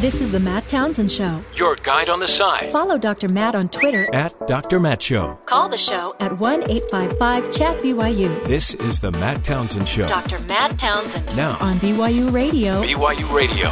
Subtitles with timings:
[0.00, 1.44] This is the Matt Townsend Show.
[1.56, 2.72] Your guide on the side.
[2.72, 3.28] Follow Dr.
[3.28, 4.08] Matt on Twitter.
[4.14, 4.80] At Dr.
[4.80, 5.38] Matt Show.
[5.44, 8.42] Call the show at 1 855 Chat BYU.
[8.46, 10.08] This is the Matt Townsend Show.
[10.08, 10.38] Dr.
[10.44, 11.36] Matt Townsend.
[11.36, 12.82] Now on BYU Radio.
[12.82, 13.68] BYU Radio.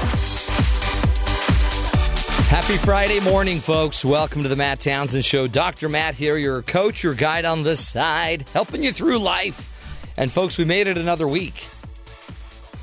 [2.48, 4.04] Happy Friday morning, folks.
[4.04, 5.46] Welcome to the Matt Townsend Show.
[5.46, 5.88] Dr.
[5.88, 10.12] Matt here, your coach, your guide on the side, helping you through life.
[10.18, 11.66] And, folks, we made it another week.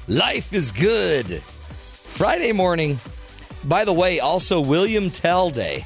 [0.07, 1.43] Life is good.
[1.43, 2.99] Friday morning.
[3.65, 5.85] By the way, also William Tell Day.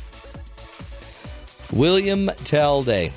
[1.72, 3.14] William Tell Day.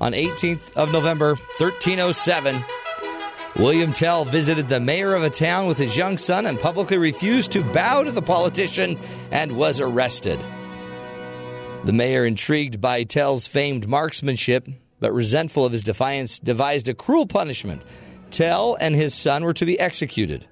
[0.00, 2.64] On 18th of November, 1307,
[3.56, 7.52] William Tell visited the mayor of a town with his young son and publicly refused
[7.52, 8.98] to bow to the politician
[9.30, 10.38] and was arrested.
[11.84, 14.68] The mayor, intrigued by Tell's famed marksmanship
[15.00, 17.82] but resentful of his defiance, devised a cruel punishment.
[18.30, 20.46] Tell and his son were to be executed.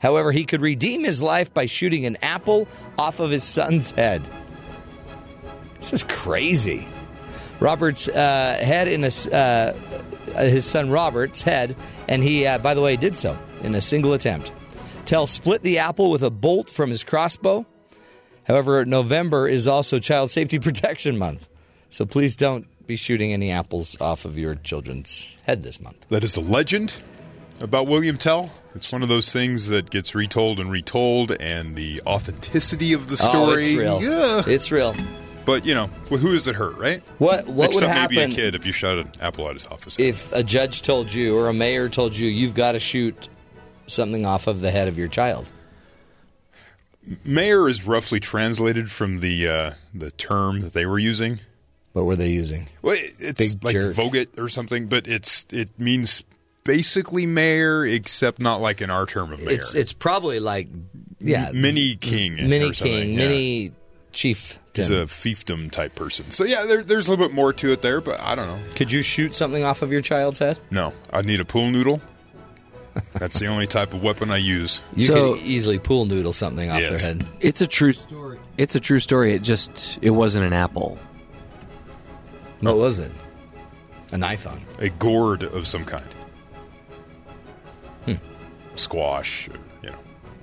[0.00, 4.28] However, he could redeem his life by shooting an apple off of his son's head.
[5.80, 6.86] This is crazy.
[7.60, 9.72] Robert's uh, head in a, uh,
[10.42, 14.12] his son Robert's head, and he, uh, by the way, did so in a single
[14.12, 14.52] attempt.
[15.06, 17.66] Tell split the apple with a bolt from his crossbow.
[18.46, 21.48] However, November is also Child Safety Protection Month,
[21.88, 26.06] so please don't be shooting any apples off of your children's head this month.
[26.08, 26.92] That is a legend
[27.60, 28.50] about William Tell.
[28.74, 33.16] It's one of those things that gets retold and retold, and the authenticity of the
[33.16, 33.34] story.
[33.36, 34.02] Oh, it's real.
[34.02, 34.42] Yeah.
[34.46, 34.94] It's real.
[35.44, 37.02] But you know, who does it hurt, right?
[37.18, 39.66] What what Except would happen maybe a kid if you shot an apple at his
[39.66, 39.98] office.
[39.98, 43.28] if a judge told you or a mayor told you you've got to shoot
[43.86, 45.50] something off of the head of your child?
[47.24, 51.40] Mayor is roughly translated from the uh, the term that they were using.
[51.94, 52.68] What were they using?
[52.82, 53.94] Well, it's Big like jerk.
[53.96, 56.22] vogot or something, but it's it means
[56.68, 59.54] basically mayor, except not like in our term of mayor.
[59.54, 60.68] It's it's probably like
[61.18, 63.18] yeah, mini king, mini king, yeah.
[63.18, 63.72] mini
[64.12, 64.58] chief.
[64.74, 66.30] He's a fiefdom type person.
[66.30, 68.60] So yeah, there, there's a little bit more to it there, but I don't know.
[68.76, 70.56] Could you shoot something off of your child's head?
[70.70, 72.00] No, I'd need a pool noodle.
[73.14, 74.80] That's the only type of weapon I use.
[74.94, 77.26] You So- could easily pool noodle something off their head.
[77.40, 78.38] It's a true story.
[78.56, 79.32] It's a true story.
[79.32, 80.96] It just it wasn't an apple.
[82.60, 83.10] What was it?
[84.12, 84.60] An iPhone.
[84.78, 86.06] A gourd of some kind.
[88.78, 89.48] Squash,
[89.82, 89.96] you know.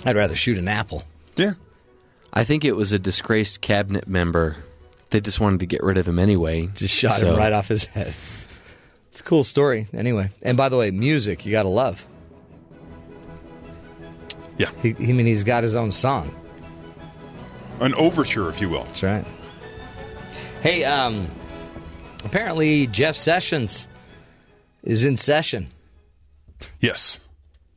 [0.06, 1.03] I'd rather shoot an apple.
[1.35, 1.53] Yeah.
[2.34, 4.56] I think it was a disgraced cabinet member.
[5.09, 6.68] They just wanted to get rid of him anyway.
[6.75, 8.13] Just shot So- him right off his head.
[9.12, 9.88] It's a cool story.
[9.94, 12.06] Anyway, and by the way, music you got to love.
[14.57, 14.69] Yeah.
[14.81, 16.34] He, he I mean he's got his own song.
[17.79, 18.84] An overture, if you will.
[18.84, 19.25] That's right.
[20.62, 21.28] Hey, um,
[22.24, 23.88] apparently Jeff Sessions
[24.84, 25.68] is in session.
[26.79, 27.19] Yes.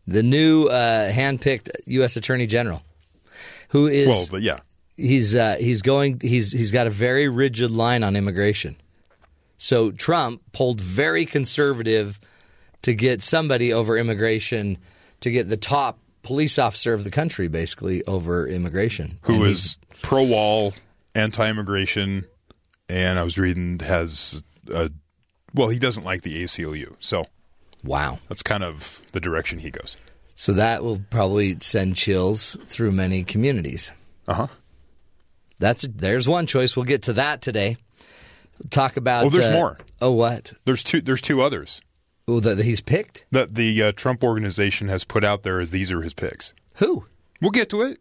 [0.09, 2.17] The new uh, handpicked U.S.
[2.17, 2.83] Attorney General,
[3.69, 4.61] who is Well, but yeah.
[4.97, 8.77] he's uh, he's going he's he's got a very rigid line on immigration.
[9.59, 12.19] So Trump pulled very conservative
[12.83, 14.79] to get somebody over immigration
[15.21, 19.19] to get the top police officer of the country basically over immigration.
[19.23, 20.73] Who is pro wall,
[21.15, 22.25] anti immigration,
[22.89, 24.43] and I was reading has
[24.73, 24.91] a,
[25.53, 26.97] well, he doesn't like the ACLU.
[27.01, 27.27] So
[27.89, 28.19] wow.
[28.29, 29.97] that's kind of the direction he goes.
[30.35, 33.91] So that will probably send chills through many communities.
[34.29, 34.47] Uh huh.
[35.59, 36.77] That's there's one choice.
[36.77, 37.77] We'll get to that today.
[38.59, 39.25] We'll talk about.
[39.25, 39.79] Oh, there's uh, more.
[40.01, 40.53] Oh, what?
[40.65, 41.01] There's two.
[41.01, 41.81] There's two others
[42.29, 43.25] Oh, that he's picked.
[43.33, 46.55] that the uh, Trump organization has put out there as these are his picks.
[46.77, 47.07] Who?
[47.41, 47.99] We'll get to it.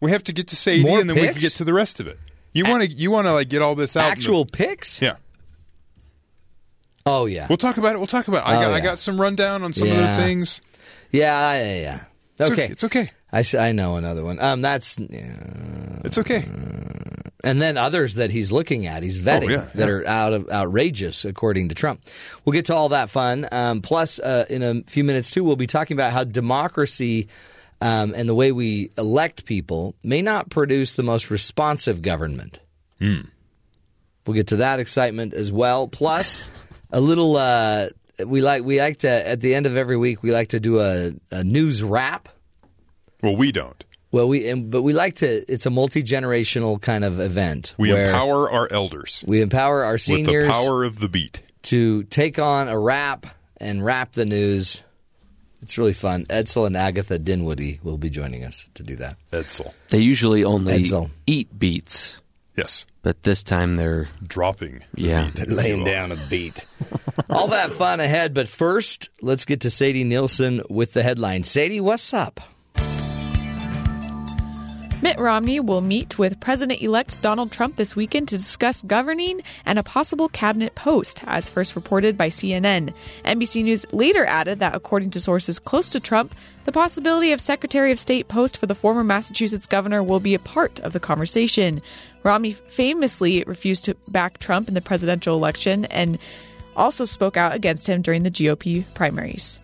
[0.00, 1.98] We have to get to Sadie, More and then we can get to the rest
[1.98, 2.18] of it.
[2.52, 4.04] You want to you want to like get all this out?
[4.04, 5.00] in the- Actual picks?
[5.02, 5.16] yeah.
[7.06, 7.46] Oh yeah.
[7.48, 7.98] We'll talk about it.
[7.98, 8.50] We'll talk about it.
[8.50, 10.60] I Oh, got I got some rundown on some of the things.
[11.12, 12.04] Yeah, yeah, yeah.
[12.38, 12.72] It's Okay, okay.
[12.72, 13.10] It's okay.
[13.32, 14.40] I, I know another one.
[14.40, 16.00] Um, that's yeah.
[16.04, 16.44] It's okay.
[17.44, 19.94] and then others that he's looking at, he's vetting Oh, yeah, that yeah.
[19.94, 22.02] are out of outrageous, according to Trump.
[22.44, 23.46] We'll get to all that fun.
[23.52, 27.28] Um, plus, uh, in a few minutes too, we'll be talking about how democracy
[27.80, 32.58] um, and the way we elect people may not produce the most responsive government.
[33.00, 33.22] Hmm.
[34.26, 35.86] We'll get to that excitement as well.
[35.88, 36.48] Plus,
[36.90, 37.36] a little.
[37.36, 37.88] Uh,
[38.24, 40.80] we like we like to at the end of every week we like to do
[40.80, 42.28] a, a news wrap.
[43.22, 43.82] Well, we don't.
[44.12, 45.52] Well, we and, but we like to.
[45.52, 47.74] It's a multi generational kind of event.
[47.76, 51.08] We where empower our elders we empower our seniors with seniors the power of the
[51.08, 51.42] beat.
[51.64, 53.26] to take on a rap
[53.58, 54.82] and wrap the news.
[55.62, 56.26] It's really fun.
[56.26, 59.16] Edsel and Agatha Dinwoody will be joining us to do that.
[59.32, 59.72] Edsel.
[59.88, 61.10] They usually only Edsel.
[61.26, 62.16] eat beets,
[62.56, 62.86] Yes.
[63.06, 64.82] But this time they're Dropping.
[64.96, 65.26] Yeah.
[65.26, 66.66] beat, if you Laying down a beat.
[67.30, 71.44] All that fun ahead, but first, let's get to Sadie Nielsen with the headline.
[71.44, 72.40] Sadie, what's up?
[75.02, 79.78] Mitt Romney will meet with President elect Donald Trump this weekend to discuss governing and
[79.78, 82.94] a possible cabinet post, as first reported by CNN.
[83.22, 86.34] NBC News later added that, according to sources close to Trump,
[86.64, 90.38] the possibility of Secretary of State post for the former Massachusetts governor will be a
[90.38, 91.82] part of the conversation.
[92.22, 96.18] Romney famously refused to back Trump in the presidential election and
[96.74, 99.60] also spoke out against him during the GOP primaries.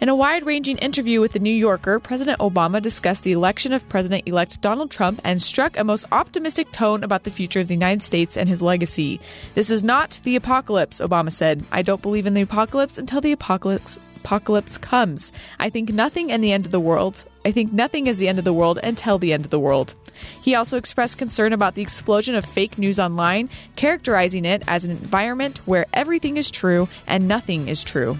[0.00, 3.88] In a wide ranging interview with The New Yorker, President Obama discussed the election of
[3.88, 7.74] President elect Donald Trump and struck a most optimistic tone about the future of the
[7.74, 9.20] United States and his legacy.
[9.54, 11.64] This is not the apocalypse, Obama said.
[11.70, 15.32] I don't believe in the apocalypse until the apocalypse apocalypse comes.
[15.60, 17.24] I think nothing and the end of the world.
[17.44, 19.94] I think nothing is the end of the world until the end of the world.
[20.42, 24.90] He also expressed concern about the explosion of fake news online, characterizing it as an
[24.90, 28.18] environment where everything is true and nothing is true.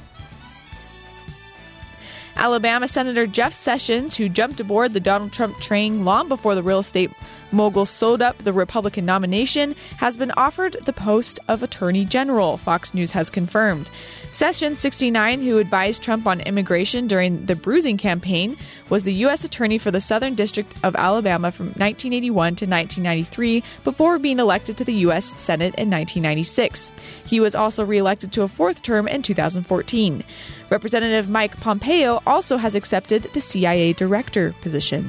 [2.36, 6.80] Alabama Senator Jeff Sessions, who jumped aboard the Donald Trump train long before the real
[6.80, 7.10] estate
[7.52, 12.92] mogul sold up the Republican nomination, has been offered the post of Attorney General, Fox
[12.92, 13.88] News has confirmed.
[14.32, 18.56] Sessions, 69, who advised Trump on immigration during the bruising campaign,
[18.88, 19.44] was the U.S.
[19.44, 24.84] Attorney for the Southern District of Alabama from 1981 to 1993 before being elected to
[24.84, 25.40] the U.S.
[25.40, 26.90] Senate in 1996.
[27.24, 30.24] He was also reelected to a fourth term in 2014.
[30.74, 35.08] Representative Mike Pompeo also has accepted the CIA director position.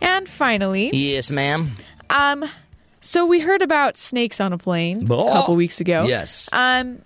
[0.00, 1.72] And finally, Yes, ma'am.
[2.10, 2.48] um,
[3.00, 5.32] so we heard about snakes on a plane a Oh.
[5.32, 6.04] couple weeks ago.
[6.06, 6.48] Yes.
[6.52, 7.00] Um,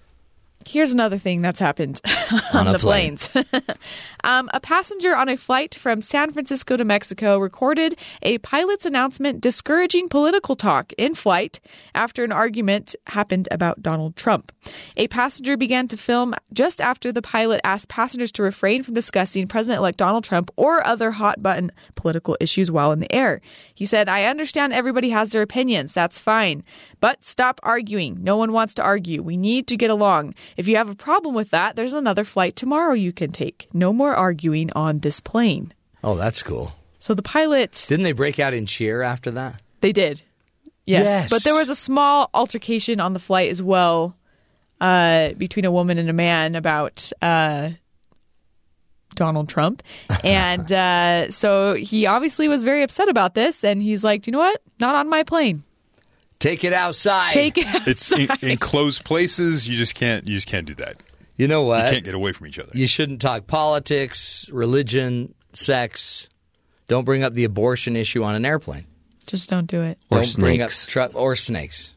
[0.68, 2.00] here's another thing that's happened
[2.52, 3.16] on, a the plane.
[3.16, 3.46] planes.
[4.24, 9.40] um, a passenger on a flight from San Francisco to Mexico recorded a pilot's announcement
[9.40, 11.60] discouraging political talk in flight
[11.94, 14.52] after an argument happened about Donald Trump.
[14.96, 19.46] A passenger began to film just after the pilot asked passengers to refrain from discussing
[19.46, 23.40] President elect Donald Trump or other hot button political issues while in the air.
[23.74, 25.92] He said, I understand everybody has their opinions.
[25.92, 26.62] That's fine.
[27.00, 28.22] But stop arguing.
[28.22, 29.22] No one wants to argue.
[29.22, 30.34] We need to get along.
[30.56, 33.68] If you have a problem with that, there's another flight tomorrow you can take.
[33.72, 35.72] No more arguing on this plane.
[36.02, 36.72] Oh, that's cool.
[36.98, 39.60] So the pilot, Didn't they break out in cheer after that?
[39.80, 40.22] they did.
[40.86, 41.04] Yes.
[41.04, 41.30] Yes.
[41.30, 44.16] But there was a small altercation on the flight as well
[44.80, 47.70] uh, between a woman and a man about uh,
[49.14, 49.82] Donald Trump.
[50.24, 53.62] And uh, so he obviously was very upset about this.
[53.64, 54.62] And he's like, "Do you know what?
[54.80, 55.62] Not on my plane.
[56.38, 57.32] Take it outside.
[57.32, 59.66] Take it It's in, outside." in closed places.
[59.68, 60.26] You just can't.
[60.26, 61.02] You just can't do that.
[61.36, 61.86] You know what?
[61.86, 62.70] You can't get away from each other.
[62.74, 66.28] You shouldn't talk politics, religion, sex.
[66.86, 68.86] Don't bring up the abortion issue on an airplane.
[69.26, 69.98] Just don't do it.
[70.10, 70.86] Or Don't bring up snakes.
[71.12, 71.94] tru- or snakes.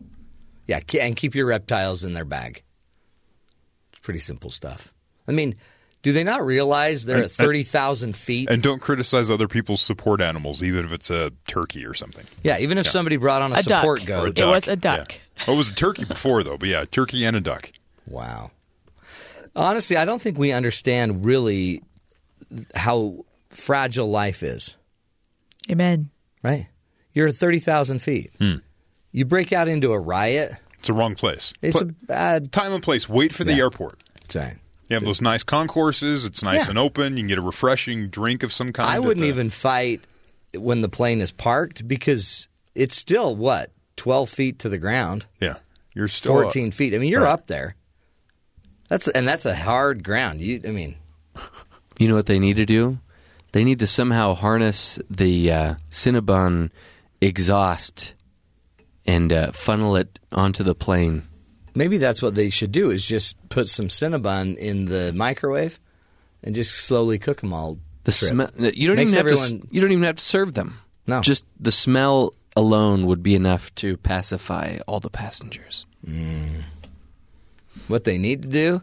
[0.65, 2.63] Yeah, and keep your reptiles in their bag.
[3.91, 4.93] It's pretty simple stuff.
[5.27, 5.55] I mean,
[6.07, 8.49] do they not realize they're And- at thirty thousand feet?
[8.49, 12.23] And don't criticize other people's support animals, even if it's a turkey or something.
[12.43, 14.39] yeah, even if somebody brought on a, A support Or goat.
[14.39, 15.11] Or a It was a duck.
[15.11, 15.43] Yeah.
[15.49, 16.55] Oh, it was a turkey before, though.
[16.57, 17.73] But yeah, turkey and a duck.
[18.05, 18.51] Wow.
[19.53, 21.83] Honestly, I don't think we understand really
[22.73, 24.77] how fragile life is.
[25.69, 26.09] Amen.
[26.41, 26.67] Right?
[27.13, 28.31] You're at thirty thousand feet.
[28.39, 28.55] Hmm.
[29.11, 30.53] You break out into a riot.
[30.79, 31.51] It's the wrong place.
[31.61, 32.51] It's Put- a bad.
[32.53, 33.09] time and place.
[33.09, 33.63] Wait for the Yeah.
[33.63, 34.01] airport.
[34.21, 34.55] That's right.
[34.87, 36.25] You have those nice concourses.
[36.25, 36.69] It's nice Yeah.
[36.71, 37.17] and open.
[37.17, 38.89] You can get a refreshing drink of some kind.
[38.89, 40.01] I wouldn't the- even fight
[40.55, 45.55] when the plane is parked because it's still what twelve feet to the ground, Yeah,
[45.93, 46.93] you're still fourteen feet.
[46.93, 47.31] I mean, you're Right.
[47.33, 47.75] up there.
[48.87, 50.39] That's and that's a hard ground.
[50.41, 50.95] You, I mean,
[51.99, 52.99] You know what they need to do?
[53.53, 56.69] They need to somehow harness the uh, Cinnabon
[57.21, 58.13] exhaust
[59.05, 61.23] and uh, funnel it onto the plane.
[61.77, 65.79] Maybe that's what they should do is just put some Cinnabon in the microwave
[66.43, 67.77] and just slowly cook them all.
[68.03, 68.49] The smell.
[68.57, 69.67] You don't Makes even have to.
[69.69, 70.79] You don't even have to serve them.
[71.05, 71.21] No.
[71.21, 75.85] just the smell alone would be enough to pacify all the passengers.
[77.87, 78.81] What they need to do,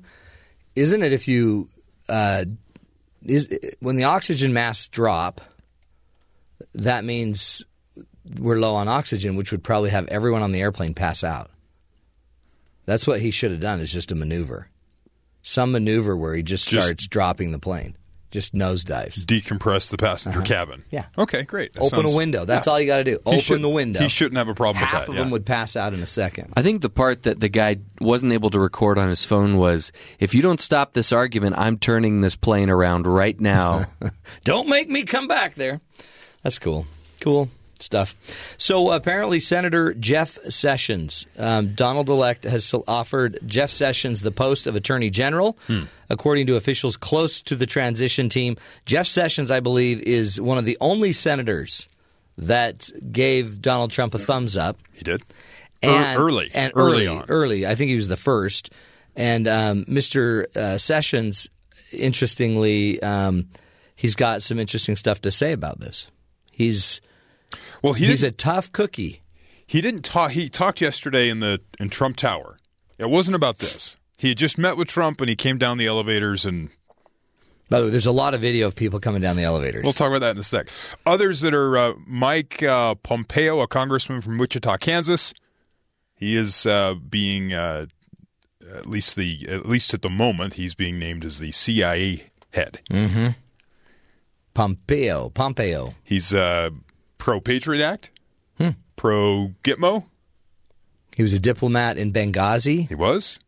[0.74, 1.12] isn't it?
[1.12, 1.68] If you
[2.08, 2.44] uh,
[3.24, 3.48] is
[3.80, 5.40] when the oxygen masks drop,
[6.74, 7.64] that means
[8.38, 11.50] we're low on oxygen, which would probably have everyone on the airplane pass out.
[12.86, 13.80] That's what he should have done.
[13.80, 14.68] Is just a maneuver,
[15.42, 17.96] some maneuver where he just, Just- starts dropping the plane,
[18.30, 19.24] just nosedives.
[19.24, 20.80] decompress the passenger cabin.
[20.80, 20.88] Uh-huh.
[20.90, 21.22] Yeah.
[21.22, 21.72] Okay, great.
[21.74, 22.44] That Open sounds- a window.
[22.44, 22.72] That's yeah.
[22.72, 23.12] all you got to do.
[23.12, 24.00] He Open should- the window.
[24.00, 25.08] He shouldn't have a problem Half with that.
[25.08, 25.20] of yeah.
[25.22, 26.52] them would pass out in a second.
[26.56, 29.92] I think the part that the guy wasn't able to record on his phone was,
[30.18, 33.86] "If you don't stop this argument, I'm turning this plane around right now."
[34.44, 35.80] Don't make me come back there.
[36.42, 36.86] That's cool.
[37.20, 37.48] Cool.
[37.84, 38.16] Stuff.
[38.58, 44.74] So apparently, Senator Jeff Sessions, um, Donald elect, has offered Jeff Sessions the post of
[44.74, 45.56] Attorney General.
[46.10, 50.64] According to officials close to the transition team, Jeff Sessions, I believe, is one of
[50.64, 51.88] the only senators
[52.36, 54.76] that gave Donald Trump a thumbs up.
[54.92, 55.22] He did.
[55.82, 56.50] And, early.
[56.54, 57.24] and Early early, on.
[57.28, 57.66] early.
[57.66, 58.70] I think he was the first.
[59.16, 60.54] And um, Mr.
[60.56, 61.48] Uh, Sessions,
[61.92, 63.48] interestingly, um,
[63.94, 66.08] he's got some interesting stuff to say about this.
[66.50, 67.00] He's
[67.82, 69.22] Well, he he's a tough cookie.
[69.66, 70.32] he didn't talk.
[70.32, 72.58] He talked yesterday in the in Trump Tower.
[72.98, 73.96] It wasn't about this.
[74.16, 76.70] He had just met with Trump and he came down the elevators and
[77.68, 79.82] By the way, there's a lot of video of people coming down the elevators.
[79.82, 80.68] We'll talk about that in a sec.
[81.04, 85.34] Others that are uh, Mike uh, Pompeo, a congressman from Wichita, Kansas.
[86.14, 87.86] He is uh, being uh,
[88.72, 92.80] at least the at least at the moment he's being named as the CIA head.
[94.54, 95.94] Pompeo, Pompeo.
[96.04, 96.70] He's uh,
[97.18, 98.10] pro Patriot Act,
[98.96, 100.04] pro Gitmo.
[101.16, 102.88] He was a diplomat in Benghazi.
[102.88, 103.38] He was.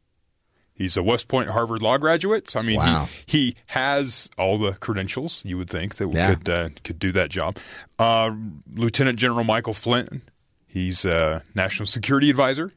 [0.74, 2.50] He's a West Point Harvard Law graduate.
[2.50, 3.08] So I mean, Wow.
[3.24, 6.34] he he has all the credentials you would think that Yeah.
[6.34, 7.56] could uh, could do that job.
[7.98, 8.32] Uh,
[8.74, 10.22] Lieutenant General Michael Flynn.
[10.66, 12.72] He's a national security advisor.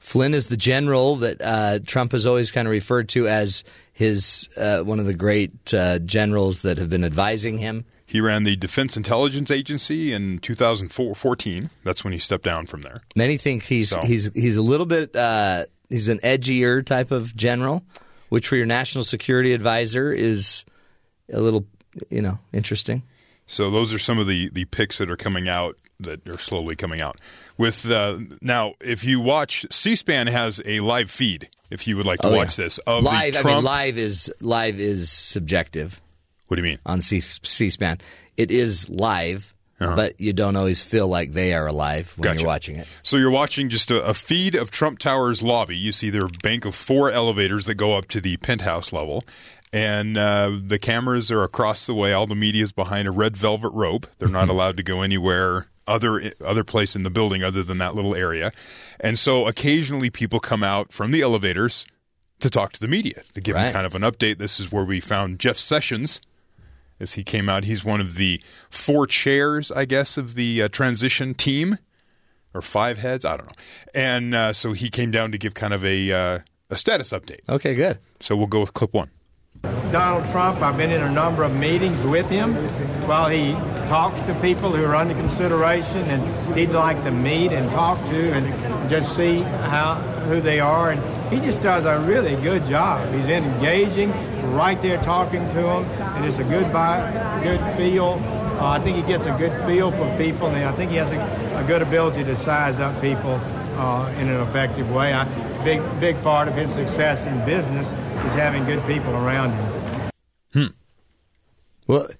[0.00, 4.48] Flynn is the general that uh, Trump has always kind of referred to as his
[4.56, 7.84] uh, one of the great uh, generals that have been advising him.
[8.08, 11.70] He ran the Defense Intelligence Agency in 2014.
[11.84, 13.02] That's when he stepped down from there.
[13.14, 17.36] Many think he's So- he's he's a little bit uh, he's an edgier type of
[17.36, 17.84] general,
[18.30, 20.64] which for your national security advisor is
[21.32, 21.66] a little
[22.10, 23.02] you know interesting.
[23.46, 26.76] So those are some of the the picks that are coming out that are slowly
[26.76, 27.18] coming out.
[27.58, 31.48] With uh, now, if you watch C-SPAN has a live feed.
[31.70, 32.64] If you would like to Oh, watch yeah.
[32.64, 33.56] this of live, the I Trump.
[33.56, 36.00] mean, live is live is subjective
[36.48, 36.78] What do you mean?
[36.84, 37.98] on C- C-SPAN.
[38.36, 42.34] It is live, but you don't always feel like they are alive when Uh-huh.
[42.34, 42.40] Gotcha.
[42.42, 42.88] you're watching it.
[43.02, 45.76] So you're watching just a, a feed of Trump Tower's lobby.
[45.76, 49.24] You see their bank of four elevators that go up to the penthouse level.
[49.72, 52.12] And uh, the cameras are across the way.
[52.12, 54.06] All the media is behind a red velvet rope.
[54.18, 57.94] They're not allowed to go anywhere other other place in the building other than that
[57.94, 58.52] little area.
[59.00, 61.86] And so occasionally people come out from the elevators
[62.40, 64.38] to talk to the media to give them kind of an update.
[64.38, 66.20] This is where we found Jeff Sessions
[67.00, 67.64] as he came out.
[67.64, 68.40] He's one of the
[68.70, 71.78] four chairs, I guess, of the uh, transition team
[72.54, 73.24] or five heads.
[73.24, 73.62] I don't know.
[73.94, 76.38] And uh, so he came down to give kind of a uh,
[76.70, 77.40] a status update.
[77.48, 77.98] Okay, good.
[78.20, 79.10] So we'll go with clip one.
[79.90, 82.54] Donald Trump, I've been in a number of meetings with him
[83.08, 83.52] while he
[83.86, 88.32] talks to people who are under consideration and he'd like to meet and talk to
[88.32, 89.94] and just see how
[90.28, 90.90] who they are.
[90.90, 93.12] And he just does a really good job.
[93.14, 94.12] He's engaging,
[94.54, 98.20] right there talking to them, and it's a good vibe, good feel.
[98.60, 101.10] Uh, I think he gets a good feel for people, and I think he has
[101.10, 103.40] a, a good ability to size up people
[103.76, 105.14] uh, in an effective way.
[105.14, 105.24] I,
[105.64, 107.88] big big part of his success in business
[108.26, 109.52] is having good people around
[110.52, 110.74] him.
[111.86, 112.16] What,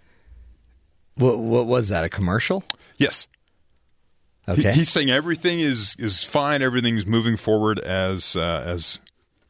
[1.17, 2.05] what what was that?
[2.05, 2.65] A commercial?
[2.97, 3.27] Yes.
[4.47, 4.73] He- Okay.
[4.73, 6.63] he's saying everything is is fine.
[6.63, 8.99] Everything's moving forward as uh, as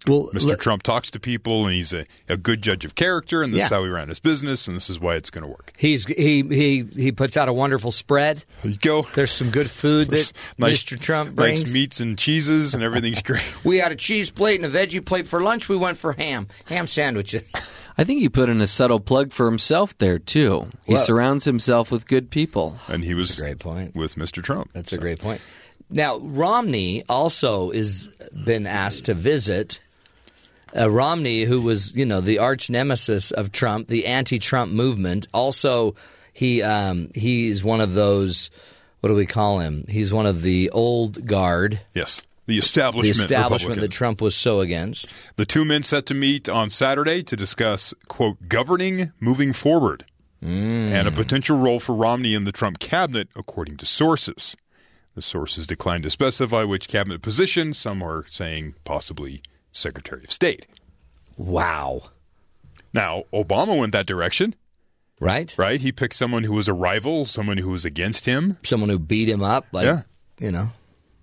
[0.08, 0.46] well, Mr.
[0.46, 3.64] le- Trump talks to people, and he's a, a good judge of character, and this
[3.64, 5.72] is how he ran his business, and this is why it's going to work.
[5.76, 8.44] He's he he he puts out a wonderful spread.
[8.62, 9.02] There you go.
[9.14, 10.98] There's some good food that nice, Mr.
[10.98, 11.62] Trump brings.
[11.64, 13.42] nice meats and cheeses, and everything's great.
[13.64, 15.68] We had a cheese plate and a veggie plate for lunch.
[15.68, 17.52] We went for ham, ham sandwiches.
[17.98, 20.68] I think he put in a subtle plug for himself there too.
[20.86, 22.78] He Well- surrounds himself with good people.
[22.86, 23.94] And he was a great point.
[23.96, 24.42] with Mr.
[24.42, 24.70] Trump.
[24.72, 25.40] That's a great point.
[25.90, 28.08] Now Romney also is
[28.44, 29.80] been asked to visit.
[30.76, 35.94] Uh, Romney, who was you know the arch nemesis of Trump, the anti-Trump movement, also
[36.32, 38.50] he um, he's one of those.
[39.00, 39.84] What do we call him?
[39.88, 42.20] He's one of the old guard, Yes.
[42.46, 43.28] The establishment, the establishment.
[43.28, 45.12] establishment that Trump was so against.
[45.36, 50.06] The two men set to meet on Saturday to discuss, quote, governing moving forward
[50.40, 54.56] and a potential role for Romney in the Trump cabinet, according to sources.
[55.14, 57.74] The sources declined to specify which cabinet position.
[57.74, 60.66] Some are saying possibly Secretary of State.
[61.36, 62.02] Wow,
[62.92, 64.54] Now, Obama went that direction,
[65.20, 65.54] right?
[65.56, 65.80] right?
[65.80, 68.56] He picked someone who was a rival, someone who was against him.
[68.64, 70.02] Someone who beat him up, like Yeah.
[70.40, 70.70] you know,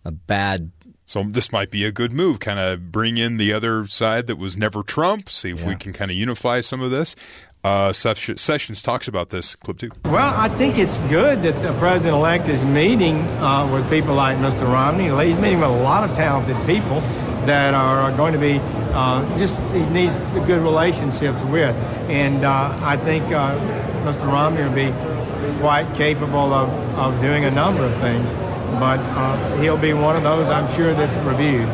[0.05, 0.71] a bad.
[1.07, 4.37] So this might be a good move, kind of bring in the other side that
[4.37, 7.15] was never Trump, see if we can kind of unify some of this.
[7.63, 9.89] Uh, Sessions talks about this clip too.
[10.05, 14.71] Well, I think it's good that the president-elect is meeting uh, with people like Mr.
[14.71, 15.05] Romney.
[15.27, 17.01] He's meeting with a lot of talented people
[17.45, 18.59] that are going to be
[18.93, 20.13] uh, just he needs
[20.45, 21.75] good relationships with,
[22.09, 23.57] and uh, I think uh,
[24.05, 24.25] Mr.
[24.27, 24.91] Romney will be
[25.59, 28.31] quite capable of, of doing a number of things.
[28.79, 31.69] But uh, he'll be one of those, I'm sure, that's reviewed.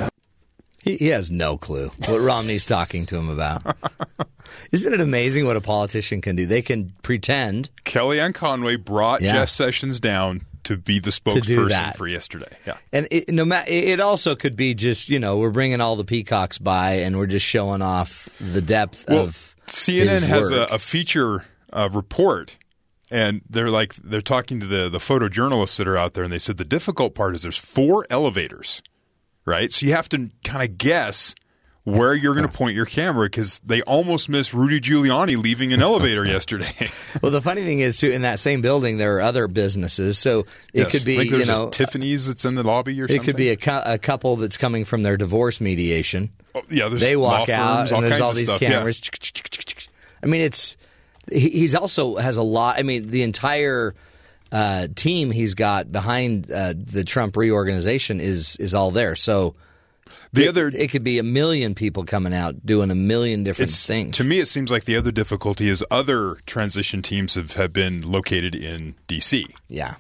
[0.84, 3.76] He, he has no clue what Romney's talking to him about.
[4.72, 6.46] Isn't it amazing what a politician can do?
[6.46, 7.70] They can pretend.
[7.86, 9.34] Kellyanne Conway brought Yeah.
[9.34, 12.56] Jeff Sessions down to be the spokesperson for yesterday.
[12.66, 12.78] Yeah.
[12.92, 16.04] And it, no matter, it also could be just you know we're bringing all the
[16.04, 20.80] peacocks by and we're just showing off the depth Well, of CNN has a, a
[20.80, 22.58] feature uh, report,
[23.10, 26.40] and they're like they're talking to the the photojournalists that are out there, and they
[26.40, 28.82] said the difficult part is there's four elevators,
[29.46, 29.72] right?
[29.72, 31.36] So you have to kind of guess
[31.84, 35.82] where you're going to point your camera because they almost missed Rudy Giuliani leaving an
[35.82, 36.90] elevator yesterday.
[37.22, 40.42] Well, the funny thing is, too, in that same building there are other businesses, so
[40.74, 40.92] it Yes.
[40.92, 43.16] could be you know Tiffany's that's in the lobby or something.
[43.16, 43.26] it something.
[43.34, 46.30] could be a, cou- a couple that's coming from their divorce mediation.
[46.54, 46.88] Oh, yeah.
[46.88, 48.62] There's they walk law out firms, and there's all these stuff.
[48.62, 48.70] Yeah.
[48.70, 49.02] cameras.
[50.24, 50.78] I mean, it's
[51.32, 52.78] he's also has a lot.
[52.78, 53.96] I mean, the entire
[54.52, 59.16] uh, team he's got behind uh, the Trump reorganization is is all there.
[59.16, 59.56] So
[60.34, 63.72] The it, other it could be a million people coming out doing a million different
[63.72, 64.18] things.
[64.18, 68.10] To me, it seems like the other difficulty is other transition teams have, have been
[68.10, 69.46] located in D.C.
[69.68, 69.96] yeah,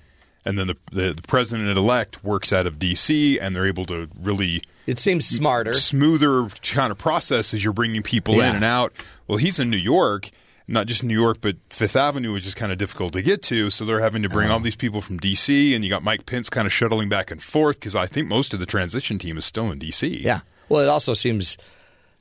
[0.45, 4.07] And then the, the, the president elect works out of D.C., and they're able to
[4.21, 5.73] really it seems smarter.
[5.73, 8.49] smoother kind of process as you're bringing people Yeah.
[8.51, 8.93] in and out.
[9.27, 10.29] Well, he's in New York,
[10.67, 13.69] not just New York, but Fifth Avenue is just kind of difficult to get to.
[13.69, 14.53] So they're having to bring Uh-huh.
[14.55, 17.41] all these people from D.C., and you got Mike Pence kind of shuttling back and
[17.41, 20.07] forth because I think most of the transition team is still in D.C.
[20.21, 20.41] Yeah.
[20.69, 21.57] Well, it also seems,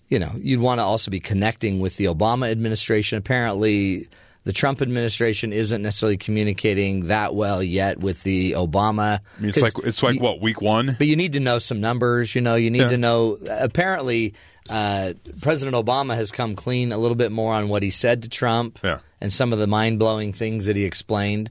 [0.08, 3.16] you know, you'd want to also be connecting with the Obama administration.
[3.18, 4.08] Apparently,
[4.42, 9.20] the Trump administration isn't necessarily communicating that well yet with the Obama.
[9.38, 10.96] I mean, it's like it's like you- what week one.
[10.98, 12.34] But you need to know some numbers.
[12.34, 12.88] You know, you need Yeah.
[12.88, 13.38] to know.
[13.50, 14.34] Apparently,
[14.70, 18.28] uh, President Obama has come clean a little bit more on what he said to
[18.28, 19.00] Trump Yeah.
[19.20, 21.50] and some of the mind blowing things that he explained.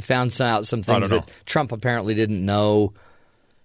[0.00, 1.30] Found some, out some things that.
[1.46, 2.92] Trump apparently didn't know.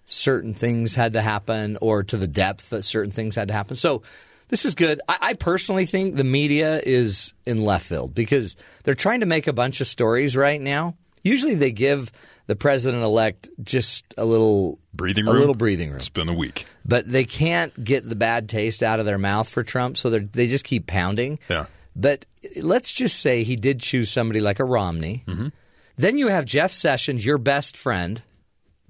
[0.04, 3.76] Certain things had to happen, or to the depth that certain things had to happen.
[3.76, 4.02] So.
[4.50, 5.02] This is good.
[5.06, 9.46] I, I personally think the media is in left field because they're trying to make
[9.46, 10.96] a bunch of stories right now.
[11.22, 12.10] Usually, they give
[12.48, 15.36] the president elect just a little breathing room.
[15.36, 16.66] a little breathing room It's been a week.
[16.84, 20.18] but they can't get the bad taste out of their mouth for Trump, so they
[20.18, 21.38] they just keep pounding.
[21.48, 21.66] Yeah.
[21.94, 22.26] But
[22.60, 25.22] let's just say he did choose somebody like a Romney.
[25.26, 25.48] Mm-hmm.
[25.96, 28.22] Then you have Jeff Sessions, your best friend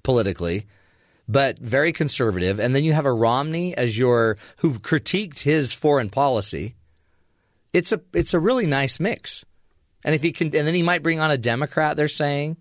[0.02, 0.66] politically,
[1.26, 6.10] but very conservative, and then you have a Romney as your who critiqued his foreign
[6.10, 6.74] policy.
[7.72, 9.44] It's a it's a really nice mix.
[10.04, 11.96] And if he can, and then he might bring on a Democrat.
[11.96, 12.56] They're saying,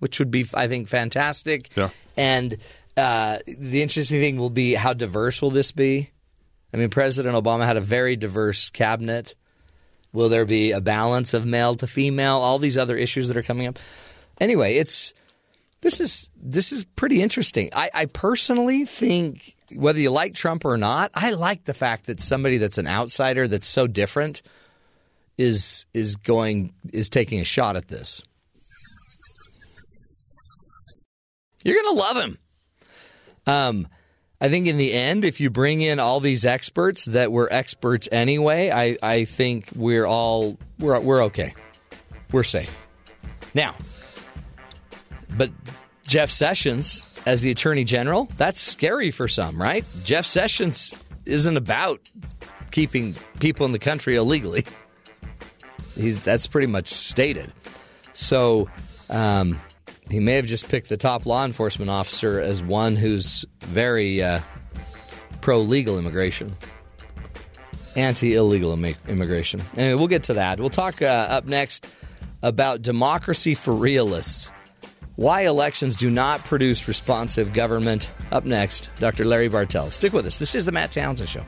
[0.00, 1.68] which would be, I think, fantastic.
[1.70, 1.80] Mm-hmm.
[1.80, 1.90] Yeah.
[2.16, 2.56] And
[2.96, 6.10] uh, the interesting thing will be how diverse will this be?
[6.72, 9.34] I mean, President Obama had a very diverse cabinet.
[10.12, 12.36] Will there be a balance of male to female?
[12.36, 13.78] All these other issues that are coming up.
[14.40, 15.14] Anyway, it's
[15.80, 17.70] this is this is pretty interesting.
[17.74, 22.20] I, I personally think whether you like Trump or not, I like the fact that
[22.20, 24.42] somebody that's an outsider that's so different
[25.40, 28.22] is is going is taking a shot at this.
[31.64, 32.38] You're gonna love him.
[33.46, 33.88] Um,
[34.40, 38.06] I think in the end, if you bring in all these experts that were experts
[38.12, 41.54] anyway, I, I think we're all we're we're okay.
[42.32, 42.86] We're safe.
[43.54, 43.74] Now,
[45.36, 45.50] but
[46.06, 49.84] Jeff Sessions as the Attorney General, that's scary for some, right?
[50.04, 52.00] Jeff Sessions isn't about
[52.70, 54.64] keeping people in the country illegally.
[56.00, 57.52] He's that's pretty much stated.
[58.12, 58.68] So
[59.08, 59.60] um,
[60.10, 64.40] he may have just picked the top law enforcement officer as one who's very uh,
[65.40, 66.56] pro legal immigration,
[67.96, 69.62] anti illegal immigration.
[69.76, 70.58] Anyway, we'll get to that.
[70.58, 71.86] We'll talk uh, up next
[72.42, 74.50] about democracy for realists.
[75.16, 78.10] Why elections do not produce responsive government.
[78.32, 79.26] Up next, Dr.
[79.26, 79.94] Larry Bartels.
[79.94, 80.38] Stick with us.
[80.38, 81.44] This is the Matt Townsend Show.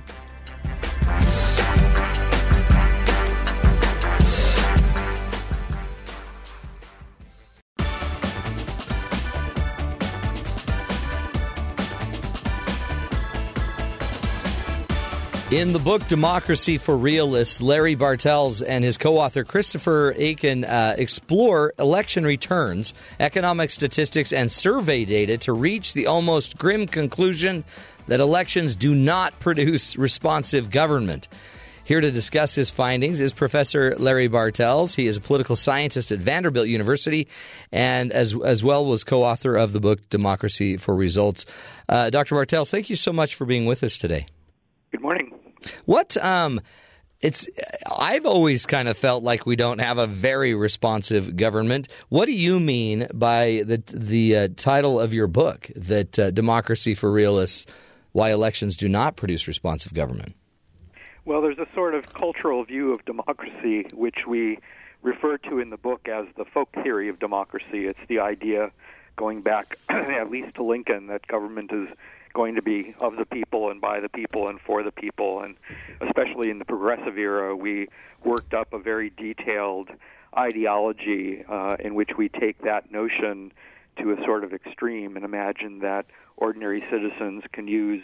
[15.53, 20.95] In the book Democracy for Realists, Larry Bartels and his co author Christopher Achen uh,
[20.97, 27.65] explore election returns, economic statistics, and survey data to reach the almost grim conclusion
[28.07, 31.29] that elections do not produce responsive government.
[31.85, 34.95] Here to discuss his findings is Professor Larry Bartels.
[34.95, 37.29] He is a political scientist at Vanderbilt University
[37.71, 41.45] and as, as well was co author of the book Democracy for Realists.
[41.91, 42.37] Uh, Dr.
[42.37, 44.29] Bartels, thank you so much for being with us today.
[45.85, 46.61] What um
[47.23, 47.49] it's
[47.99, 51.89] I've always kind of felt like we don't have a very responsive government.
[52.09, 56.95] What do you mean by the the uh, title of your book that uh, democracy
[56.95, 57.67] for realists
[58.11, 60.35] why elections do not produce responsive government?
[61.25, 64.59] Well, there's a sort of cultural view of democracy which we
[65.03, 67.87] refer to in the book as the folk theory of democracy.
[67.87, 68.71] It's the idea
[69.17, 71.89] going back at least to Lincoln that government is
[72.33, 75.41] going to be of the people and by the people and for the people.
[75.41, 75.57] And
[76.01, 77.89] especially in the progressive era, we
[78.25, 79.91] worked up a very detailed
[80.37, 83.53] ideology uh, in which we take that notion
[83.99, 88.03] to a sort of extreme and imagine that ordinary citizens can use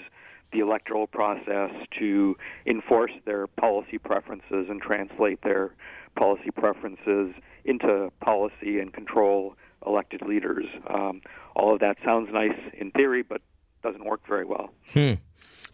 [0.53, 2.37] the electoral process to
[2.67, 5.75] enforce their policy preferences and translate their
[6.17, 10.67] policy preferences into policy and control elected leaders.
[10.89, 11.21] Um,
[11.55, 13.43] all of that sounds nice in theory, but
[13.83, 14.71] doesn't work very well.
[14.93, 15.15] Hmm.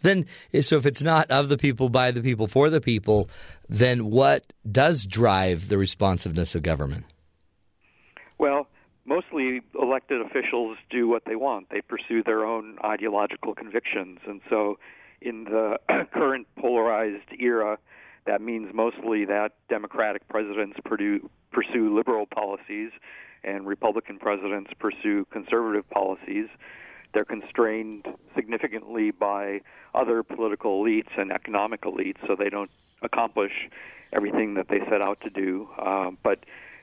[0.01, 0.25] Then,
[0.61, 3.29] so if it's not of the people, by the people, for the people,
[3.67, 7.05] then what does drive the responsiveness of government?
[8.37, 8.67] Well,
[9.05, 11.69] mostly elected officials do what they want.
[11.69, 14.19] They pursue their own ideological convictions.
[14.27, 14.77] And so,
[15.21, 15.79] in the
[16.13, 17.77] current polarized era,
[18.25, 22.91] that means mostly that Democratic presidents pursue, pursue liberal policies
[23.43, 26.47] and Republican presidents pursue conservative policies.
[27.13, 29.61] They're constrained significantly by
[29.93, 33.69] other political elites and economic elites, so they don't accomplish
[34.13, 35.69] everything that they set out to do.
[35.77, 36.39] Uh, but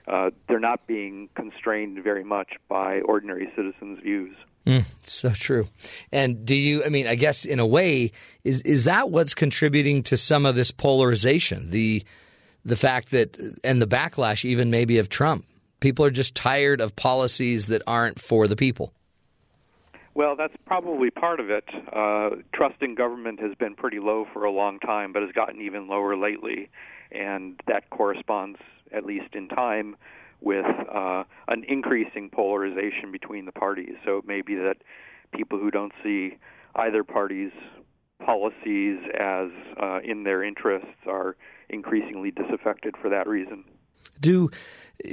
[0.08, 4.34] uh, they're not being constrained very much by ordinary citizens' views.
[4.66, 5.68] Mm, so true.
[6.12, 6.84] And do you?
[6.84, 8.12] I mean, I guess in a way,
[8.44, 11.70] is is that what's contributing to some of this polarization?
[11.70, 12.04] The
[12.64, 15.46] the fact that and the backlash, even maybe of Trump.
[15.80, 18.92] People are just tired of policies that aren't for the people.
[20.14, 21.64] Well, that's probably part of it.
[21.90, 25.60] Uh, trust in government has been pretty low for a long time, but has gotten
[25.62, 26.68] even lower lately,
[27.10, 28.58] and that corresponds,
[28.94, 29.96] at least in time,
[30.42, 33.94] with uh, an increasing polarization between the parties.
[34.04, 34.76] So it may be that
[35.32, 36.36] people who don't see
[36.74, 37.52] either party's
[38.24, 39.48] policies as
[39.80, 41.36] uh, in their interests are
[41.70, 43.64] increasingly disaffected for that reason.
[44.20, 44.50] Do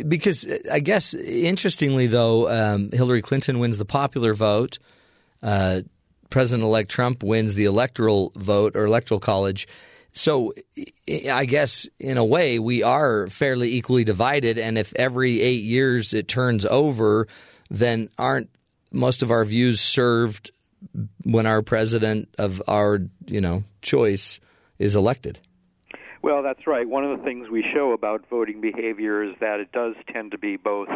[0.08, 4.80] because I guess interestingly though, um, Hillary Clinton wins the popular vote.
[5.42, 5.82] Uh,
[6.30, 9.68] President-elect Trump wins the electoral vote or electoral college.
[10.12, 10.54] So
[11.28, 14.60] I guess in a way we are fairly equally divided.
[14.60, 17.28] And if every eight years it turns over,
[17.70, 18.50] then aren't
[18.92, 20.52] most of our views served
[21.24, 24.40] when our president of our you know choice
[24.78, 25.40] is elected?
[26.22, 26.88] Well, that's right.
[26.88, 30.38] One of the things we show about voting behavior is that it does tend to
[30.38, 30.90] be both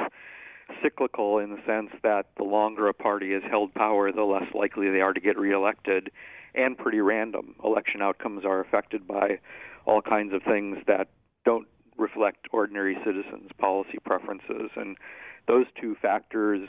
[0.81, 4.89] cyclical in the sense that the longer a party has held power, the less likely
[4.89, 6.11] they are to get reelected,
[6.55, 7.55] and pretty random.
[7.63, 9.39] Election outcomes are affected by
[9.85, 11.07] all kinds of things that
[11.45, 14.71] don't reflect ordinary citizens' policy preferences.
[14.75, 14.97] And
[15.47, 16.67] those two factors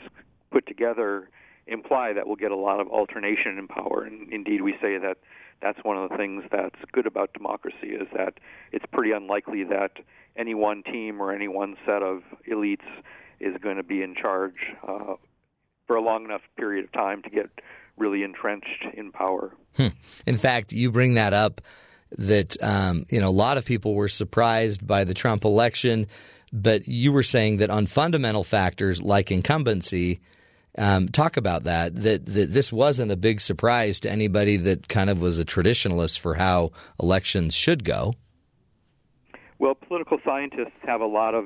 [0.51, 1.29] put together
[1.67, 4.03] imply that we'll get a lot of alternation in power.
[4.03, 5.17] And indeed, we say that
[5.61, 8.35] that's one of the things that's good about democracy is that
[8.71, 9.91] it's pretty unlikely that
[10.35, 12.85] any one team or any one set of elites
[13.39, 15.15] is going to be in charge uh,
[15.87, 17.49] for a long enough period of time to get
[17.97, 19.53] really entrenched in power.
[19.77, 19.87] Hmm.
[20.25, 21.61] In fact, you bring that up
[22.17, 26.07] that um, you know a lot of people were surprised by the Trump election,
[26.51, 30.19] but you were saying that on fundamental factors like incumbency,
[30.77, 32.25] um, talk about that, that.
[32.25, 36.35] That this wasn't a big surprise to anybody that kind of was a traditionalist for
[36.35, 38.13] how elections should go.
[39.59, 41.45] Well, political scientists have a lot of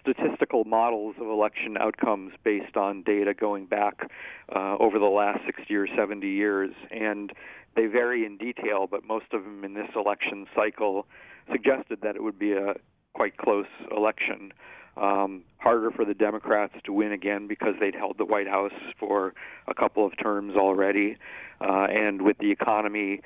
[0.00, 4.10] statistical models of election outcomes based on data going back
[4.54, 7.32] uh, over the last 60 or 70 years, and
[7.76, 11.06] they vary in detail, but most of them in this election cycle
[11.52, 12.74] suggested that it would be a
[13.14, 14.52] quite close election.
[14.96, 19.34] Um, harder for the Democrats to win again because they'd held the White House for
[19.68, 21.18] a couple of terms already,
[21.60, 23.20] uh, and with the economy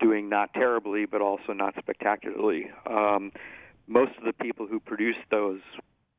[0.00, 2.70] doing not terribly but also not spectacularly.
[2.86, 3.30] Um,
[3.86, 5.60] most of the people who produced those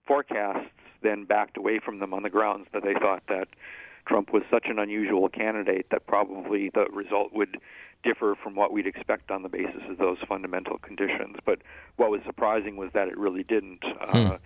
[0.07, 0.69] forecasts
[1.01, 3.49] then backed away from them on the grounds that they thought that
[4.07, 7.57] Trump was such an unusual candidate that probably the result would
[8.03, 11.37] differ from what we'd expect on the basis of those fundamental conditions.
[11.45, 11.59] But
[11.95, 13.83] what was surprising was that it really didn't.
[13.83, 14.17] Hmm.
[14.27, 14.37] Uh,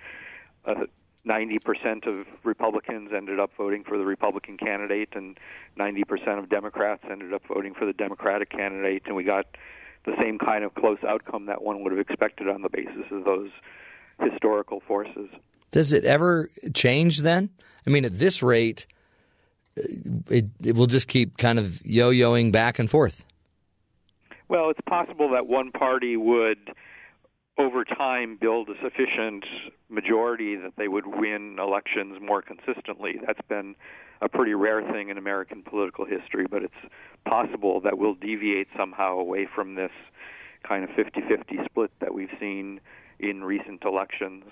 [0.67, 0.86] uh,
[1.25, 5.38] 90% of Republicans ended up voting for the Republican candidate, and
[5.77, 9.45] 90% of Democrats ended up voting for the Democratic candidate, and we got
[10.06, 13.25] the same kind of close outcome that one would have expected on the basis of
[13.25, 13.49] those
[14.21, 15.27] historical forces.
[15.71, 17.49] Does it ever change then?
[17.86, 18.88] I mean, at this rate,
[19.75, 23.25] it, it will just keep kind of yo yoing back and forth.
[24.47, 26.71] Well, it's possible that one party would
[27.58, 29.43] over time build a sufficient
[29.89, 33.19] majority that they would win elections more consistently.
[33.26, 33.76] That's been
[34.21, 36.93] a pretty rare thing in American political history, but it's
[37.26, 39.91] possible that we'll deviate somehow away from this
[40.67, 42.80] kind of 50-50 split that we've seen
[43.19, 44.43] in recent elections.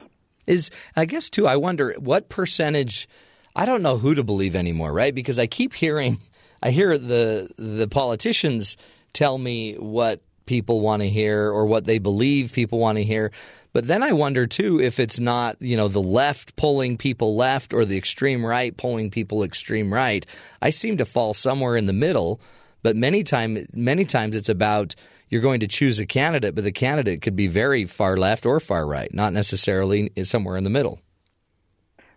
[0.47, 3.07] Is I guess too I wonder what percentage
[3.55, 5.15] I don't know who to believe anymore, right?
[5.15, 6.17] Because I keep hearing
[6.61, 8.77] I hear the the politicians
[9.13, 13.31] tell me what people want to hear or what they believe people want to hear.
[13.75, 17.73] But then I wonder too if it's not, you know, the left pulling people left
[17.73, 20.25] or the extreme right pulling people extreme right.
[20.61, 22.39] I seem to fall somewhere in the middle,
[22.83, 24.95] but many time many times it's about
[25.27, 28.61] you're going to choose a candidate, but the candidate could be very far left or
[28.61, 31.01] far right, not necessarily somewhere in the middle.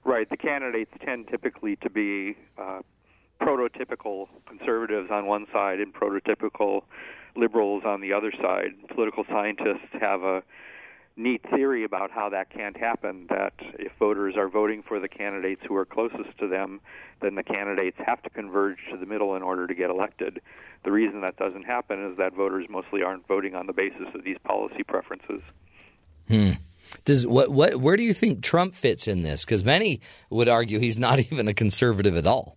[0.05, 0.31] Right.
[0.31, 2.83] The candidates tend typically to be uh,
[3.43, 6.83] prototypical conservatives on one side and prototypical
[7.35, 8.75] liberals on the other side.
[8.95, 10.45] Political scientists have a
[11.19, 15.61] neat theory about how that can't happen that if voters are voting for the candidates
[15.67, 16.81] who are closest to them,
[17.21, 20.41] then the candidates have to converge to the middle in order to get elected.
[20.85, 24.25] The reason that doesn't happen is that voters mostly aren't voting on the basis of
[24.25, 25.43] these policy preferences.
[26.29, 26.53] Hmm.
[27.05, 29.45] Does what what where do you think Trump fits in this?
[29.45, 30.01] Because many
[30.31, 32.57] would argue he's not even a conservative at all.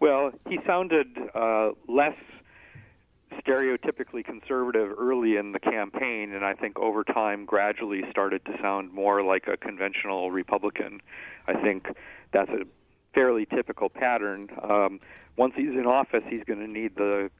[0.00, 2.14] Well, he sounded uh, less
[3.44, 8.92] stereotypically conservative early in the campaign, and I think over time gradually started to sound
[8.92, 11.00] more like a conventional Republican.
[11.46, 11.86] I think
[12.32, 12.64] that's a
[13.14, 14.48] fairly typical pattern.
[14.62, 15.00] Um,
[15.36, 17.30] once he's in office, he's going to need the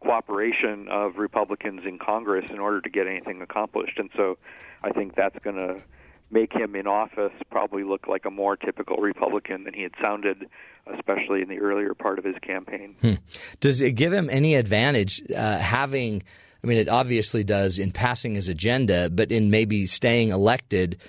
[0.00, 4.38] cooperation of Republicans in Congress in order to get anything accomplished, and so
[4.82, 5.82] I think that's going to
[6.30, 10.48] make him in office probably look like a more typical Republican than he had sounded,
[10.86, 12.96] especially in the earlier part of his campaign.
[13.00, 13.14] Hmm.
[13.60, 16.22] Does it give him any advantage uh, having?
[16.62, 21.00] I mean, it obviously does in passing his agenda, but in maybe staying elected.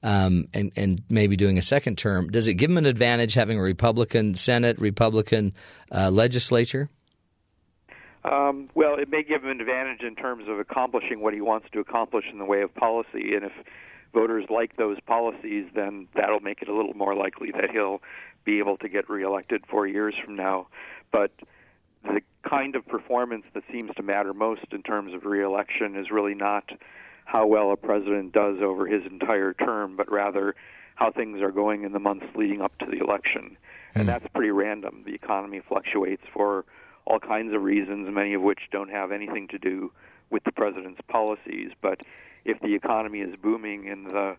[0.00, 3.58] Um, and, and maybe doing a second term, does it give him an advantage having
[3.58, 5.54] a Republican Senate, Republican
[5.90, 6.88] uh, legislature?
[8.30, 11.68] Um, well, it may give him an advantage in terms of accomplishing what he wants
[11.72, 13.34] to accomplish in the way of policy.
[13.34, 13.52] And if
[14.12, 18.02] voters like those policies, then that'll make it a little more likely that he'll
[18.44, 20.66] be able to get reelected four years from now.
[21.10, 21.30] But
[22.04, 26.34] the kind of performance that seems to matter most in terms of reelection is really
[26.34, 26.70] not
[27.24, 30.54] how well a president does over his entire term, but rather
[30.94, 33.56] how things are going in the months leading up to the election.
[33.94, 34.08] And hmm.
[34.08, 35.02] that's pretty random.
[35.06, 36.64] The economy fluctuates for
[37.08, 39.90] all kinds of reasons, many of which don't have anything to do
[40.30, 41.70] with the president's policies.
[41.80, 42.02] But
[42.44, 44.36] if the economy is booming in the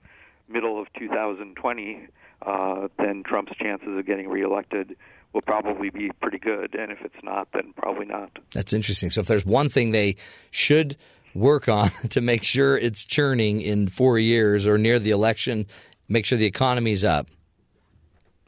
[0.47, 2.08] middle of 2020,
[2.45, 4.95] uh, then Trump's chances of getting reelected
[5.34, 6.75] will probably be pretty good.
[6.75, 8.38] And if it's not, then probably not.
[8.53, 9.10] That's interesting.
[9.10, 10.15] So if there's one thing they
[10.51, 10.95] should
[11.34, 15.65] work on to make sure it's churning in four years or near the election,
[16.08, 17.27] make sure the economy's up.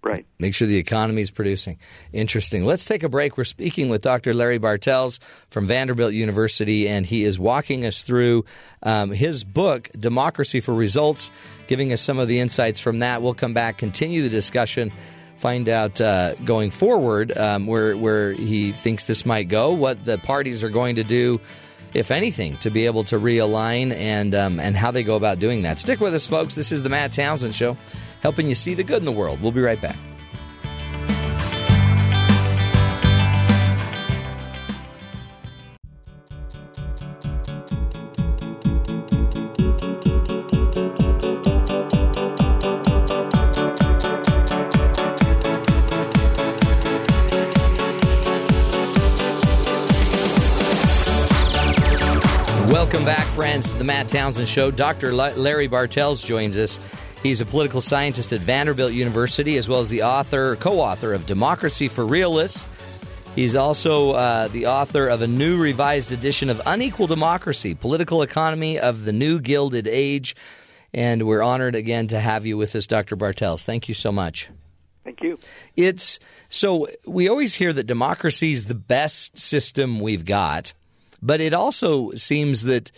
[0.03, 0.25] Right.
[0.39, 1.77] Make sure the economy is producing.
[2.11, 2.65] Interesting.
[2.65, 3.37] Let's take a break.
[3.37, 4.33] We're speaking with Dr.
[4.33, 5.19] Larry Bartels
[5.51, 8.45] from Vanderbilt University, and he is walking us through
[8.81, 11.31] um, his book, Democracy for Realists,
[11.67, 13.21] giving us some of the insights from that.
[13.21, 14.91] We'll come back, continue the discussion,
[15.35, 20.17] find out uh, going forward um, where, where he thinks this might go, what the
[20.17, 21.39] parties are going to do
[21.93, 25.63] if anything, to be able to realign and um, and how they go about doing
[25.63, 25.77] that.
[25.77, 26.55] Stick with us, folks.
[26.55, 27.75] This is the Matt Townsend Show
[28.21, 29.41] helping you see the good in the world.
[29.41, 29.97] We'll be right back.
[52.71, 54.69] Welcome back, friends, to the Matt Townsend Show.
[54.69, 55.13] Dr.
[55.13, 56.79] Larry Bartels joins us.
[57.23, 61.87] He's a political scientist at Vanderbilt University, as well as the author, co-author of Democracy
[61.87, 62.67] for Realists.
[63.35, 68.79] He's also uh, the author of a new revised edition of Unequal Democracy: Political Economy
[68.79, 70.35] of the New Gilded Age.
[70.93, 73.15] And we're honored again to have you with us, Dr.
[73.15, 73.63] Bartels.
[73.63, 74.49] Thank you so much.
[75.03, 75.37] Thank you.
[75.75, 80.73] It's so we always hear that democracy is the best system we've got,
[81.21, 82.91] but it also seems that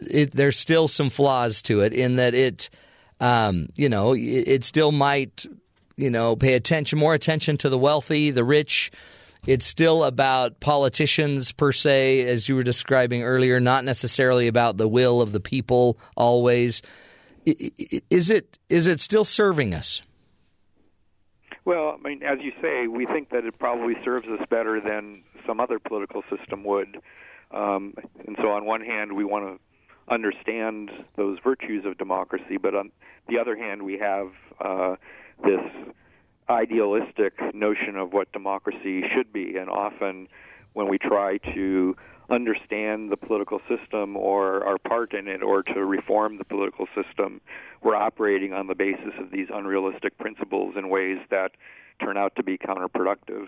[0.00, 2.70] it, there's still some flaws to it in that it
[3.20, 5.46] um, you know, it, it still might,
[5.96, 8.90] you know, pay attention, more attention to the wealthy, the rich.
[9.46, 14.88] It's still about politicians per se, as you were describing earlier, not necessarily about the
[14.88, 16.82] will of the people always.
[17.46, 20.02] Is it is it still serving us?
[21.64, 25.22] Well, I mean, as you say, we think that it probably serves us better than
[25.46, 27.00] some other political system would.
[27.50, 27.94] Um,
[28.26, 29.69] and so, on one hand, we want to
[30.10, 32.56] understand those virtues of democracy.
[32.60, 32.90] But on
[33.28, 34.96] the other hand, we have uh,
[35.44, 35.60] this
[36.48, 40.28] idealistic notion of what democracy should be, and often
[40.72, 41.96] when we try to
[42.28, 47.40] understand the political system or our part in it or to reform the political system,
[47.82, 51.52] we're operating on the basis of these unrealistic principles in ways that
[52.02, 53.46] turn out to be counterproductive.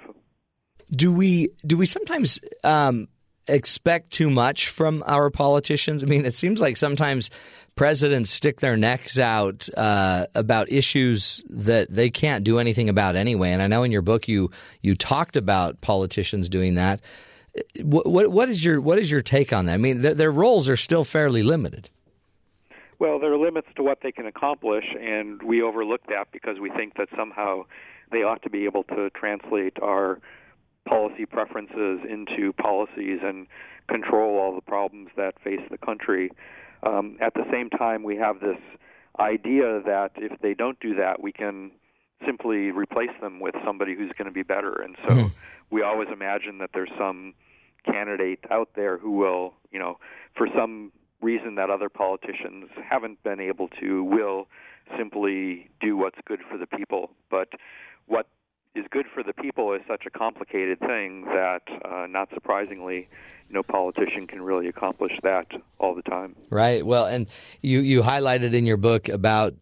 [0.91, 3.09] Do we do we sometimes um,
[3.49, 6.03] expect too much from our politicians?
[6.03, 7.31] I mean, it seems like sometimes
[7.75, 13.51] presidents stick their necks out uh, about issues that they can't do anything about anyway.
[13.51, 14.51] And I know in your book you
[14.81, 17.01] you talked about politicians doing that.
[17.83, 19.75] What, what, what is your what is your take on that?
[19.75, 21.91] I mean, their, their roles are still fairly limited.
[22.99, 26.71] Well, there are limits to what they can accomplish, and we overlook that because we
[26.71, 27.65] think that somehow
[28.13, 30.21] they ought to be able to translate our
[30.87, 33.47] policy preferences into policies and
[33.89, 36.31] control all the problems that face the country.
[36.83, 38.59] Um, at the same time, we have this
[39.19, 41.71] idea that if they don't do that, we can
[42.25, 44.81] simply replace them with somebody who's going to be better.
[44.81, 45.31] And so mm.
[45.71, 47.35] we always imagine that there's some
[47.85, 49.99] candidate out there who will, you know,
[50.37, 54.49] for some reason that other politicians haven't been able to, will
[54.97, 57.11] simply do what's good for the people.
[57.31, 57.49] But
[58.07, 58.27] what
[58.75, 63.09] is good for the people is such a complicated thing that, uh, not surprisingly,
[63.51, 65.47] no politician can really accomplish that
[65.79, 66.35] all the time.
[66.49, 66.85] Right.
[66.85, 67.27] Well, and
[67.61, 69.55] you you highlighted in your book about.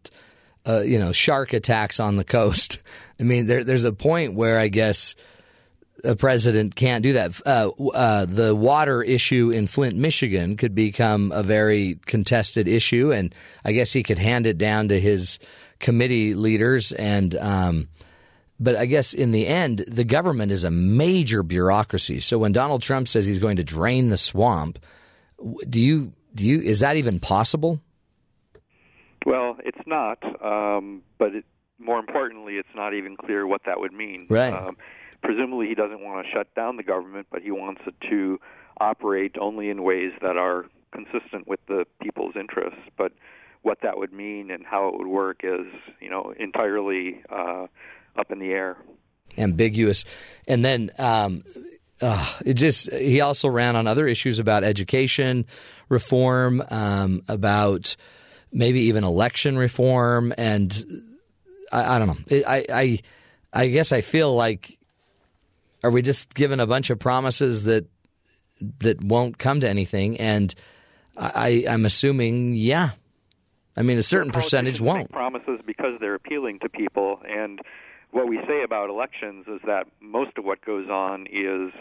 [0.63, 2.83] Uh, you know, shark attacks on the coast.
[3.19, 5.15] I mean, there, there's a point where I guess
[6.03, 7.41] a president can't do that.
[7.43, 13.33] Uh, uh, the water issue in Flint, Michigan could become a very contested issue, and
[13.65, 15.39] I guess he could hand it down to his
[15.79, 17.87] committee leaders and um,
[18.61, 22.19] but I guess in the end, the government is a major bureaucracy.
[22.19, 24.77] So when Donald Trump says he's going to drain the swamp,
[25.67, 27.81] do you do you is that even possible?
[29.25, 30.19] Well, it's not.
[30.43, 31.45] Um, but it,
[31.79, 34.27] more importantly, it's not even clear what that would mean.
[34.29, 34.53] Right.
[34.53, 34.77] Um,
[35.23, 38.39] presumably, he doesn't want to shut down the government, but he wants it to
[38.79, 42.81] operate only in ways that are consistent with the people's interests.
[42.95, 43.13] But
[43.63, 45.67] what that would mean and how it would work is,
[45.99, 47.67] you know, entirely uh,
[48.15, 48.77] up in the air.
[49.37, 50.03] Ambiguous.
[50.47, 51.43] And then um,
[52.01, 55.45] uh, it just he also ran on other issues about education
[55.89, 57.95] reform, um, about
[58.51, 60.85] maybe even election reform, and
[61.71, 62.43] I, I don't know.
[62.47, 62.99] I, I
[63.53, 64.77] I guess I feel like
[65.83, 67.85] are we just given a bunch of promises that
[68.79, 70.17] that won't come to anything?
[70.17, 70.53] And
[71.17, 72.91] I, I'm assuming, yeah.
[73.75, 75.11] I mean, a certain percentage won't.
[75.11, 77.59] promises because they're appealing to people, and
[78.11, 81.71] what we say about elections is that most of what goes on is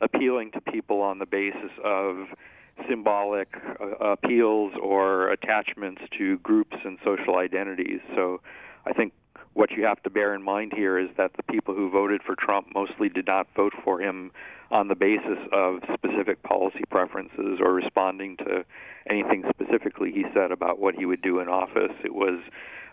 [0.00, 2.26] appealing to people on the basis of
[2.88, 3.48] symbolic
[3.80, 8.00] uh, appeals or attachments to groups and social identities.
[8.14, 8.40] So
[8.86, 9.12] I think
[9.54, 12.36] what you have to bear in mind here is that the people who voted for
[12.36, 14.30] Trump mostly did not vote for him
[14.70, 18.64] on the basis of specific policy preferences or responding to
[19.08, 21.92] anything specifically he said about what he would do in office.
[22.04, 22.40] It was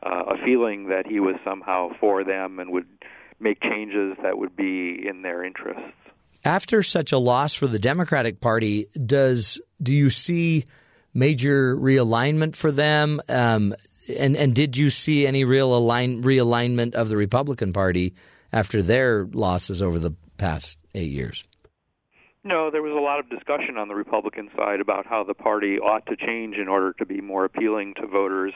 [0.03, 2.87] uh, a feeling that he was somehow for them and would
[3.39, 5.93] make changes that would be in their interests.
[6.43, 10.65] After such a loss for the Democratic Party, does do you see
[11.13, 13.21] major realignment for them?
[13.27, 13.75] Um,
[14.17, 18.13] and and did you see any real align, realignment of the Republican Party
[18.53, 21.43] after their losses over the past eight years?
[22.43, 25.79] No, there was a lot of discussion on the Republican side about how the party
[25.79, 28.53] ought to change in order to be more appealing to voters.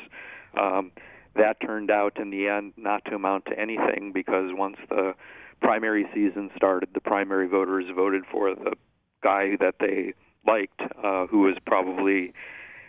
[0.57, 0.91] Um,
[1.35, 5.13] that turned out in the end not to amount to anything because once the
[5.61, 8.73] primary season started, the primary voters voted for the
[9.23, 10.13] guy that they
[10.45, 12.33] liked, uh, who was probably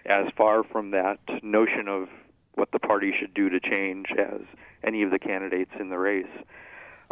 [0.06, 2.08] as far from that notion of
[2.54, 4.40] what the party should do to change as
[4.84, 6.26] any of the candidates in the race.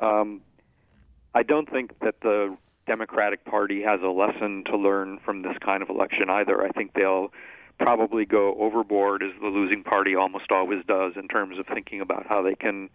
[0.01, 0.41] Um,
[1.35, 5.83] I don't think that the Democratic Party has a lesson to learn from this kind
[5.83, 6.65] of election either.
[6.65, 7.33] I think they'll
[7.81, 12.27] probably go overboard as the losing party almost always does in terms of thinking about
[12.27, 12.91] how they can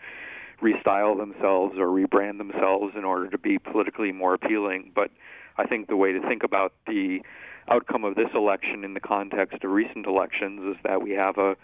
[0.61, 4.91] restyle themselves or rebrand themselves in order to be politically more appealing.
[4.95, 5.11] But
[5.57, 7.19] I think the way to think about the
[7.67, 11.55] outcome of this election in the context of recent elections is that we have a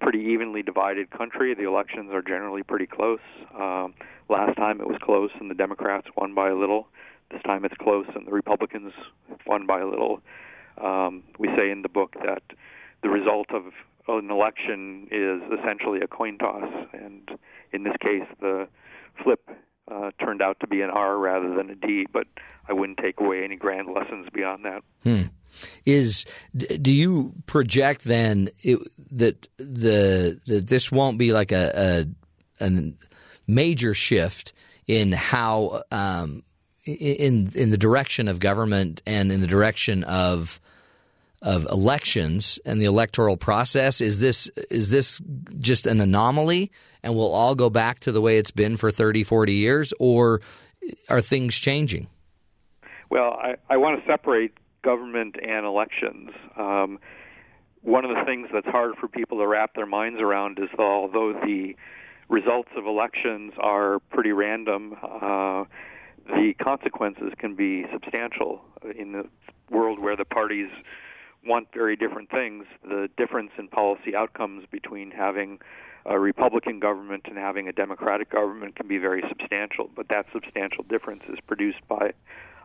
[0.00, 1.54] pretty evenly divided country.
[1.54, 3.18] The elections are generally pretty close.
[3.54, 3.94] Um,
[4.28, 6.86] last time it was close and the Democrats won by a little.
[7.30, 8.92] This time it's close and the Republicans
[9.46, 10.22] won by a little.
[10.82, 12.42] Um, we say in the book that
[13.02, 13.64] the result of
[14.08, 17.30] an election is essentially a coin toss, and
[17.72, 18.68] in this case, the
[19.22, 19.48] flip
[19.90, 22.26] uh, turned out to be an R rather than a D, but
[22.68, 24.82] I wouldn't take away any grand lessons beyond that.
[25.02, 25.22] Hmm.
[25.84, 26.24] Is
[26.56, 28.78] do you project then it,
[29.10, 32.06] that the that this won't be like a,
[32.60, 32.92] a, a
[33.48, 34.52] major shift
[34.86, 36.44] in how um,
[36.84, 40.60] in in the direction of government and in the direction of
[41.42, 45.20] of elections and the electoral process is this is this
[45.58, 46.70] just an anomaly
[47.02, 50.40] and we'll all go back to the way it's been for 30 40 years or
[51.08, 52.08] are things changing?
[53.08, 54.52] Well i, I want to separate
[54.82, 56.30] government and elections.
[56.56, 56.98] Um,
[57.82, 60.82] one of the things that's hard for people to wrap their minds around is that
[60.82, 61.76] although the
[62.28, 65.64] results of elections are pretty random uh,
[66.30, 68.62] the consequences can be substantial
[68.96, 69.24] in the
[69.70, 70.70] world where the parties
[71.44, 72.64] want very different things.
[72.82, 75.58] The difference in policy outcomes between having
[76.06, 80.84] a Republican government and having a Democratic government can be very substantial, but that substantial
[80.84, 82.12] difference is produced by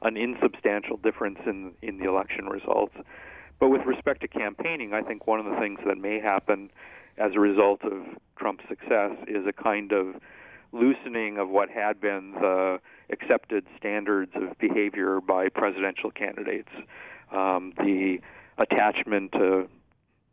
[0.02, 2.96] an insubstantial difference in in the election results.
[3.60, 6.70] But with respect to campaigning, I think one of the things that may happen
[7.18, 8.04] as a result of
[8.38, 10.16] Trump's success is a kind of
[10.74, 12.80] loosening of what had been the
[13.10, 16.72] accepted standards of behavior by presidential candidates.
[17.32, 18.20] Um, the
[18.58, 19.68] attachment to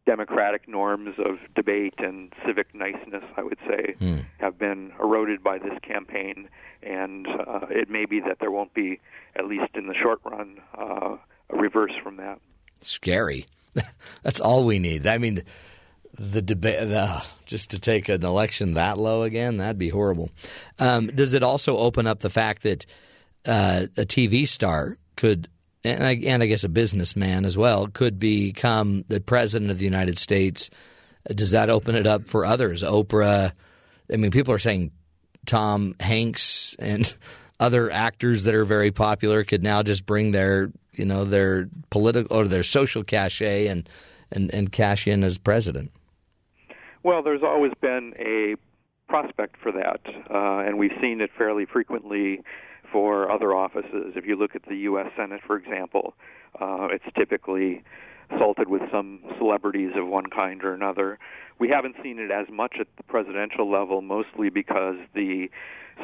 [0.06, 4.24] democratic norms of debate and civic niceness, I would say, mm.
[4.38, 6.48] have been eroded by this campaign,
[6.82, 9.00] and uh, it may be that there won't be,
[9.36, 11.16] at least in the short run, uh,
[11.50, 12.40] a reverse from that.
[12.80, 13.46] Scary.
[14.22, 15.06] That's all we need.
[15.06, 15.42] I mean,
[16.18, 16.88] the debate,
[17.46, 20.30] just to take an election that low again, that'd be horrible.
[20.78, 22.86] Um, does it also open up the fact that
[23.46, 25.48] uh, a TV star could
[25.84, 29.84] and I, and I guess a businessman as well could become the president of the
[29.84, 30.70] United States.
[31.26, 32.82] Does that open it up for others?
[32.82, 33.52] Oprah.
[34.12, 34.92] I mean, people are saying
[35.46, 37.12] Tom Hanks and
[37.60, 42.36] other actors that are very popular could now just bring their you know their political
[42.36, 43.88] or their social cachet and
[44.30, 45.90] and, and cash in as president.
[47.05, 48.55] Well, there's always been a
[49.09, 50.00] prospect for that,
[50.30, 52.42] uh, and we've seen it fairly frequently
[52.92, 54.12] for other offices.
[54.14, 55.09] If you look at the U.S.
[55.16, 56.14] Senate, for example,
[56.61, 57.82] uh, it's typically
[58.38, 61.18] salted with some celebrities of one kind or another.
[61.59, 65.48] We haven't seen it as much at the presidential level, mostly because the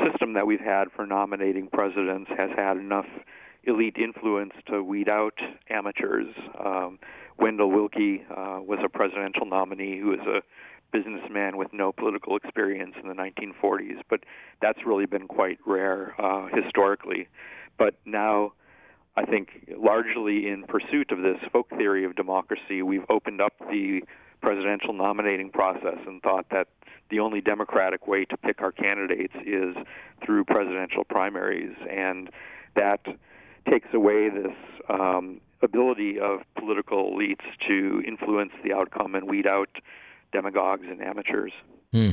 [0.04, 3.06] system that we've had for nominating presidents has had enough
[3.64, 5.34] elite influence to weed out
[5.70, 6.34] amateurs.
[6.58, 6.98] Um,
[7.38, 10.42] Wendell Willkie uh, was a presidential nominee who was a
[10.92, 14.20] businessman with no political experience in the 1940s, but
[14.62, 17.28] that's really been quite rare uh, historically.
[17.76, 18.52] But now,
[19.16, 24.02] I think largely in pursuit of this folk theory of democracy, we've opened up the
[24.40, 26.68] presidential nominating process and thought that
[27.10, 29.74] the only democratic way to pick our candidates is
[30.24, 32.30] through presidential primaries, and
[32.76, 33.00] that
[33.68, 34.54] takes away this
[34.88, 39.68] um, ability of political elites to influence the outcome and weed out
[40.32, 41.52] demagogues and amateurs.
[41.92, 42.10] Hmm.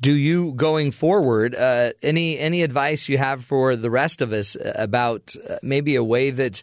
[0.00, 4.56] Do you going forward uh, any any advice you have for the rest of us
[4.62, 6.62] about uh, maybe a way that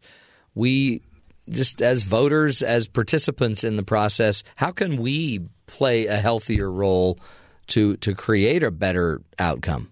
[0.53, 1.01] we
[1.49, 7.19] just as voters as participants in the process how can we play a healthier role
[7.67, 9.91] to to create a better outcome?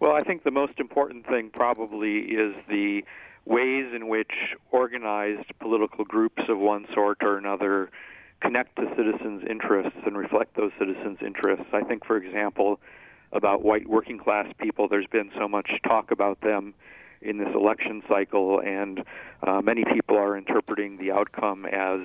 [0.00, 3.02] Well, I think the most important thing probably is the
[3.44, 4.32] ways in which
[4.70, 7.90] organized political groups of one sort or another
[8.40, 11.66] connect to citizens' interests and reflect those citizens' interests.
[11.72, 12.80] I think, for example,
[13.32, 16.74] about white working class people, there's been so much talk about them
[17.22, 19.04] in this election cycle, and
[19.46, 22.00] uh, many people are interpreting the outcome as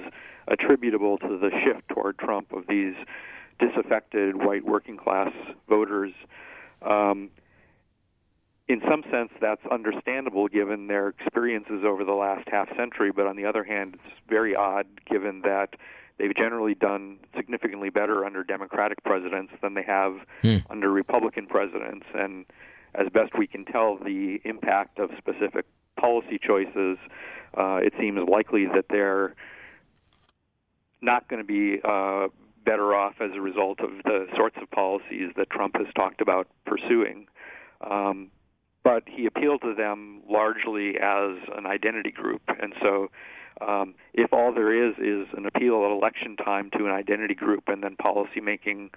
[0.47, 2.93] attributable to the shift toward Trump of these
[3.59, 5.31] disaffected white working class
[5.69, 6.11] voters.
[6.81, 7.29] Um,
[8.67, 13.35] in some sense, that's understandable given their experiences over the last half century, but on
[13.35, 15.75] the other hand, it's very odd given that
[16.17, 20.57] they've generally done significantly better under Democratic presidents than they have hmm.
[20.69, 22.05] under Republican presidents.
[22.13, 22.45] And
[22.93, 25.65] as best we can tell, the impact of specific
[25.99, 26.97] policy choices,
[27.57, 29.35] uh, it seems likely that they're
[31.01, 32.27] not going to be uh,
[32.65, 36.47] better off as a result of the sorts of policies that Trump has talked about
[36.65, 37.27] pursuing.
[37.81, 38.31] Um,
[38.83, 43.09] but he appealed to them largely as an identity group, and so
[43.61, 47.63] um, if all there is is an appeal at election time to an identity group
[47.67, 48.91] and then policy making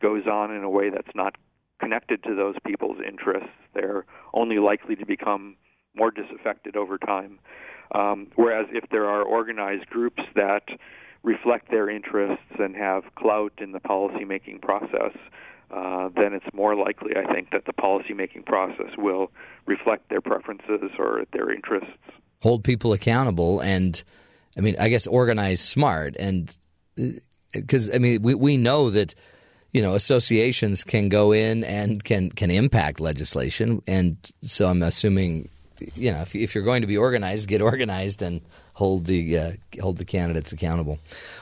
[0.00, 1.36] goes on in a way that's not
[1.80, 5.56] connected to those people's interests, they're only likely to become
[5.96, 7.38] more disaffected over time.
[7.94, 10.64] Um, whereas if there are organized groups that
[11.22, 15.16] reflect their interests and have clout in the policymaking process,
[15.70, 19.30] uh, then it's more likely, I think, that the policymaking process will
[19.66, 21.90] reflect their preferences or their interests.
[22.44, 24.04] Hold people accountable and,
[24.54, 26.14] I mean, I guess organize smart.
[26.18, 26.54] And
[27.00, 27.18] uh,
[27.52, 29.14] because, I mean, we, we know that,
[29.72, 33.80] you know, associations can go in and can, can impact legislation.
[33.86, 35.48] And so I'm assuming,
[35.96, 38.42] you know, if, if you're going to be organized, get organized and
[38.74, 40.98] hold the uh, hold the candidates accountable.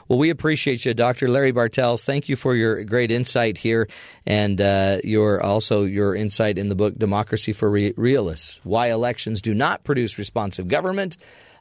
[0.09, 1.29] Well, we appreciate you, Dr.
[1.29, 2.05] Larry Bartels.
[2.05, 3.89] Thank you for your great insight here,
[4.25, 9.43] and uh, your also your insight in the book "Democracy for Re- Realists: Why Elections
[9.43, 11.17] Do Not Produce Responsive Government."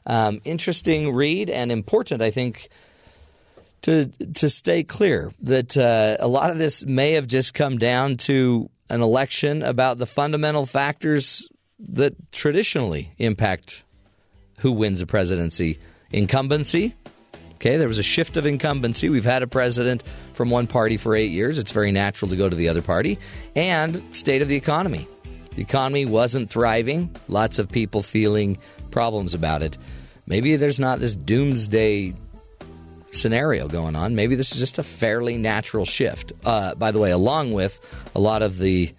[0.06, 2.68] Um, interesting read and important, I think.
[3.82, 8.16] To, to stay clear that uh, a lot of this may have just come down
[8.18, 11.48] to an election about the fundamental factors
[11.80, 13.82] that traditionally impact
[14.62, 15.80] who wins a presidency.
[16.12, 16.94] Incumbency.
[17.54, 19.08] Okay, there was a shift of incumbency.
[19.08, 20.04] We've had a president
[20.34, 21.58] from one party for eight years.
[21.58, 23.18] It's very natural to go to the other party.
[23.56, 25.08] And state of the economy.
[25.56, 27.14] The economy wasn't thriving.
[27.28, 28.58] Lots of people feeling
[28.92, 29.76] problems about it.
[30.26, 32.14] Maybe there's not this doomsday
[33.10, 34.14] scenario going on.
[34.14, 36.32] Maybe this is just a fairly natural shift.
[36.44, 37.80] Uh, by the way, along with
[38.14, 38.94] a lot of the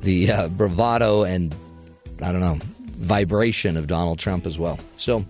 [0.00, 1.54] the uh, bravado and
[2.22, 2.58] I don't know
[3.00, 4.78] vibration of Donald Trump as well.
[4.94, 5.24] So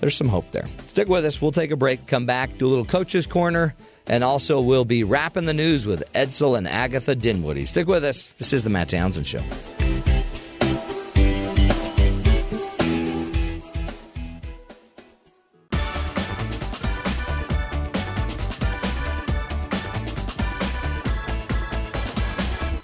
[0.00, 0.68] there's some hope there.
[0.86, 1.40] Stick with us.
[1.40, 3.74] We'll take a break, come back, do a little coach's corner,
[4.06, 7.68] and also we'll be wrapping the news with Edsel and Agatha Dinwoody.
[7.68, 8.32] Stick with us.
[8.32, 9.42] This is the Matt Townsend Show.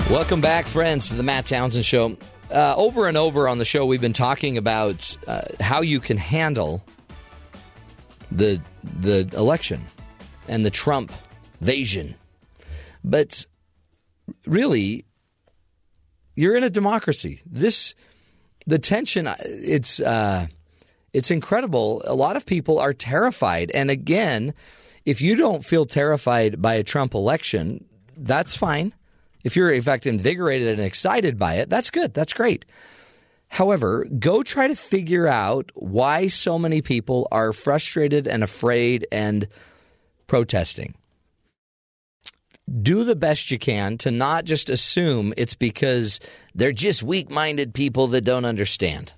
[0.09, 2.16] Welcome back, friends, to the Matt Townsend Show.
[2.51, 6.16] Uh, over and over on the show, we've been talking about uh, how you can
[6.16, 6.82] handle
[8.32, 9.84] the the election
[10.49, 11.12] and the Trump
[11.61, 12.14] invasion,
[13.05, 13.44] but
[14.46, 15.05] really,
[16.36, 17.40] you're in a democracy.
[17.44, 17.94] This
[18.66, 19.26] the tension.
[19.26, 20.46] uh, It's uh,
[21.12, 22.03] it's incredible.
[22.07, 24.55] A lot of people are terrified, and again,
[25.05, 27.84] if you don't feel terrified by a Trump election,
[28.16, 28.94] that's fine.
[29.49, 32.12] If you're, in fact, invigorated and excited by it, that's good.
[32.12, 32.66] That's great.
[33.49, 39.49] However, go try to figure out why so many people are frustrated and afraid and
[40.26, 40.96] protesting.
[42.82, 46.20] Do the best you can to not just assume it's because
[46.55, 49.14] they're just weak minded people that don't understand.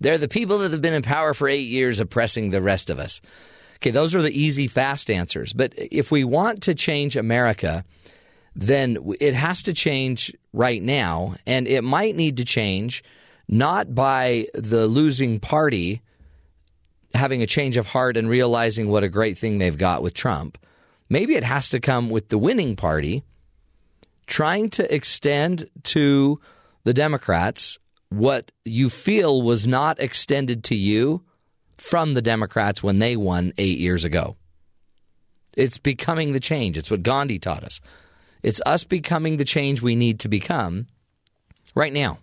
[0.00, 2.98] They're the people that have been in power for eight years oppressing the rest of
[2.98, 3.20] us.
[3.76, 5.52] Okay, those are the easy, fast answers.
[5.52, 7.84] But if we want to change America,
[8.58, 11.36] then it has to change right now.
[11.46, 13.04] And it might need to change
[13.46, 16.02] not by the losing party
[17.14, 20.58] having a change of heart and realizing what a great thing they've got with Trump.
[21.08, 23.22] Maybe it has to come with the winning party
[24.26, 26.40] trying to extend to
[26.84, 27.78] the Democrats
[28.10, 31.22] what you feel was not extended to you
[31.78, 34.36] from the Democrats when they won eight years ago.
[35.56, 36.76] It's becoming the change.
[36.76, 37.80] It's what Gandhi taught us.
[38.48, 40.86] It's us becoming the change we need to become
[41.74, 42.18] right now.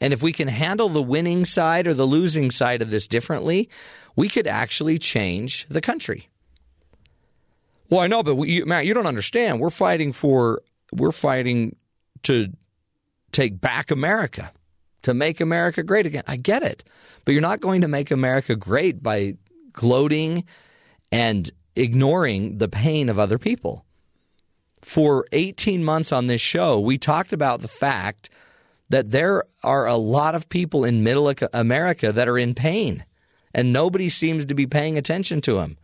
[0.00, 3.70] And if we can handle the winning side or the losing side of this differently,
[4.16, 6.28] we could actually change the country.
[7.88, 9.60] Well, I know, but we, Matt, you don't understand.
[9.60, 10.60] We're fighting for
[10.92, 11.76] we're fighting
[12.24, 12.48] to
[13.30, 14.50] take back America,
[15.02, 16.24] to make America great again.
[16.26, 16.82] I get it,
[17.24, 19.36] but you're not going to make America great by
[19.72, 20.46] gloating
[21.12, 23.85] and ignoring the pain of other people
[24.82, 28.30] for 18 months on this show, we talked about the fact
[28.88, 33.04] that there are a lot of people in middle America that are in pain,
[33.52, 35.76] and nobody seems to be paying attention to them.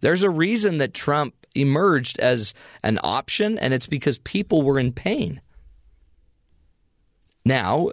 [0.00, 4.92] There's a reason that Trump emerged as an option, and it's because people were in
[4.92, 5.40] pain.
[7.44, 7.90] Now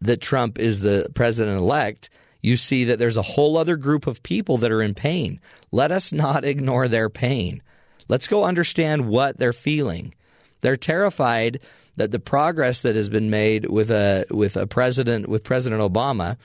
[0.00, 2.10] that Trump is the president elect,
[2.42, 5.40] you see that there's a whole other group of people that are in pain.
[5.72, 7.62] Let us not ignore their pain.
[8.08, 10.14] Let's go understand what they're feeling.
[10.60, 11.60] They're terrified
[11.96, 16.36] that the progress that has been made with a with a president with President Obama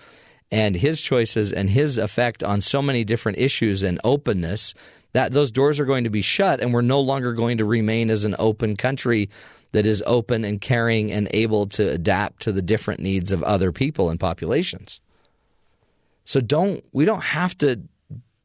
[0.52, 4.74] and his choices and his effect on so many different issues and openness
[5.14, 8.10] that those doors are going to be shut and we're no longer going to remain
[8.10, 9.30] as an open country
[9.72, 13.72] that is open and caring and able to adapt to the different needs of other
[13.72, 15.00] people and populations.
[16.26, 17.82] So don't we don't have to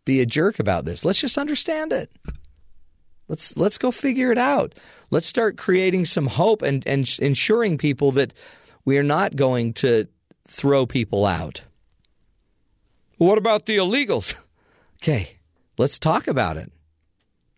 [0.04, 1.04] be a jerk about this.
[1.04, 2.10] Let's just understand it.
[3.28, 4.74] Let's let's go figure it out.
[5.10, 8.34] Let's start creating some hope and, and ensuring people that
[8.84, 10.06] we are not going to
[10.46, 11.62] throw people out.
[13.16, 14.34] What about the illegals?
[15.02, 15.38] okay,
[15.76, 16.72] Let's talk about it.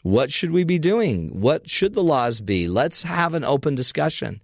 [0.03, 1.41] What should we be doing?
[1.41, 2.69] What should the laws be?
[2.69, 4.41] Let's have an open discussion.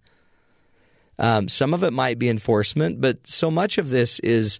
[1.18, 4.58] Um, some of it might be enforcement, but so much of this is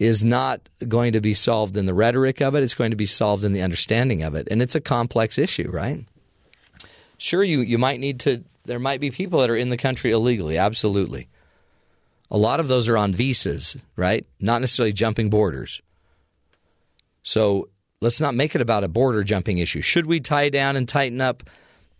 [0.00, 2.62] is not going to be solved in the rhetoric of it.
[2.64, 5.70] It's going to be solved in the understanding of it, and it's a complex issue,
[5.70, 6.04] right?
[7.18, 8.42] Sure, you you might need to.
[8.64, 10.56] There might be people that are in the country illegally.
[10.56, 11.28] Absolutely,
[12.30, 14.26] a lot of those are on visas, right?
[14.40, 15.82] Not necessarily jumping borders.
[17.22, 17.68] So
[18.00, 19.82] let's not make it about a border jumping issue.
[19.82, 21.42] Should we tie down and tighten up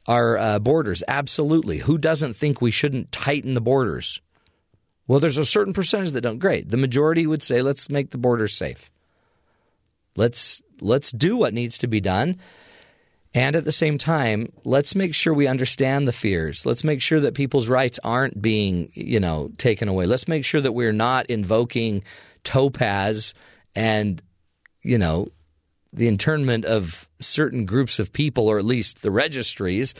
[0.06, 1.02] our uh, borders?
[1.06, 1.78] Absolutely.
[1.78, 4.22] Who doesn't think we shouldn't tighten the borders?
[5.06, 6.38] Well, there's a certain percentage that don't.
[6.38, 6.70] Great.
[6.70, 8.90] The majority would say let's make the borders safe.
[10.16, 12.38] Let's let's do what needs to be done.
[13.32, 16.66] And at the same time, let's make sure we understand the fears.
[16.66, 20.06] Let's make sure that people's rights aren't being, you know, taken away.
[20.06, 22.02] Let's make sure that we're not invoking
[22.42, 23.34] Topaz
[23.76, 24.20] and,
[24.82, 25.28] you know,
[25.92, 29.94] the internment of certain groups of people, or at least the registries,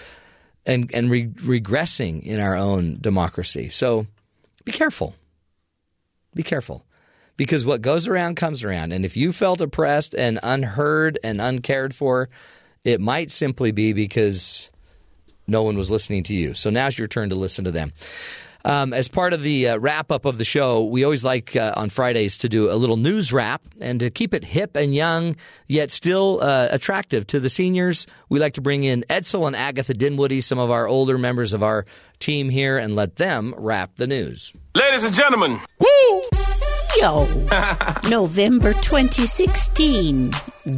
[0.67, 3.69] and and re- regressing in our own democracy.
[3.69, 4.07] So,
[4.71, 5.17] be careful.
[6.33, 6.87] Be careful,
[7.37, 8.93] because what goes around comes around.
[8.93, 12.29] And if you felt oppressed and unheard and uncared for,
[12.85, 14.71] it might simply be because
[15.49, 16.55] no one was listening to you.
[16.55, 17.93] So now's your turn to listen to them.
[18.65, 21.73] Um, as part of the uh, wrap up of the show, we always like uh,
[21.77, 25.37] on Fridays to do a little news wrap and to keep it hip and young,
[25.67, 28.07] yet still uh, attractive to the seniors.
[28.29, 31.63] We like to bring in Edsel and Agatha Dinwoody, some of our older members of
[31.63, 31.87] our
[32.19, 34.53] team here, and let them wrap the news.
[34.75, 36.23] Ladies and gentlemen, woo!
[36.99, 37.25] Yo,
[38.11, 40.33] November 2016.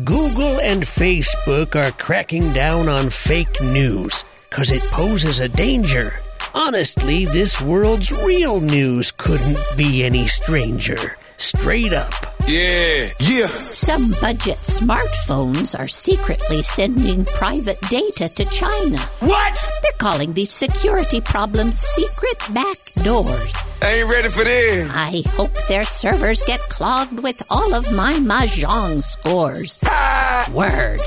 [0.05, 6.13] Google and Facebook are cracking down on fake news because it poses a danger.
[6.55, 11.17] Honestly, this world's real news couldn't be any stranger.
[11.39, 12.13] Straight up.
[12.47, 13.47] yeah, yeah.
[13.49, 18.99] Some budget smartphones are secretly sending private data to China.
[19.21, 19.65] What?
[19.83, 23.57] They're calling these security problems secret back doors.
[23.81, 24.89] I ain't ready for this.
[24.95, 29.83] I hope their servers get clogged with all of my Mahjong scores.
[29.87, 30.49] Ah.
[30.53, 31.01] Word.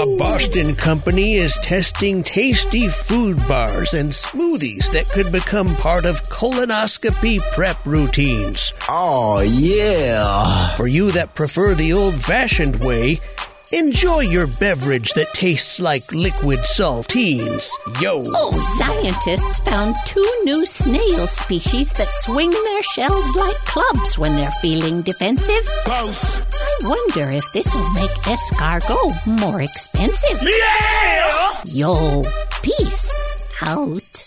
[0.00, 6.20] A Boston company is testing tasty food bars and smoothies that could become part of
[6.24, 8.72] colonoscopy prep routines.
[8.88, 10.74] Oh, yeah.
[10.74, 13.20] For you that prefer the old fashioned way,
[13.72, 17.70] enjoy your beverage that tastes like liquid saltines.
[18.00, 18.22] Yo!
[18.26, 24.50] Oh, scientists found two new snail species that swing their shells like clubs when they're
[24.60, 25.66] feeling defensive.
[25.84, 26.40] Close.
[26.40, 30.40] I wonder if this will make escargot more expensive.
[30.42, 31.62] Yeah!
[31.66, 32.22] Yo,
[32.62, 33.14] peace
[33.62, 34.24] out.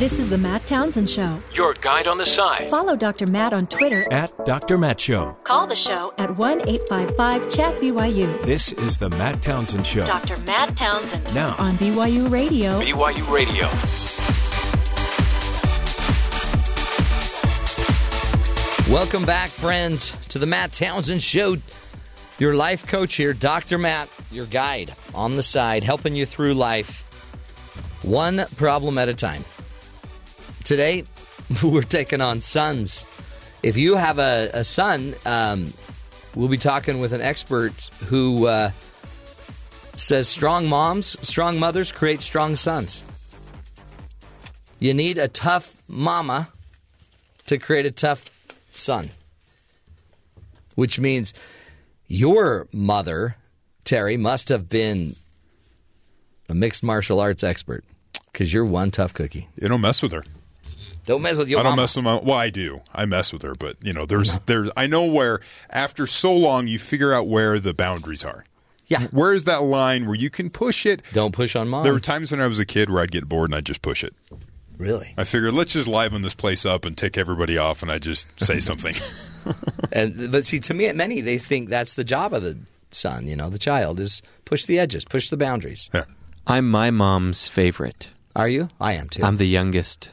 [0.00, 1.38] This is the Matt Townsend Show.
[1.52, 2.70] Your guide on the side.
[2.70, 3.26] Follow Dr.
[3.26, 4.10] Matt on Twitter.
[4.10, 4.78] At Dr.
[4.78, 5.36] Matt Show.
[5.44, 8.42] Call the show at 1 855 Chat BYU.
[8.42, 10.06] This is the Matt Townsend Show.
[10.06, 10.38] Dr.
[10.46, 12.80] Matt Townsend Now, on BYU Radio.
[12.80, 13.66] BYU Radio.
[18.90, 21.56] Welcome back, friends, to the Matt Townsend Show.
[22.38, 23.76] Your life coach here, Dr.
[23.76, 27.06] Matt, your guide on the side, helping you through life
[28.02, 29.44] one problem at a time.
[30.64, 31.04] Today,
[31.62, 33.04] we're taking on sons.
[33.62, 35.72] If you have a, a son, um,
[36.34, 38.70] we'll be talking with an expert who uh,
[39.96, 43.02] says strong moms, strong mothers create strong sons.
[44.78, 46.48] You need a tough mama
[47.46, 48.30] to create a tough
[48.72, 49.10] son.
[50.74, 51.34] Which means
[52.06, 53.36] your mother,
[53.84, 55.16] Terry, must have been
[56.48, 57.84] a mixed martial arts expert
[58.32, 59.48] because you're one tough cookie.
[59.60, 60.24] You don't mess with her.
[61.06, 61.66] Don't mess with your mom.
[61.66, 61.82] I don't mama.
[61.82, 62.16] mess with my.
[62.18, 62.80] Well, I do.
[62.94, 64.70] I mess with her, but you know, there's there's.
[64.76, 65.40] I know where
[65.70, 68.44] after so long, you figure out where the boundaries are.
[68.86, 69.06] Yeah.
[69.12, 71.02] Where's that line where you can push it?
[71.12, 71.84] Don't push on mom.
[71.84, 73.82] There were times when I was a kid where I'd get bored and I'd just
[73.82, 74.14] push it.
[74.78, 75.14] really?
[75.16, 78.42] I figured let's just liven this place up and take everybody off, and I just
[78.42, 78.94] say something.
[79.92, 82.58] And but see, to me, at many they think that's the job of the
[82.90, 83.26] son.
[83.26, 85.88] You know, the child is push the edges, push the boundaries.
[85.94, 86.04] yeah.
[86.46, 88.08] I'm my mom's favorite.
[88.36, 88.68] Are you?
[88.80, 89.22] I am too.
[89.24, 90.10] I'm the youngest.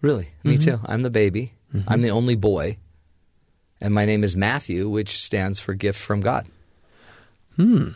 [0.00, 0.76] Really me mm-hmm.
[0.76, 0.80] too.
[0.84, 1.52] I'm the baby.
[1.74, 1.88] Mm-hmm.
[1.90, 2.78] I'm the only boy,
[3.80, 6.46] and my name is Matthew, which stands for gift from God.
[7.56, 7.90] Hmm.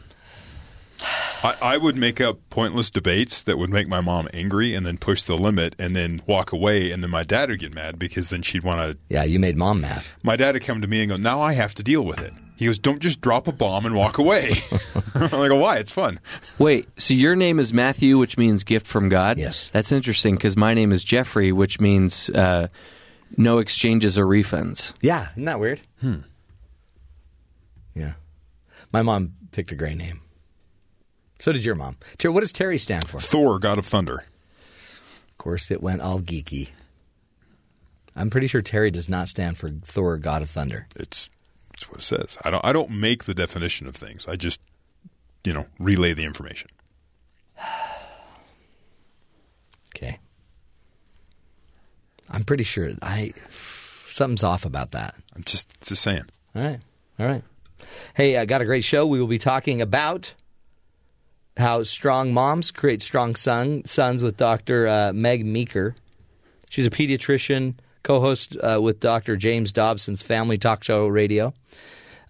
[1.42, 4.98] I, I would make up pointless debates that would make my mom angry, and then
[4.98, 8.30] push the limit, and then walk away, and then my dad would get mad because
[8.30, 8.98] then she'd want to.
[9.08, 10.04] Yeah, you made mom mad.
[10.22, 12.32] My dad would come to me and go, "Now I have to deal with it."
[12.56, 14.52] He goes, "Don't just drop a bomb and walk away."
[15.14, 15.78] I'm like, "Oh, "Why?
[15.78, 16.20] It's fun."
[16.58, 19.38] Wait, so your name is Matthew, which means gift from God?
[19.38, 19.68] Yes.
[19.72, 22.68] That's interesting because my name is Jeffrey, which means uh,
[23.36, 24.94] no exchanges or refunds.
[25.00, 25.80] Yeah, isn't that weird?
[26.00, 26.18] Hmm.
[27.94, 28.14] Yeah.
[28.92, 30.20] My mom picked a great name.
[31.42, 31.96] So did your mom.
[32.18, 33.18] Terry, what does Terry stand for?
[33.18, 34.26] Thor, God of Thunder.
[35.28, 36.70] Of course, it went all geeky.
[38.14, 40.86] I'm pretty sure Terry does not stand for Thor, God of Thunder.
[40.94, 41.28] It's
[41.74, 42.38] it's what it says.
[42.44, 44.28] I don't I don't make the definition of things.
[44.28, 44.60] I just
[45.42, 46.70] you know relay the information.
[49.94, 50.18] Okay.
[52.30, 53.34] I'm pretty sure I
[54.10, 55.16] something's off about that.
[55.34, 56.24] I'm just just saying.
[56.54, 56.80] All right.
[57.18, 57.42] All right.
[58.14, 59.06] Hey, I got a great show.
[59.06, 60.34] We will be talking about
[61.56, 64.88] how strong moms create strong son, sons with Dr.
[64.88, 65.94] Uh, Meg Meeker.
[66.70, 69.36] She's a pediatrician, co host uh, with Dr.
[69.36, 71.54] James Dobson's Family Talk Show Radio.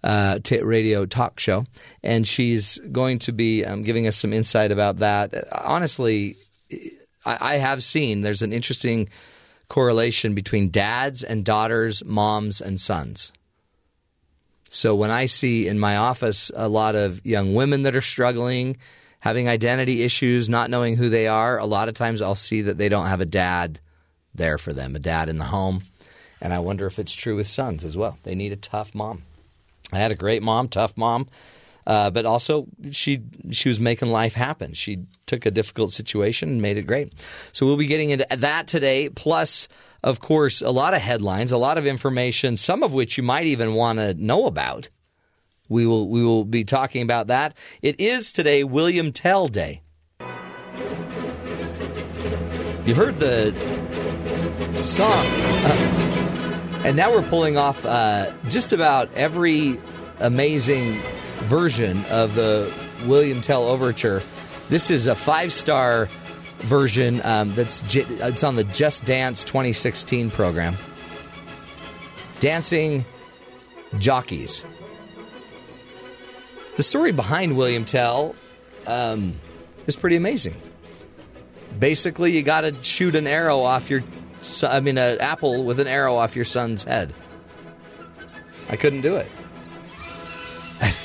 [0.03, 1.65] Uh, t- radio talk show,
[2.03, 5.33] and she's going to be um, giving us some insight about that.
[5.53, 6.35] Honestly,
[7.25, 9.07] I, I have seen there's an interesting
[9.69, 13.31] correlation between dads and daughters, moms and sons.
[14.69, 18.77] So when I see in my office a lot of young women that are struggling,
[19.23, 22.77] having identity issues, not knowing who they are, a lot of times I'll see that
[22.77, 23.79] they don't have a dad
[24.35, 25.81] there for them, a dad in the home.
[26.41, 28.17] And I wonder if it's true with sons as well.
[28.23, 29.23] They need a tough mom.
[29.93, 31.29] I had a great mom, tough mom,
[31.87, 34.73] uh, but also she she was making life happen.
[34.73, 37.13] She took a difficult situation and made it great.
[37.53, 39.07] So we'll be getting into that today.
[39.07, 39.69] Plus,
[40.03, 43.45] of course, a lot of headlines, a lot of information, some of which you might
[43.45, 44.89] even want to know about.
[45.69, 47.55] We will we will be talking about that.
[47.81, 49.81] It is today William Tell Day.
[52.85, 53.53] You've heard the
[54.83, 55.25] song.
[55.25, 59.79] Uh, and now we're pulling off uh, just about every
[60.19, 60.99] amazing
[61.43, 62.73] version of the
[63.05, 64.21] William Tell Overture.
[64.67, 66.09] This is a five star
[66.59, 70.75] version um, that's j- it's on the Just Dance 2016 program.
[72.41, 73.05] Dancing
[73.97, 74.65] jockeys.
[76.77, 78.35] The story behind William Tell
[78.87, 79.39] um,
[79.87, 80.55] is pretty amazing.
[81.79, 84.01] Basically, you got to shoot an arrow off your
[84.41, 87.13] so- I mean, an apple with an arrow off your son's head.
[88.69, 89.29] I couldn't do it.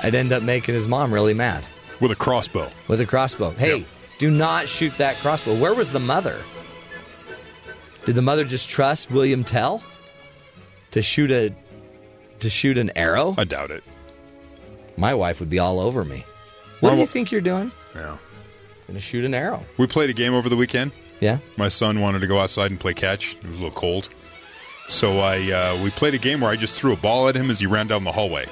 [0.00, 1.64] I'd end up making his mom really mad.
[2.00, 2.70] With a crossbow.
[2.88, 3.50] With a crossbow.
[3.52, 3.86] Hey, Yep.
[4.18, 5.54] do not shoot that crossbow.
[5.58, 6.42] Where was the mother?
[8.04, 9.82] Did the mother just trust William Tell
[10.90, 11.54] to shoot a
[12.40, 13.34] to shoot an arrow?
[13.38, 13.84] I doubt it.
[14.96, 16.24] My wife would be all over me.
[16.80, 17.70] What do you think you're doing?
[17.94, 18.18] Yeah.
[18.86, 19.64] Gonna shoot an arrow.
[19.78, 20.92] We played a game over the weekend.
[21.20, 21.38] Yeah.
[21.56, 23.36] My son wanted to go outside and play catch.
[23.36, 24.08] It was a little cold.
[24.88, 27.50] So I uh, we played a game where I just threw a ball at him
[27.50, 28.46] as he ran down the hallway.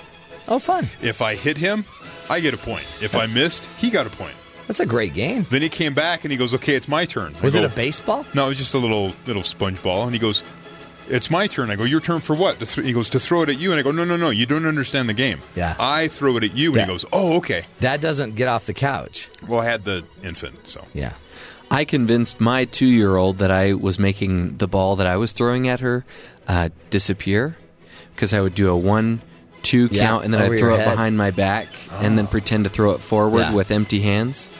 [0.48, 0.88] Oh, fun.
[1.02, 1.84] If I hit him,
[2.28, 2.84] I get a point.
[3.02, 4.34] If I missed, he got a point.
[4.66, 5.42] That's a great game.
[5.44, 7.66] Then he came back and he goes, "Okay, it's my turn." I Was it go,
[7.66, 8.24] a baseball?
[8.34, 10.04] No, it was just a little little sponge ball.
[10.04, 10.44] And he goes,
[11.10, 13.42] "It's my turn." I go, "Your turn for what?" To th- he goes, "To throw
[13.42, 14.30] it at you." And I go, "No, no, no.
[14.30, 15.40] You don't understand the game.
[15.54, 15.74] Yeah.
[15.78, 18.74] I throw it at you." And he goes, "Oh, okay." Dad doesn't get off the
[18.74, 19.28] couch.
[19.46, 21.12] Well, I had the infant, so Yeah.
[21.70, 25.30] I convinced my two year old that I was making the ball that I was
[25.32, 26.04] throwing at her
[26.48, 27.56] uh, disappear
[28.14, 29.20] because I would do a one,
[29.62, 30.88] two Yeah, count and then I'd throw it head.
[30.88, 30.90] Oh.
[30.90, 31.68] behind my back
[32.00, 33.54] and then pretend to throw it forward Yeah.
[33.54, 34.50] with empty hands.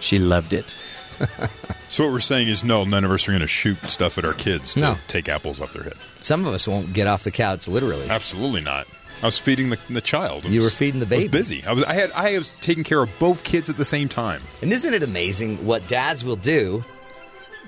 [0.00, 0.74] She loved it.
[1.88, 4.24] So what we're saying is, no, none of us are going to shoot stuff at
[4.24, 4.98] our kids to No.
[5.06, 5.92] take apples off their head.
[6.20, 8.10] Some of us won't get off the couch, literally.
[8.10, 8.88] Absolutely not.
[9.22, 10.44] I was feeding the, the child.
[10.44, 11.28] I You was- were feeding the I was baby.
[11.28, 11.64] busy.
[11.64, 11.84] I was.
[11.84, 12.10] I had.
[12.10, 14.42] I was taking care of both kids at the same time.
[14.62, 16.84] And isn't it amazing what dads will do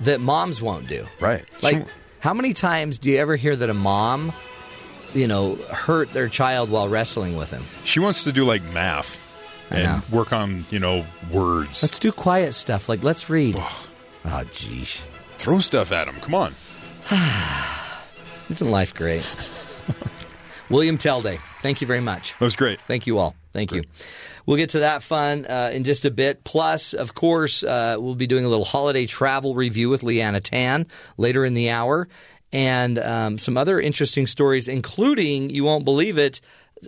[0.01, 1.05] that moms won't do?
[1.21, 1.45] Right.
[1.61, 1.87] Like,
[2.19, 4.33] how many times do you ever hear that a mom,
[5.13, 7.63] you know, hurt their child while wrestling with him?
[7.85, 9.17] She wants to do like math
[9.69, 11.83] and work on you know words.
[11.83, 12.89] Let's do quiet stuff.
[12.89, 13.55] Like, let's read.
[13.57, 15.05] oh, geez.
[15.37, 16.15] Throw stuff at him.
[16.15, 16.55] Come on.
[18.49, 19.25] Isn't life great?
[20.69, 21.39] William Tell Day.
[21.61, 22.33] Thank you very much.
[22.33, 22.79] That was great.
[22.81, 23.35] Thank you all.
[23.53, 23.83] Thank you.
[24.45, 26.43] We'll get to that fun uh, in just a bit.
[26.43, 30.87] Plus, of course, uh, we'll be doing a little holiday travel review with Liana Tan
[31.17, 32.07] later in the hour,
[32.51, 36.41] and um, some other interesting stories, including you won't believe it,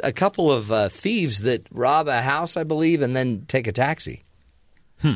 [0.04, 3.72] a couple of uh, thieves that rob a house, I believe, and then take a
[3.72, 4.24] taxi.
[5.02, 5.16] Hmm.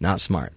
[0.00, 0.52] Not smart.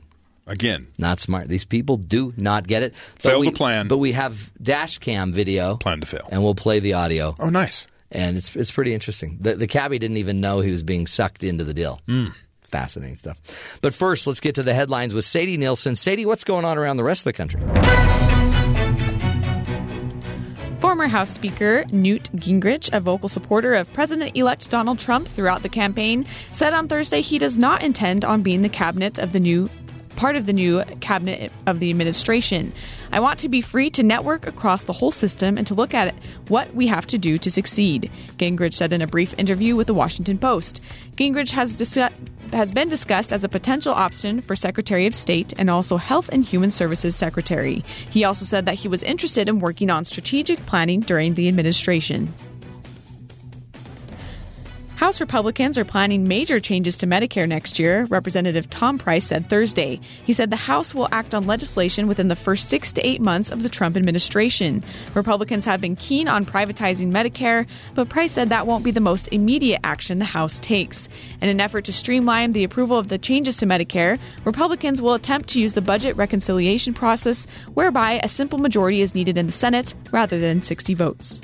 [0.47, 1.47] Again, Not smart.
[1.47, 2.95] These people do not get it.
[2.95, 3.87] Failed we, to plan.
[3.87, 5.77] But we have dash cam video.
[5.77, 6.27] Plan to fail.
[6.31, 7.35] And we'll play the audio.
[7.39, 7.87] Oh, nice.
[8.11, 9.37] And it's it's pretty interesting.
[9.39, 12.01] The, the cabbie didn't even know he was being sucked into the deal.
[12.07, 12.27] Hmm.
[12.63, 13.37] Fascinating stuff.
[13.81, 15.95] But first, let's get to the headlines with Sadie Nielsen.
[15.95, 17.61] Sadie, what's going on around the rest of the country?
[20.81, 25.69] Former House Speaker Newt Gingrich, a vocal supporter of President elect Donald Trump throughout the
[25.69, 29.69] campaign, said on Thursday he does not intend on being the cabinet of the new
[30.15, 32.73] part of the new cabinet of the administration.
[33.11, 36.15] I want to be free to network across the whole system and to look at
[36.47, 39.93] what we have to do to succeed, Gingrich said in a brief interview with the
[39.93, 40.81] Washington Post.
[41.15, 41.77] Gingrich has
[42.53, 46.43] has been discussed as a potential option for Secretary of State and also Health and
[46.43, 47.83] Human Services Secretary.
[48.09, 52.33] He also said that he was interested in working on strategic planning during the administration.
[55.01, 59.99] House Republicans are planning major changes to Medicare next year, Representative Tom Price said Thursday.
[60.25, 63.49] He said the House will act on legislation within the first six to eight months
[63.49, 64.83] of the Trump administration.
[65.15, 69.27] Republicans have been keen on privatizing Medicare, but Price said that won't be the most
[69.29, 71.09] immediate action the House takes.
[71.41, 75.49] In an effort to streamline the approval of the changes to Medicare, Republicans will attempt
[75.49, 79.95] to use the budget reconciliation process, whereby a simple majority is needed in the Senate
[80.11, 81.41] rather than 60 votes.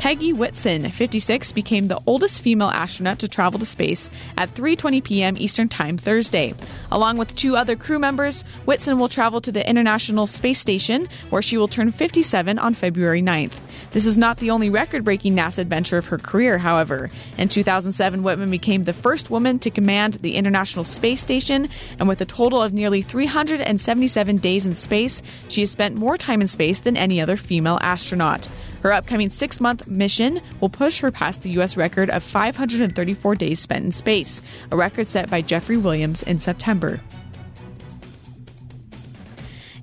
[0.00, 5.36] Peggy Whitson, 56, became the oldest female astronaut to travel to space at 3:20 p.m.
[5.36, 6.54] Eastern Time Thursday.
[6.90, 11.42] Along with two other crew members, Whitson will travel to the International Space Station where
[11.42, 13.52] she will turn 57 on February 9th.
[13.90, 17.10] This is not the only record-breaking NASA adventure of her career, however.
[17.36, 22.22] In 2007, Whitson became the first woman to command the International Space Station, and with
[22.22, 26.80] a total of nearly 377 days in space, she has spent more time in space
[26.80, 28.48] than any other female astronaut.
[28.82, 31.76] Her upcoming six month mission will push her past the U.S.
[31.76, 37.00] record of 534 days spent in space, a record set by Jeffrey Williams in September.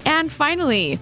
[0.05, 0.99] And finally,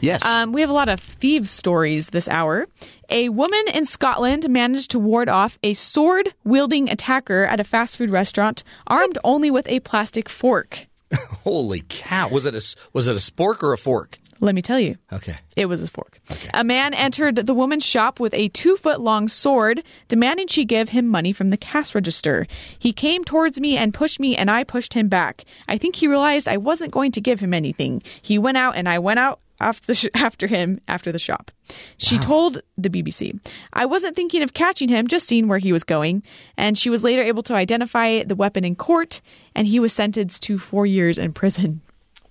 [0.00, 0.24] Yes.
[0.24, 2.66] um, we have a lot of thieves stories this hour.
[3.10, 7.98] A woman in Scotland managed to ward off a sword wielding attacker at a fast
[7.98, 10.86] food restaurant, armed only with a plastic fork.
[11.44, 12.28] Holy cow!
[12.30, 14.18] Was it a was it a spork or a fork?
[14.42, 14.96] Let me tell you.
[15.12, 15.36] Okay.
[15.54, 16.18] It was a fork.
[16.52, 20.88] A man entered the woman's shop with a two foot long sword, demanding she give
[20.88, 22.48] him money from the cash register.
[22.76, 25.44] He came towards me and pushed me, and I pushed him back.
[25.68, 28.02] I think he realized I wasn't going to give him anything.
[28.20, 31.52] He went out, and I went out after, the sh- after him after the shop.
[31.98, 33.38] She told the BBC,
[33.72, 36.24] I wasn't thinking of catching him, just seeing where he was going.
[36.56, 39.20] And she was later able to identify the weapon in court,
[39.54, 41.80] and he was sentenced to four years in prison.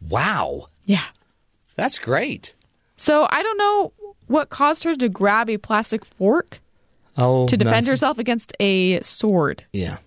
[0.10, 0.68] Wow.
[0.86, 1.06] Yeah.
[1.76, 2.56] That's great.
[2.98, 3.94] So I don't know
[4.28, 6.60] what caused her to grab a plastic fork
[7.18, 7.90] Oh, to defend nothing.
[7.90, 9.64] herself against a sword.
[9.74, 9.98] Yeah.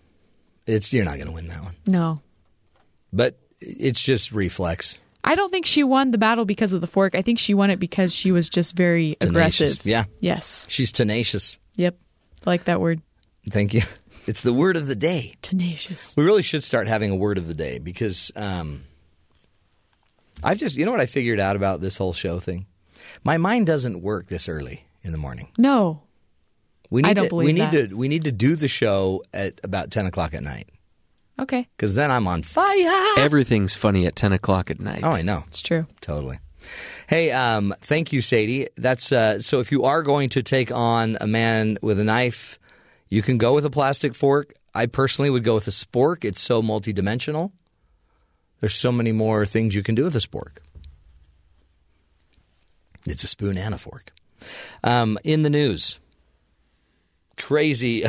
[0.67, 1.75] It's you're not going to win that one.
[1.87, 2.21] No.
[3.13, 4.97] But it's just reflex.
[5.23, 7.15] I don't think she won the battle because of the fork.
[7.15, 9.73] I think she won it because she was just very Tenacious.
[9.75, 9.87] aggressive.
[9.87, 10.05] Yeah.
[10.21, 10.67] Yes.
[10.71, 11.57] She's tenacious.
[11.77, 11.97] Yep.
[12.47, 13.01] I like that word.
[13.51, 13.83] Thank you.
[14.27, 15.35] It's the word of the day.
[15.43, 16.17] Tenacious.
[16.17, 18.85] We really should start having a word of the day because um,
[20.43, 22.67] I've just, you know what I figured out about this whole show thing?
[23.23, 25.49] My mind doesn't work this early in the morning.
[25.59, 26.03] No.
[26.91, 27.91] We need I don't to, believe we need that.
[27.91, 30.69] to we need to do the show at about ten o'clock at night
[31.39, 31.67] Okay.
[31.77, 33.19] because then I'm on fire.
[33.19, 35.01] Everything's funny at 10 o'clock at night.
[35.03, 35.43] Oh, I know.
[35.49, 35.87] It's true.
[36.01, 36.39] Totally.
[37.09, 38.69] Hey, um, thank you, Sadie.
[38.77, 39.59] That's uh, so.
[39.61, 42.59] If you are going to take on a man with a knife,
[43.09, 44.53] you can go with a plastic fork.
[44.75, 46.25] I personally would go with a spork.
[46.25, 47.51] It's so multidimensional.
[48.65, 50.57] There's so many more things you can do with a spork.
[53.05, 54.11] It's a spoon and a fork.
[54.83, 55.99] Um, in the news,
[57.37, 58.07] crazy.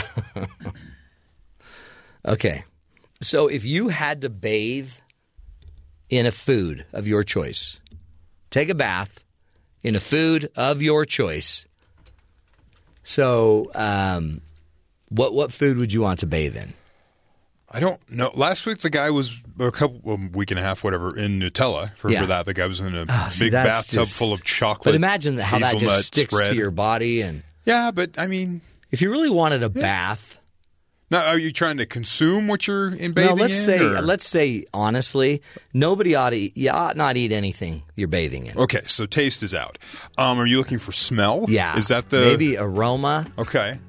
[2.25, 2.63] okay,
[3.19, 4.93] so if you had to bathe
[6.09, 7.81] in a food of your choice.
[8.49, 9.25] Take a bath
[9.83, 11.65] in a food of your choice.
[13.03, 14.39] So, um,
[15.09, 16.73] what what food would you want to bathe in?
[17.69, 18.31] I don't know.
[18.33, 21.95] Last week the guy was a couple a week and a half, whatever, in Nutella.
[21.97, 22.25] for, Yeah.
[22.25, 22.45] that?
[22.45, 24.85] The guy was in a Ah, see, big bathtub just- full of chocolate.
[24.93, 26.51] But imagine how that just sticks spread.
[26.51, 27.21] to your body.
[27.21, 30.39] And Yeah, but I mean, if you really wanted a bath,
[31.11, 33.65] now are you trying to consume what you're in bathing no, let's in?
[33.65, 35.41] say or- let's say honestly,
[35.73, 38.57] nobody ought to eat, you ought not eat anything you're bathing in.
[38.57, 39.77] Okay, so taste is out.
[40.17, 41.45] Um, are you looking for smell?
[41.47, 43.27] Yeah, Is that the maybe aroma?
[43.37, 43.79] Okay.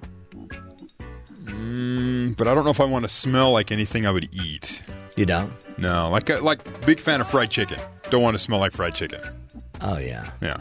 [1.45, 4.83] Mm, but I don't know if I want to smell like anything I would eat.
[5.17, 5.53] You don't?
[5.79, 7.79] No, like like big fan of fried chicken.
[8.11, 9.21] Don't want to smell like fried chicken.
[9.81, 10.31] Oh yeah.
[10.41, 10.59] Yeah.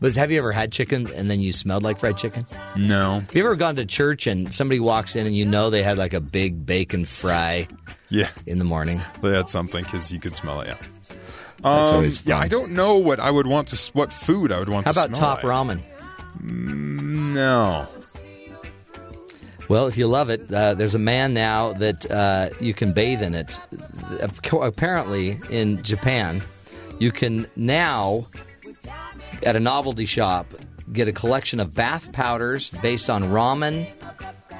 [0.00, 2.44] But have you ever had chicken and then you smelled like fried chicken?
[2.76, 3.20] No.
[3.20, 5.96] Have you ever gone to church and somebody walks in and you know they had
[5.98, 7.66] like a big bacon fry
[8.10, 8.28] Yeah.
[8.46, 9.00] in the morning?
[9.22, 10.66] They had something because you could smell it.
[10.68, 10.76] Yeah.
[11.62, 12.38] That's Um, always yeah.
[12.38, 13.92] I don't know what I would want to.
[13.92, 14.92] What food I would want to.
[14.92, 15.52] How to about smell top like.
[15.54, 15.80] ramen?
[16.42, 17.86] No.
[19.68, 23.22] Well, if you love it, uh, there's a man now that uh, you can bathe
[23.22, 23.58] in it.
[24.52, 26.42] Apparently, in Japan,
[26.98, 28.26] you can now,
[29.42, 30.46] at a novelty shop,
[30.92, 33.86] get a collection of bath powders based on ramen,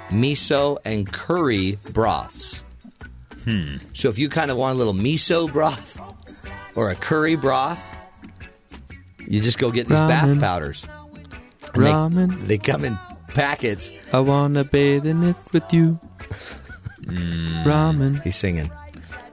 [0.09, 2.63] miso, and curry broths.
[3.45, 3.77] Hmm.
[3.93, 6.01] So if you kind of want a little miso broth
[6.75, 7.83] or a curry broth,
[9.27, 10.87] you just go get these bath powders.
[11.75, 12.47] And they- Ramen.
[12.47, 12.99] They, come in
[13.35, 13.91] packets.
[14.13, 15.99] I wanna bathe in it with you.
[17.03, 17.65] Mm.
[17.65, 18.23] Ramen.
[18.23, 18.71] He's singing.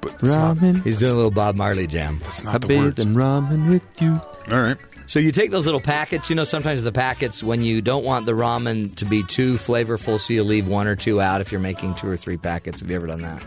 [0.01, 0.83] Ramen.
[0.83, 2.19] He's doing a little Bob Marley jam.
[2.23, 4.19] That's not I bathe in ramen with you.
[4.51, 4.77] All right.
[5.07, 6.29] So you take those little packets.
[6.29, 10.19] You know, sometimes the packets, when you don't want the ramen to be too flavorful,
[10.19, 12.79] so you leave one or two out if you're making two or three packets.
[12.81, 13.43] Have you ever done that?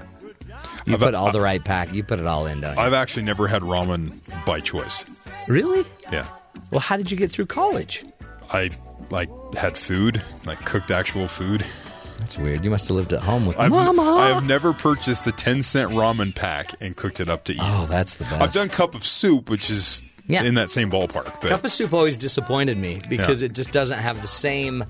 [0.86, 1.92] You I've- put all the right pack.
[1.94, 2.80] You put it all in, don't you?
[2.82, 4.12] I've actually never had ramen
[4.44, 5.04] by choice.
[5.48, 5.84] Really?
[6.12, 6.26] Yeah.
[6.70, 8.04] Well, how did you get through college?
[8.52, 8.70] I
[9.10, 11.64] like had food, like cooked actual food.
[12.18, 12.64] That's weird.
[12.64, 14.02] You must have lived at home with I've, Mama.
[14.02, 17.58] I have never purchased the 10 cent ramen pack and cooked it up to eat.
[17.60, 18.40] Oh, that's the best.
[18.42, 20.42] I've done cup of soup, which is Yeah.
[20.44, 21.24] in that same ballpark.
[21.42, 24.84] But Cup of soup always disappointed me because it just doesn't have the same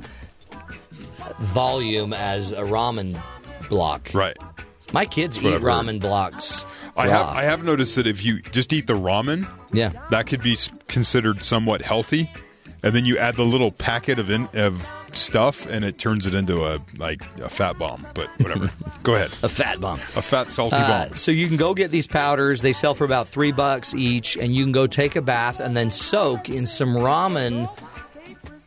[1.39, 3.19] volume as a ramen
[3.69, 4.11] block.
[4.15, 4.37] right.
[4.93, 5.87] My kids That's eat I've heard.
[5.87, 6.65] ramen blocks.
[6.97, 7.27] I have.
[7.27, 9.91] I have noticed that if you just eat the ramen, Yeah.
[10.11, 10.57] that could be
[10.87, 12.31] considered somewhat healthy,
[12.85, 16.35] and then you add the little packet of in, of stuff, and it turns it
[16.35, 18.05] into a like a fat bomb.
[18.15, 18.71] But whatever.
[19.03, 19.33] Go ahead.
[19.43, 19.99] A fat bomb.
[20.17, 21.17] A fat salty Uh, bomb.
[21.17, 22.63] so you can go get these powders.
[22.63, 25.77] They sell for about three bucks each, and you can go take a bath and
[25.77, 27.69] then soak in some ramen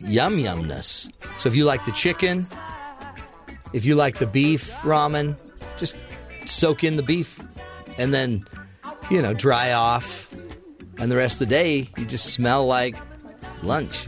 [0.01, 1.11] yum yumness.
[1.39, 2.45] So if you like the chicken,
[3.74, 5.38] if you like the beef ramen,
[5.78, 5.95] just
[6.45, 7.39] soak in the beef,
[7.97, 8.45] and then
[9.11, 10.34] you know dry off,
[10.97, 12.95] and the rest of the day you just smell like
[13.64, 14.08] lunch.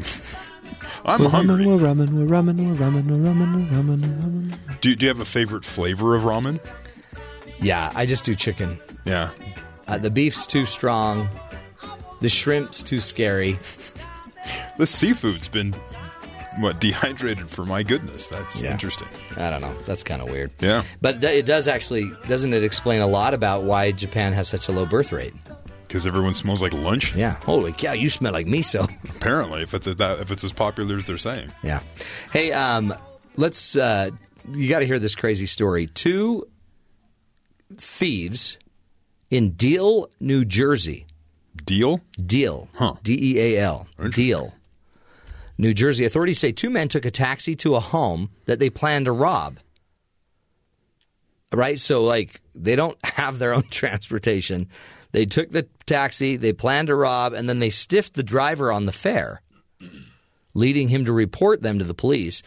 [1.05, 1.65] I'm we're hungry.
[1.65, 4.81] Ramen, we're ramen, we're ramen, we're ramen, we're ramen, we're ramen, we're ramen.
[4.81, 6.59] Do, do you have a favorite flavor of ramen?
[7.61, 8.79] Yeah, I just do chicken.
[9.05, 9.29] Yeah.
[9.87, 11.27] Uh, the beef's too strong.
[12.21, 13.57] The shrimp's too scary.
[14.77, 15.73] The seafood's been
[16.59, 18.27] what dehydrated for my goodness.
[18.27, 18.71] That's Yeah.
[18.71, 19.07] interesting.
[19.37, 19.73] I don't know.
[19.85, 20.51] That's kind of weird.
[20.59, 20.83] Yeah.
[21.01, 24.67] But it it does actually, doesn't it explain a lot about why Japan has such
[24.67, 25.33] a low birth rate?
[25.89, 27.15] Because everyone smells like lunch.
[27.15, 27.31] Yeah.
[27.43, 28.87] Holy cow, you smell like miso.
[29.15, 31.51] Apparently, if it's that if it's as popular as they're saying.
[31.63, 31.81] yeah.
[32.31, 32.93] Hey, um,
[33.37, 34.11] let's, uh,
[34.53, 35.87] you got to hear this crazy story.
[35.87, 36.45] Two
[37.75, 38.59] thieves
[39.31, 41.07] in Deal, New Jersey.
[41.65, 42.01] Deal?
[42.23, 42.67] Deal.
[42.75, 42.93] Huh.
[43.03, 43.87] D E A L.
[44.11, 44.53] Deal.
[45.57, 46.05] New Jersey.
[46.05, 49.57] Authorities say two men took a taxi to a home that they planned to rob.
[51.51, 51.79] Right?
[51.79, 54.67] So, like, they don't have their own transportation.
[55.11, 58.85] They took the taxi, they planned to rob, and then they stiffed the driver on
[58.85, 59.41] the fare,
[60.53, 62.43] leading him to report them to the police.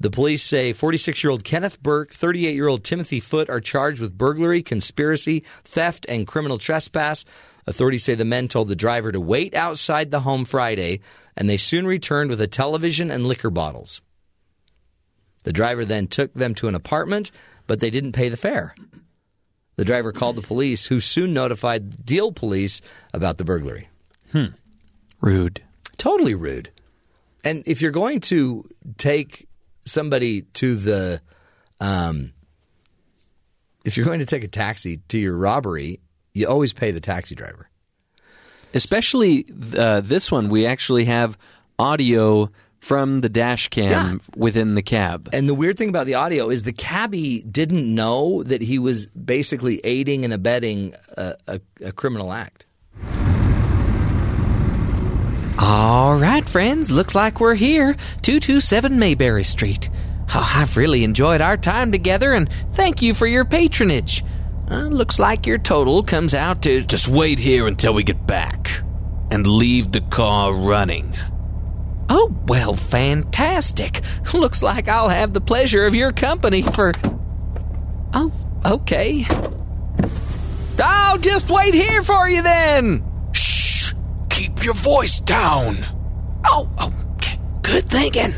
[0.00, 4.00] The police say 46 year old Kenneth Burke, 38 year old Timothy Foote are charged
[4.00, 7.24] with burglary, conspiracy, theft, and criminal trespass.
[7.66, 11.00] Authorities say the men told the driver to wait outside the home Friday,
[11.36, 14.00] and they soon returned with a television and liquor bottles.
[15.42, 17.30] The driver then took them to an apartment,
[17.66, 18.74] but they didn't pay the fare.
[19.78, 22.80] The driver called the police, who soon notified Deal police
[23.14, 23.88] about the burglary.
[25.20, 25.62] Rude.
[25.98, 26.72] Totally rude.
[27.44, 29.46] And if you're going to take
[29.84, 31.20] somebody to the,
[31.80, 32.32] um,
[33.84, 36.00] if you're going to take a taxi to your robbery,
[36.34, 37.70] you always pay the taxi driver.
[38.74, 41.38] Especially uh, this one, we actually have
[41.78, 42.50] audio
[42.80, 44.14] from the dash cam Yeah.
[44.36, 45.28] within the cab.
[45.32, 49.06] And the weird thing about the audio is the cabbie didn't know that he was
[49.06, 52.64] basically aiding and abetting a, a, a criminal act.
[55.60, 57.94] All right, friends, looks like we're here.
[58.22, 59.90] 227 Mayberry Street.
[60.32, 64.24] Oh, I've really enjoyed our time together and thank you for your patronage.
[64.70, 66.82] Uh, looks like your total comes out to.
[66.82, 68.70] Just wait here until we get back
[69.32, 71.16] and leave the car running.
[72.08, 74.00] Oh, well, fantastic.
[74.32, 76.92] Looks like I'll have the pleasure of your company for.
[78.14, 78.32] Oh,
[78.64, 79.26] okay.
[80.82, 83.04] I'll just wait here for you then.
[83.32, 83.92] Shh!
[84.30, 85.84] Keep your voice down.
[86.44, 86.92] Oh, oh,
[87.62, 88.34] good thinking.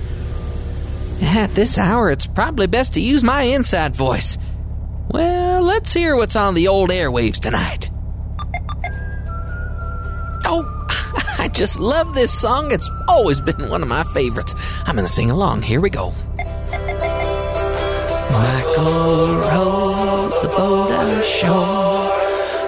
[1.23, 4.39] At this hour, it's probably best to use my inside voice.
[5.09, 7.90] Well, let's hear what's on the old airwaves tonight.
[11.41, 12.71] I just love this song.
[12.71, 14.55] It's always been one of my favorites.
[14.85, 15.63] I'm going to sing along.
[15.63, 16.13] Here we go.
[18.31, 22.11] Michael rowed the boat ashore.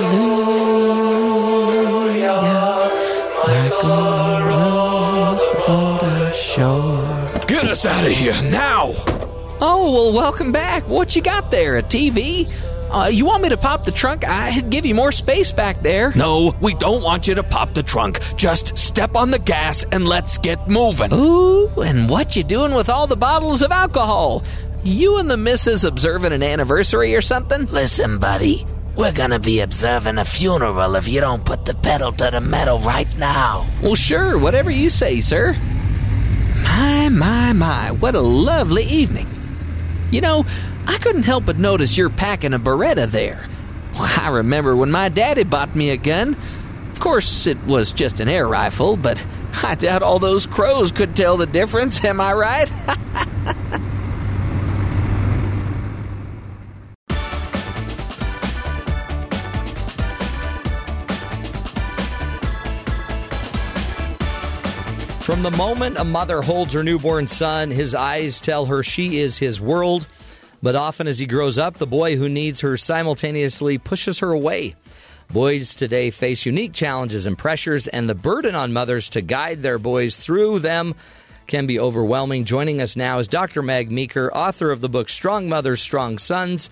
[3.48, 7.30] Michael rowed the boat ashore.
[7.46, 8.94] Get us out of here now!
[9.60, 10.88] Oh, well, welcome back.
[10.88, 11.76] What you got there?
[11.76, 12.50] A TV?
[12.92, 14.28] Uh, you want me to pop the trunk?
[14.28, 16.12] I'd give you more space back there.
[16.14, 18.20] No, we don't want you to pop the trunk.
[18.36, 21.10] Just step on the gas and let's get moving.
[21.10, 24.44] Ooh, and what you doing with all the bottles of alcohol?
[24.84, 27.64] You and the missus observing an anniversary or something?
[27.66, 32.30] Listen, buddy, we're gonna be observing a funeral if you don't put the pedal to
[32.30, 33.66] the metal right now.
[33.82, 35.56] Well, sure, whatever you say, sir.
[36.62, 39.28] My, my, my, what a lovely evening.
[40.10, 40.44] You know,
[40.86, 43.46] I couldn't help but notice you're packing a Beretta there.
[43.94, 46.36] Well, I remember when my daddy bought me a gun.
[46.92, 49.24] Of course, it was just an air rifle, but
[49.62, 52.72] I doubt all those crows could tell the difference, am I right?
[65.22, 69.38] From the moment a mother holds her newborn son, his eyes tell her she is
[69.38, 70.06] his world.
[70.62, 74.76] But often as he grows up, the boy who needs her simultaneously pushes her away.
[75.32, 79.78] Boys today face unique challenges and pressures, and the burden on mothers to guide their
[79.78, 80.94] boys through them
[81.46, 82.44] can be overwhelming.
[82.44, 83.62] Joining us now is Dr.
[83.62, 86.70] Meg Meeker, author of the book Strong Mothers, Strong Sons.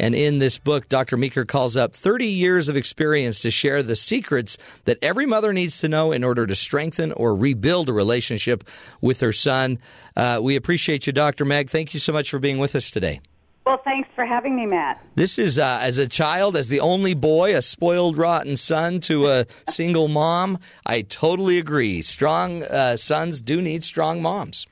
[0.00, 1.18] And in this book, Dr.
[1.18, 5.80] Meeker calls up 30 years of experience to share the secrets that every mother needs
[5.80, 8.64] to know in order to strengthen or rebuild a relationship
[9.02, 9.78] with her son.
[10.16, 11.44] Uh, we appreciate you, Dr.
[11.44, 11.68] Meg.
[11.68, 13.20] Thank you so much for being with us today.
[13.66, 15.04] Well, thanks for having me, Matt.
[15.16, 19.28] This is, uh, as a child, as the only boy, a spoiled, rotten son to
[19.28, 20.58] a single mom.
[20.86, 22.00] I totally agree.
[22.00, 24.66] Strong uh, sons do need strong moms.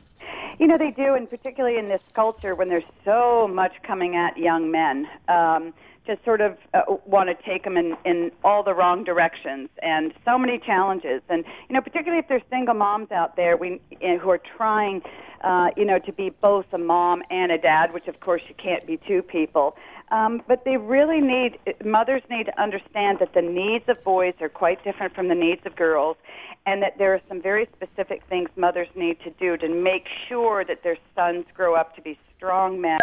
[0.58, 4.36] You know, they do, and particularly in this culture when there's so much coming at
[4.36, 5.72] young men, um,
[6.04, 10.12] just sort of uh, want to take them in, in all the wrong directions and
[10.24, 11.22] so many challenges.
[11.28, 15.02] And, you know, particularly if there's single moms out there we, uh, who are trying,
[15.44, 18.54] uh, you know, to be both a mom and a dad, which of course you
[18.56, 19.76] can't be two people.
[20.10, 24.48] Um, but they really need, mothers need to understand that the needs of boys are
[24.48, 26.16] quite different from the needs of girls
[26.68, 30.66] and that there are some very specific things mothers need to do to make sure
[30.66, 32.98] that their sons grow up to be strong men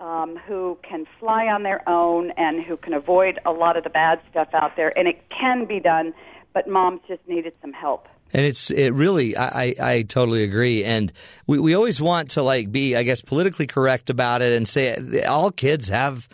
[0.00, 3.90] um, who can fly on their own and who can avoid a lot of the
[3.90, 4.96] bad stuff out there.
[4.98, 6.14] And it can be done,
[6.54, 8.08] but moms just needed some help.
[8.32, 10.82] And it's it really I, I, I totally agree.
[10.82, 11.12] And
[11.46, 15.22] we, we always want to like be I guess politically correct about it and say
[15.24, 16.26] all kids have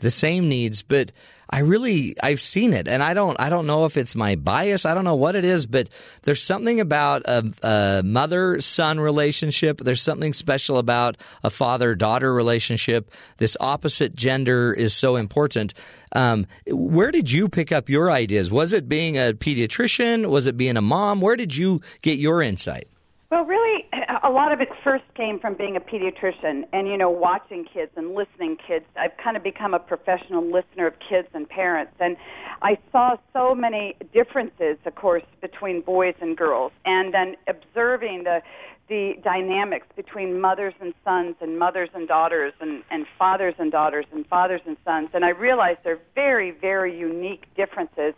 [0.00, 1.10] the same needs, but
[1.50, 4.84] I really I've seen it, and I don't I don't know if it's my bias.
[4.84, 5.88] I don't know what it is, but
[6.22, 9.78] there's something about a, a mother son relationship.
[9.78, 13.10] There's something special about a father daughter relationship.
[13.38, 15.72] This opposite gender is so important.
[16.12, 18.50] Um, where did you pick up your ideas?
[18.50, 20.26] Was it being a pediatrician?
[20.26, 21.20] Was it being a mom?
[21.20, 22.88] Where did you get your insight?
[23.30, 23.86] Well, really,
[24.28, 27.90] a lot of it first came from being a pediatrician and, you know, watching kids
[27.96, 28.84] and listening kids.
[28.94, 31.94] I've kind of become a professional listener of kids and parents.
[31.98, 32.14] And
[32.60, 36.72] I saw so many differences, of course, between boys and girls.
[36.84, 38.42] And then observing the,
[38.90, 44.04] the dynamics between mothers and sons and mothers and daughters and, and fathers and daughters
[44.12, 45.08] and fathers and sons.
[45.14, 48.12] And I realized there are very, very unique differences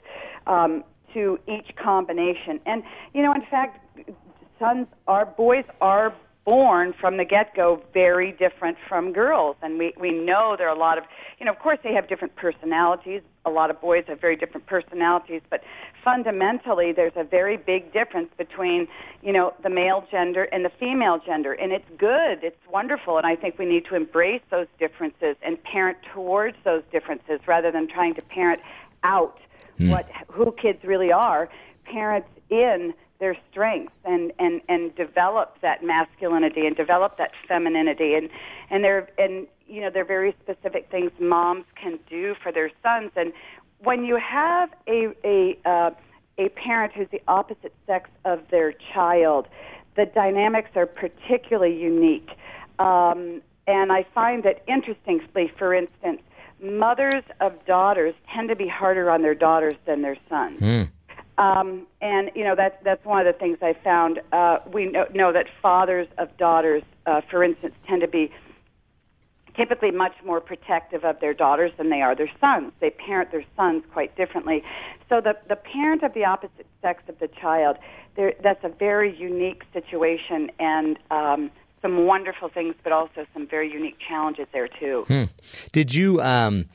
[0.48, 0.82] um,
[1.14, 2.58] to each combination.
[2.66, 2.82] And,
[3.14, 3.78] you know, in fact,
[4.60, 9.56] sons are boys are born from the get go very different from girls.
[9.62, 11.04] And we we know there are a lot of
[11.38, 13.22] you know of course they have different personalities.
[13.44, 15.42] A lot of boys have very different personalities.
[15.50, 15.62] But
[16.04, 18.88] fundamentally there's a very big difference between
[19.22, 21.52] you know the male gender and the female gender.
[21.52, 22.42] And it's good.
[22.42, 23.18] It's wonderful.
[23.18, 27.70] And i think we need to embrace those differences and parent towards those differences rather
[27.70, 28.60] than trying to parent
[29.02, 29.38] out
[29.78, 29.90] mm.
[29.90, 31.48] what who kids really are.
[31.84, 38.14] Parents in their strengths and and and develop that masculinity and develop that femininity.
[38.14, 38.28] And
[38.70, 42.70] and there and you know there are very specific things moms can do for their
[42.82, 43.12] sons.
[43.14, 43.32] And
[43.78, 45.90] when you have a a uh,
[46.38, 49.46] a parent who's the opposite sex of their child
[49.96, 52.30] the dynamics are particularly unique.
[52.78, 56.22] Um, and I find that interestingly for instance
[56.62, 60.60] mothers of daughters tend to be harder on their daughters than their sons.
[60.60, 60.90] Mm.
[61.40, 64.20] Um, and you know that's that's one of the things I found.
[64.30, 68.30] Uh, we know, know that fathers of daughters, uh, for instance, tend to be
[69.56, 72.72] typically much more protective of their daughters than they are their sons.
[72.80, 74.62] They parent their sons quite differently.
[75.08, 77.78] So the the parent of the opposite sex of the child,
[78.16, 80.98] that's a very unique situation and.
[81.10, 81.50] Um,
[81.82, 85.04] some wonderful things, but also some very unique challenges there too.
[85.08, 85.24] Hmm.
[85.72, 86.20] Did you?
[86.20, 86.66] Um,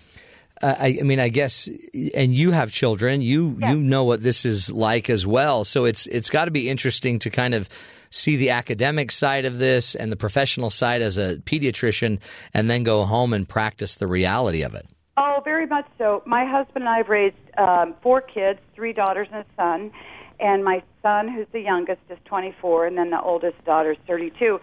[0.61, 1.69] I, I, mean, I guess,
[2.13, 3.21] and you have children.
[3.21, 5.63] You you know what this is like as well.
[5.65, 7.67] So it's it's got to be interesting to kind of
[8.09, 12.19] see the academic side of this and the professional side as a pediatrician,
[12.53, 14.87] and then go home and practice the reality of it.
[15.17, 16.23] Oh, very much so.
[16.25, 19.91] My husband and I have raised um, four kids, three daughters and a son,
[20.39, 24.59] and my son, who's the youngest, is 24, and then the oldest daughter is 32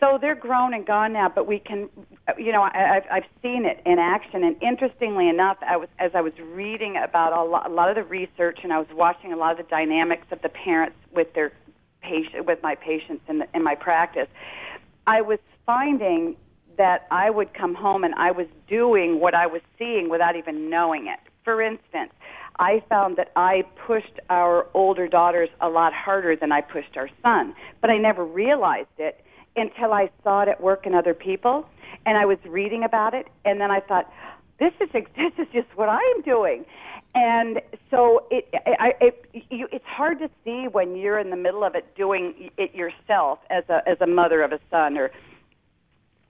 [0.00, 1.90] So they're grown and gone now, but we can,
[2.38, 4.42] you know, I, I've, I've seen it in action.
[4.42, 7.96] And interestingly enough, I was as I was reading about a lot, a lot of
[7.96, 11.32] the research, and I was watching a lot of the dynamics of the parents with
[11.34, 11.52] their
[12.00, 14.28] patient, with my patients in, the, in my practice.
[15.06, 16.36] I was finding
[16.78, 20.70] that I would come home and I was doing what I was seeing without even
[20.70, 21.18] knowing it.
[21.44, 22.12] For instance,
[22.58, 27.10] I found that I pushed our older daughters a lot harder than I pushed our
[27.22, 29.22] son, but I never realized it
[29.56, 31.66] until I saw it at work in other people,
[32.06, 34.10] and I was reading about it, and then I thought,
[34.58, 36.64] this is this is just what I'm doing,
[37.14, 37.60] and
[37.90, 38.48] so it,
[38.78, 42.50] I, it you, it's hard to see when you're in the middle of it doing
[42.56, 45.10] it yourself as a as a mother of a son or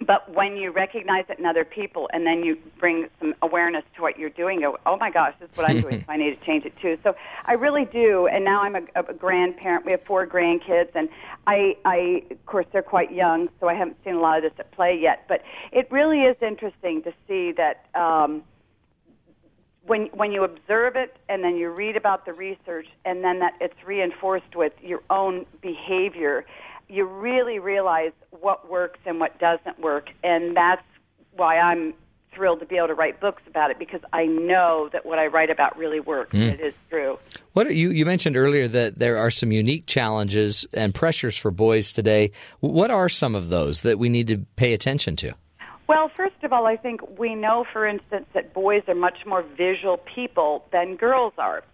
[0.06, 4.02] but when you recognize it in other people and then you bring some awareness to
[4.02, 6.16] what you're doing, you go, oh my gosh, this is what I'm doing, so I
[6.16, 6.96] need to change it too.
[7.04, 7.14] So
[7.44, 9.84] I really do, and now I'm a, a grandparent.
[9.84, 11.10] We have four grandkids, and
[11.46, 14.58] I, I, of course, they're quite young, so I haven't seen a lot of this
[14.58, 15.26] at play yet.
[15.28, 18.42] But it really is interesting to see that um,
[19.84, 23.52] when when you observe it and then you read about the research, and then that
[23.60, 26.46] it's reinforced with your own behavior
[26.90, 30.82] you really realize what works and what doesn't work, and that's
[31.36, 31.94] why I'm
[32.34, 35.26] thrilled to be able to write books about it because I know that what I
[35.26, 36.34] write about really works.
[36.34, 36.54] Mm.
[36.54, 37.18] It is true.
[37.52, 41.92] What you you mentioned earlier that there are some unique challenges and pressures for boys
[41.92, 42.30] today.
[42.60, 45.34] What are some of those that we need to pay attention to?
[45.88, 49.42] Well, first of all, I think we know, for instance, that boys are much more
[49.42, 51.64] visual people than girls are.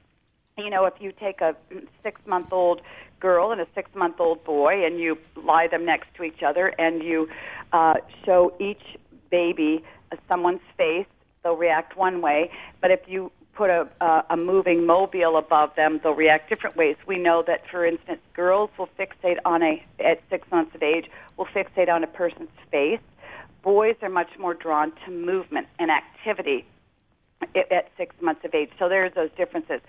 [0.57, 1.55] You know, if you take a
[2.03, 2.81] six month old
[3.21, 6.69] girl and a six month old boy, and you lie them next to each other,
[6.79, 7.29] and you
[7.73, 7.95] uh,
[8.25, 8.83] show each
[9.31, 9.83] baby
[10.29, 11.07] someone's face,
[11.43, 12.51] they'll react one way.
[12.81, 16.97] But if you put a, uh, a moving mobile above them, they'll react different ways.
[17.07, 21.07] We know that, for instance, girls will fixate on a at six months of age
[21.37, 23.01] will fixate on a person's face.
[23.63, 26.65] Boys are much more drawn to movement and activity
[27.55, 28.71] at six months of age.
[28.79, 29.81] So there's those differences.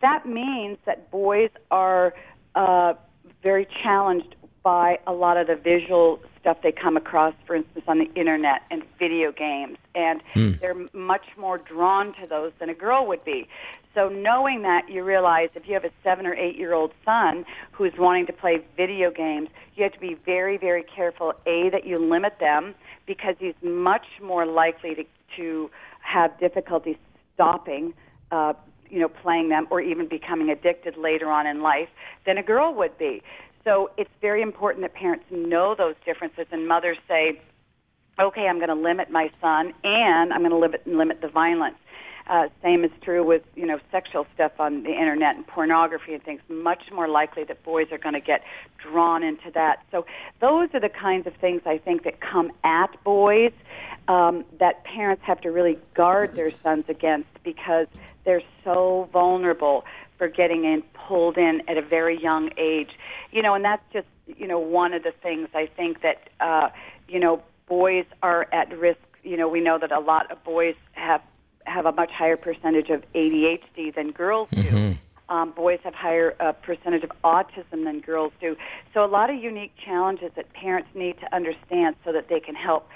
[0.00, 2.14] That means that boys are
[2.54, 2.94] uh,
[3.42, 7.98] very challenged by a lot of the visual stuff they come across, for instance, on
[7.98, 10.58] the internet and video games, and mm.
[10.60, 13.48] they're much more drawn to those than a girl would be.
[13.94, 17.44] So, knowing that, you realize if you have a seven or eight year old son
[17.72, 21.34] who's wanting to play video games, you have to be very, very careful.
[21.46, 22.74] A, that you limit them
[23.06, 25.04] because he's much more likely to,
[25.36, 25.70] to
[26.00, 26.98] have difficulty
[27.34, 27.94] stopping
[28.30, 28.54] uh,
[28.92, 31.88] you know, playing them or even becoming addicted later on in life
[32.26, 33.22] than a girl would be.
[33.64, 37.40] So it's very important that parents know those differences and mothers say,
[38.20, 41.76] okay, I'm going to limit my son and I'm going to limit, limit the violence.
[42.28, 46.22] Uh, same is true with you know sexual stuff on the internet and pornography and
[46.22, 46.40] things.
[46.48, 48.44] Much more likely that boys are going to get
[48.78, 49.84] drawn into that.
[49.90, 50.06] So
[50.40, 53.52] those are the kinds of things I think that come at boys
[54.08, 57.86] um, that parents have to really guard their sons against because
[58.24, 59.84] they're so vulnerable
[60.18, 62.90] for getting in pulled in at a very young age.
[63.30, 66.70] You know, and that's just you know one of the things I think that uh,
[67.08, 69.00] you know boys are at risk.
[69.22, 71.22] You know, we know that a lot of boys have
[71.64, 74.62] have a much higher percentage of ADHD than girls do.
[74.62, 74.92] Mm-hmm.
[75.28, 78.56] Um, boys have higher uh, percentage of autism than girls do.
[78.92, 82.54] So a lot of unique challenges that parents need to understand so that they can
[82.54, 82.88] help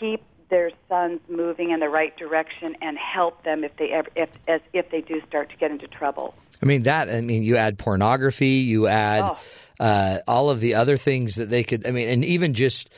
[0.00, 4.28] keep their sons moving in the right direction and help them if they ever if
[4.46, 6.34] as if they do start to get into trouble.
[6.62, 7.08] I mean that.
[7.10, 9.38] I mean you add pornography, you add oh.
[9.80, 11.86] uh, all of the other things that they could.
[11.86, 12.90] I mean, and even just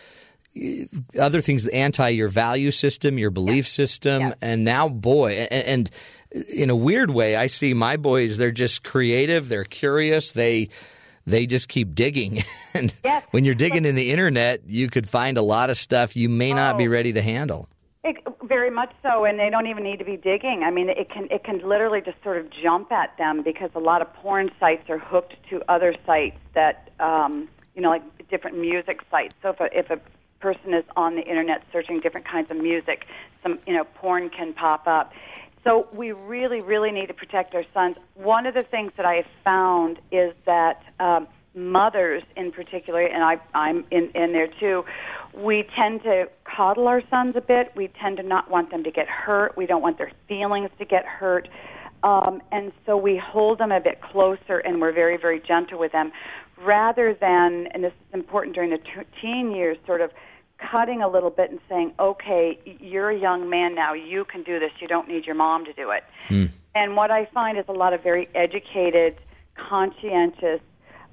[0.57, 0.85] uh,
[1.19, 3.73] other things that anti your value system, your belief yes.
[3.73, 4.35] system, yes.
[4.43, 5.91] and now boy, and, and
[6.49, 8.37] in a weird way, I see my boys.
[8.37, 9.49] They're just creative.
[9.49, 10.33] They're curious.
[10.33, 10.69] They
[11.31, 12.43] they just keep digging.
[12.75, 13.25] and yes.
[13.31, 16.53] when you're digging in the internet, you could find a lot of stuff you may
[16.53, 16.79] not oh.
[16.79, 17.69] be ready to handle.
[18.05, 20.63] It, very much so, and they don't even need to be digging.
[20.65, 23.81] I mean, it can it can literally just sort of jump at them because a
[23.81, 28.59] lot of porn sites are hooked to other sites that um, you know, like different
[28.59, 29.35] music sites.
[29.43, 30.01] So if a, if a
[30.41, 33.07] person is on the internet searching different kinds of music,
[33.43, 35.13] some you know, porn can pop up.
[35.69, 37.97] So we really, really need to protect our sons.
[38.15, 43.23] One of the things that I have found is that um, mothers, in particular, and
[43.23, 44.85] I, I'm in, in there too,
[45.37, 47.73] we tend to coddle our sons a bit.
[47.77, 49.59] We tend to not want them to get hurt.
[49.59, 51.51] We don't want their feelings to get hurt.
[52.03, 55.93] Um, and so we hold them a bit closer and we're very, very gentle with
[55.93, 56.13] them
[56.57, 60.13] rather than, and this is important during the t- teen years, sort of
[60.59, 63.93] cutting a little bit and saying, okay, you're a young man now.
[63.95, 64.73] You can do this.
[64.81, 66.05] You don't need your mom to do it.
[66.29, 66.51] Mm.
[66.75, 69.17] And what I find is a lot of very educated,
[69.57, 70.61] conscientious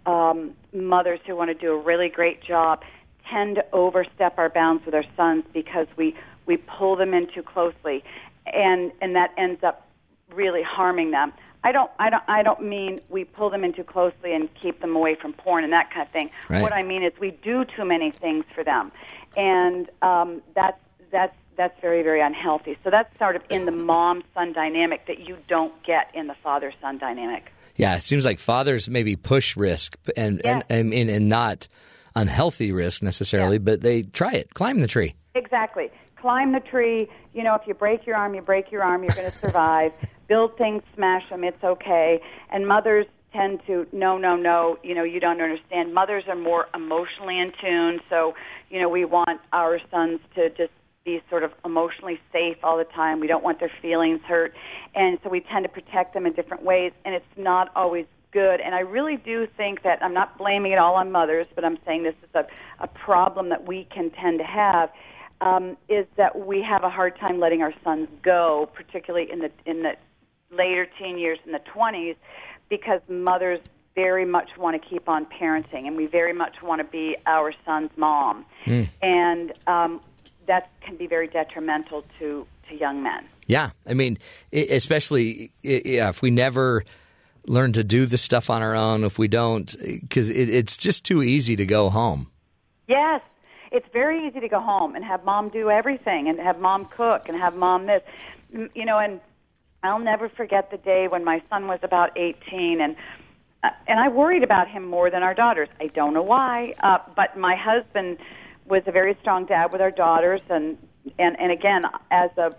[0.06, 2.84] um, mothers who want to do a really great job
[3.30, 6.16] tend to overstep our bounds with our sons because we
[6.46, 8.04] we pull them in too closely,
[8.46, 9.88] and and that ends up
[10.34, 11.34] really harming them.
[11.64, 14.82] I don't I don't I don't mean we pull them in too closely and keep
[14.82, 16.30] them away from porn and that kind of thing.
[16.48, 16.62] Right.
[16.62, 18.92] What I mean is we do too many things for them,
[19.38, 20.80] and um, that's
[21.12, 22.78] that's that's very very unhealthy.
[22.84, 26.36] So that's sort of in the mom son dynamic that you don't get in the
[26.44, 27.52] father son dynamic.
[27.76, 31.68] Yeah, it seems like fathers maybe push risk and and, and and and not
[32.16, 35.16] unhealthy risk necessarily, but they try it, climb the tree.
[35.36, 35.92] Exactly.
[36.16, 37.08] Climb the tree.
[37.34, 39.04] You know, if you break your arm, you break your arm.
[39.04, 39.94] You're going to survive.
[40.28, 41.44] Build things, smash them.
[41.44, 42.20] It's okay.
[42.50, 44.78] And mothers tend to no, no, no.
[44.82, 45.94] You know, you don't understand.
[45.94, 48.00] Mothers are more emotionally in tune.
[48.10, 48.34] So,
[48.70, 50.72] you know, we want our sons to just
[51.06, 53.20] be sort of emotionally safe all the time.
[53.20, 54.54] We don't want their feelings hurt.
[54.96, 56.92] And so we tend to protect them in different ways.
[57.06, 58.60] And it's not always good.
[58.60, 61.78] And I really do think that I'm not blaming it all on mothers, but I'm
[61.86, 62.46] saying this is a,
[62.84, 64.92] a problem that we can tend to have.
[65.42, 69.52] Um, is that we have a hard time letting our sons go, particularly in the
[69.66, 69.96] in the
[70.50, 72.16] later teen years, in the 20s,
[72.70, 73.60] because mothers
[73.96, 77.54] very much want to keep on parenting, and we very much want to be our
[77.66, 78.46] son's mom,
[79.02, 80.02] and um,
[80.48, 83.26] that can be very detrimental to to young men.
[83.48, 84.18] Yeah, I mean,
[84.52, 86.84] especially if we never
[87.48, 91.06] learn to do this stuff on our own, if we don't, because it, it's just
[91.06, 92.28] too easy to go home.
[92.88, 93.22] Yes,
[93.72, 97.30] it's very easy to go home and have mom do everything and have mom cook
[97.30, 98.02] and have mom this.
[98.54, 99.20] Mm, You know, and
[99.84, 102.96] I'll never forget the day when my son was about 18 and
[103.88, 105.70] and I worried about him more than our daughters.
[105.80, 108.18] I don't know why, uh, but my husband
[108.66, 110.78] was a very strong dad with our daughters and
[111.20, 112.52] and and again as a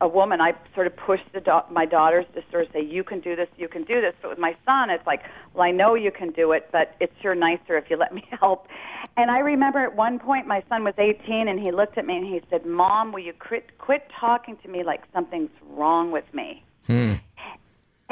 [0.00, 3.04] a woman, I sort of pushed the da- my daughters to sort of say, "You
[3.04, 5.22] can do this, you can do this." But with my son, it's like,
[5.54, 8.26] "Well, I know you can do it, but it's sure nicer if you let me
[8.40, 8.68] help."
[9.16, 12.16] And I remember at one point, my son was 18, and he looked at me
[12.16, 16.32] and he said, "Mom, will you quit quit talking to me like something's wrong with
[16.34, 16.64] me?"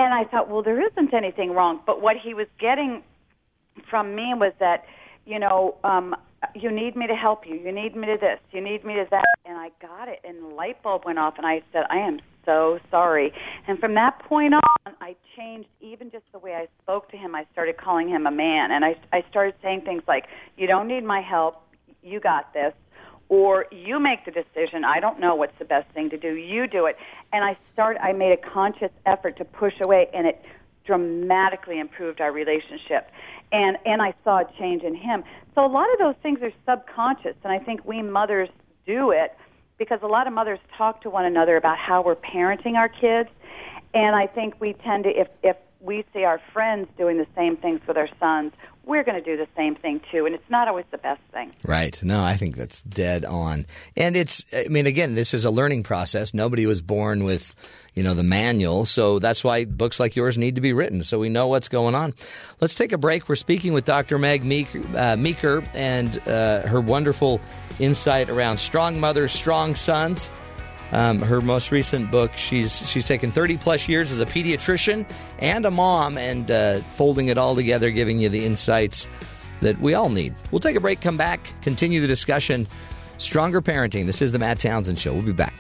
[0.05, 1.81] And I thought, well, there isn't anything wrong.
[1.87, 3.03] But what he was getting
[3.89, 4.85] from me was that,
[5.25, 6.15] you know, um,
[6.55, 7.55] you need me to help you.
[7.57, 8.39] You need me to this.
[8.53, 9.25] You need me to that.
[9.47, 12.21] And I got it, and the light bulb went off, and I said, I am
[12.45, 13.33] so sorry.
[13.67, 17.35] And from that point on, I changed even just the way I spoke to him.
[17.35, 20.25] I started calling him a man, and I, I started saying things like,
[20.59, 21.63] you don't need my help.
[22.03, 22.75] You got this
[23.29, 24.85] or you make the decision.
[24.85, 26.35] I don't know what's the best thing to do.
[26.35, 26.97] You do it.
[27.33, 27.97] And I start.
[28.01, 30.43] I made a conscious effort to push away, and it
[30.85, 33.11] dramatically improved our relationship.
[33.53, 35.25] And and I saw a change in him.
[35.55, 38.49] So a lot of those things are subconscious, and I think we mothers
[38.87, 39.37] do it
[39.79, 43.29] because a lot of mothers talk to one another about how we're parenting our kids.
[43.93, 47.57] And I think we tend to, if if we see our friends doing the same
[47.57, 48.53] things with our sons,
[48.87, 50.27] we're going to do the same thing too.
[50.27, 51.53] And it's not always the best thing.
[51.65, 51.99] Right.
[52.03, 53.67] No, I think that's dead on.
[53.97, 56.35] And it's, I mean, again, this is a learning process.
[56.35, 57.55] Nobody was born with,
[57.95, 58.85] you know, the manual.
[58.85, 61.95] So that's why books like yours need to be written so we know what's going
[61.95, 62.15] on.
[62.61, 63.29] Let's take a break.
[63.29, 64.19] We're speaking with Dr.
[64.19, 67.41] Meg Meeker, uh, Meeker and uh, her wonderful
[67.79, 70.31] insight around strong mothers, strong sons.
[70.95, 75.11] Um, her most recent book, she's she's taken 30 plus years as a pediatrician
[75.41, 79.09] and a mom, and uh, folding it all together, giving you the insights
[79.61, 80.37] that we all need.
[80.53, 82.69] We'll take a break, come back, continue the discussion.
[83.19, 84.07] Stronger parenting.
[84.07, 85.13] This is the Matt Townsend Show.
[85.15, 85.55] We'll be back.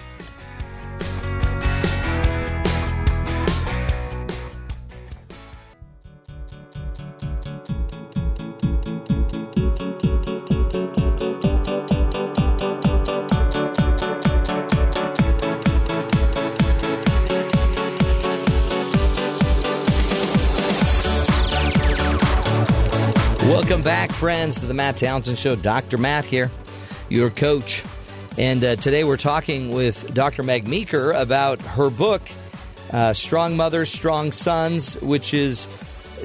[23.74, 25.56] Welcome back, friends, to the Matt Townsend Show.
[25.56, 25.98] Dr.
[25.98, 26.48] Matt here,
[27.09, 27.82] your coach.
[28.38, 30.44] And uh, today we're talking with Dr.
[30.44, 32.22] Meg Meeker about her book,
[32.92, 35.66] uh, Strong Mothers, Strong Sons, which is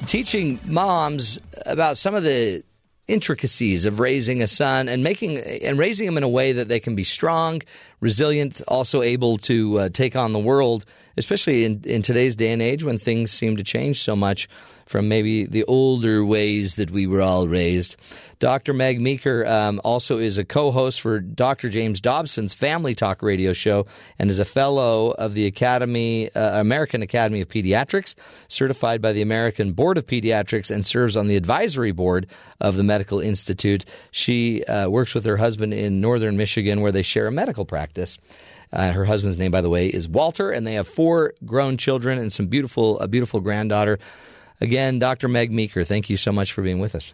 [0.05, 2.63] teaching moms about some of the
[3.07, 6.79] intricacies of raising a son and making and raising him in a way that they
[6.79, 7.63] can be strong,
[7.99, 10.85] resilient, also able to uh, take on the world,
[11.19, 14.49] especially in, in today's day and age when things seem to change so much
[14.89, 17.95] from maybe the older ways that we were all raised.
[18.39, 18.73] Dr.
[18.73, 21.69] Meg Meeker um, also is a co host for Dr.
[21.69, 23.85] James Dobson's Family Talk radio show
[24.17, 28.15] and is a fellow of the Academy, uh, American Academy of Pediatrics,
[28.47, 32.25] certified by the American Board of Pediatrics, and serves on the advisory board
[32.59, 33.85] of the Medical Institute.
[34.09, 38.17] She uh, works with her husband in northern Michigan where they share a medical practice.
[38.71, 42.19] Uh, her husband's name, by the way, is Walter, and they have four grown children
[42.19, 43.99] and some beautiful, a beautiful granddaughter.
[44.61, 45.27] Again, Dr.
[45.27, 47.13] Meg Meeker, thank you so much for being with us.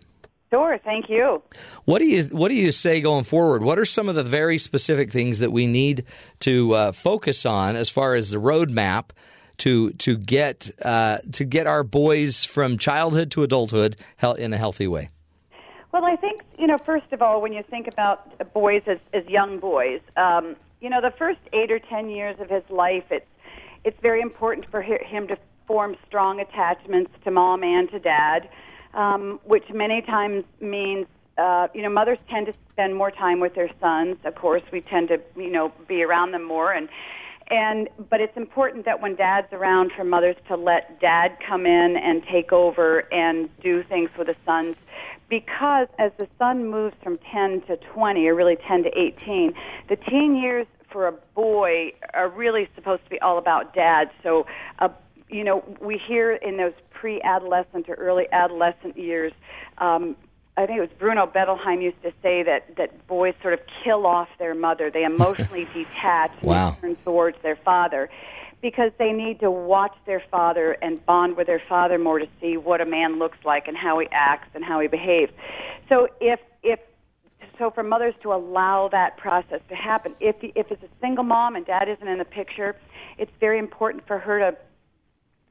[0.51, 1.41] Sure, thank you.
[1.85, 3.63] What do you What do you say going forward?
[3.63, 6.05] What are some of the very specific things that we need
[6.41, 9.09] to uh, focus on as far as the roadmap
[9.57, 13.97] to to get uh, to get our boys from childhood to adulthood
[14.37, 15.09] in a healthy way?
[15.91, 16.77] Well, I think you know.
[16.77, 20.55] First of all, when you think about boys as, as young boys, um,
[20.85, 23.25] you know, the first eight or ten years of his life, it's
[23.83, 25.35] it's very important for him to
[25.65, 28.47] form strong attachments to mom and to dad,
[28.93, 31.07] um, which many times means
[31.39, 34.17] uh, you know mothers tend to spend more time with their sons.
[34.25, 36.87] Of course, we tend to you know be around them more and.
[37.47, 41.95] And but it's important that when dad's around for mothers to let dad come in
[41.95, 44.75] and take over and do things with the sons
[45.29, 49.53] because as the son moves from 10 to 20 or really 10 to 18
[49.89, 50.65] the teen years
[50.95, 54.45] for a boy are really supposed to be all about dad so
[54.79, 54.87] uh,
[55.27, 59.33] you know we hear in those pre-adolescent or early adolescent years
[59.79, 60.15] um,
[60.55, 64.05] I think it was Bruno Bettelheim used to say that that boys sort of kill
[64.07, 64.89] off their mother.
[64.89, 66.69] They emotionally detach Wow.
[66.69, 68.09] and turn towards their father
[68.61, 72.55] because they need to watch their father and bond with their father more to see
[72.55, 75.33] what a man looks like and how he acts and how he behaves.
[75.89, 76.54] So if if
[77.57, 81.55] so for mothers to allow that process to happen, if if it's a single mom
[81.55, 82.75] and dad isn't in the picture,
[83.17, 84.57] it's very important for her to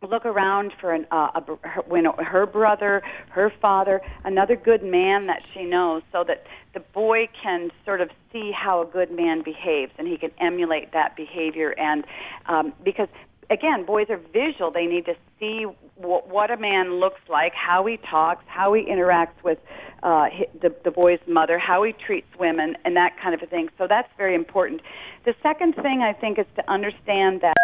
[0.06, 5.26] look around for an, uh, a, her, when her brother, her father, another good man
[5.26, 6.44] that she knows, so that
[6.74, 10.92] the boy can sort of see how a good man behaves, and he can emulate
[10.92, 11.74] that behavior.
[11.78, 12.04] And
[12.46, 13.08] um, because
[13.50, 15.66] again, boys are visual; they need to see
[15.96, 19.58] what, what a man looks like, how he talks, how he interacts with
[20.02, 20.28] uh,
[20.60, 23.68] the, the boy's mother, how he treats women, and that kind of a thing.
[23.78, 24.82] So that's very important.
[25.24, 27.54] The second thing I think is to understand that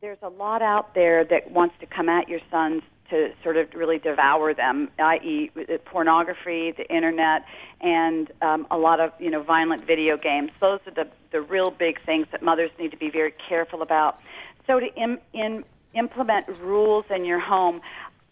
[0.00, 3.68] there's a lot out there that wants to come at your sons to sort of
[3.74, 5.50] really devour them, i.e.,
[5.84, 7.44] pornography, the internet,
[7.82, 10.50] and um, a lot of you know violent video games.
[10.60, 14.18] Those are the the real big things that mothers need to be very careful about.
[14.66, 17.80] So to Im- in, implement rules in your home.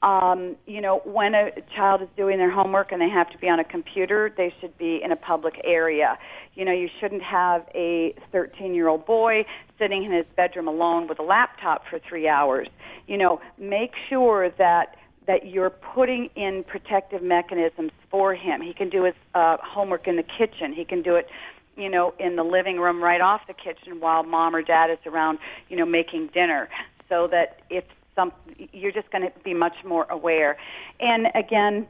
[0.03, 3.49] Um, you know, when a child is doing their homework and they have to be
[3.51, 6.19] on a computer, they should be in a public area.
[6.55, 9.45] You know, you shouldn't have a 13 year old boy
[9.78, 12.69] sitting in his bedroom alone with a laptop for three hours.
[13.07, 14.97] You know, make sure that
[15.27, 18.61] that you're putting in protective mechanisms for him.
[18.61, 20.73] He can do his uh, homework in the kitchen.
[20.73, 21.28] He can do it,
[21.77, 24.99] you know, in the living room right off the kitchen while mom or dad is
[25.07, 25.39] around,
[25.69, 26.69] you know, making dinner.
[27.11, 27.85] So that if
[28.16, 28.32] some,
[28.73, 30.57] you're just going to be much more aware.
[30.99, 31.87] And again,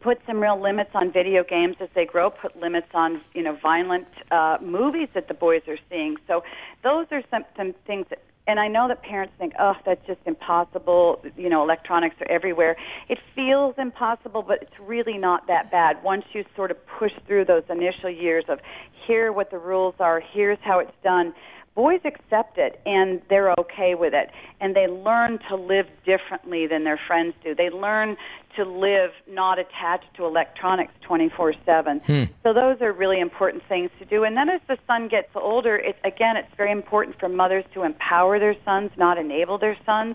[0.00, 2.30] put some real limits on video games as they grow.
[2.30, 6.16] Put limits on you know violent uh, movies that the boys are seeing.
[6.28, 6.44] So
[6.82, 8.22] those are some some things that.
[8.46, 11.24] And I know that parents think, oh, that's just impossible.
[11.34, 12.76] You know, electronics are everywhere.
[13.08, 16.02] It feels impossible, but it's really not that bad.
[16.04, 18.60] Once you sort of push through those initial years of
[19.06, 21.32] here what the rules are, here's how it's done,
[21.74, 24.30] boys accept it and they're okay with it.
[24.60, 27.54] And they learn to live differently than their friends do.
[27.54, 28.16] They learn
[28.56, 32.24] to live not attached to electronics 24/7 Hmm.
[32.44, 34.22] so those are really important things to do.
[34.22, 37.82] And then as the son gets older it's again it's very important for mothers to
[37.82, 40.14] empower their sons not enable their sons.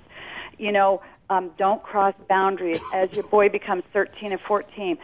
[0.58, 2.80] You know um, don't cross boundaries.
[2.94, 4.98] As your boy becomes 13 or 14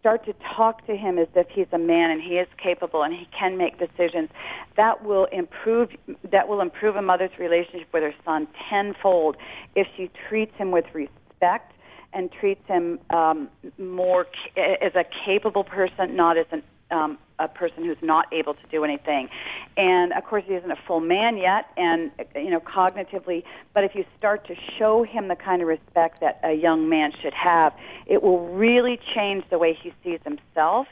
[0.00, 3.14] start to talk to him as if he's a man and he is capable and
[3.14, 4.30] he can make decisions
[4.76, 5.90] that will improve
[6.30, 9.36] that will improve a mother's relationship with her son tenfold
[9.76, 11.72] if she treats him with respect
[12.12, 13.48] and treats him um,
[13.78, 18.54] more ca- as a capable person not as an um, a person who's not able
[18.54, 19.28] to do anything.
[19.76, 23.42] And of course, he isn't a full man yet, and you know, cognitively.
[23.74, 27.12] But if you start to show him the kind of respect that a young man
[27.20, 27.72] should have,
[28.06, 30.86] it will really change the way he sees himself,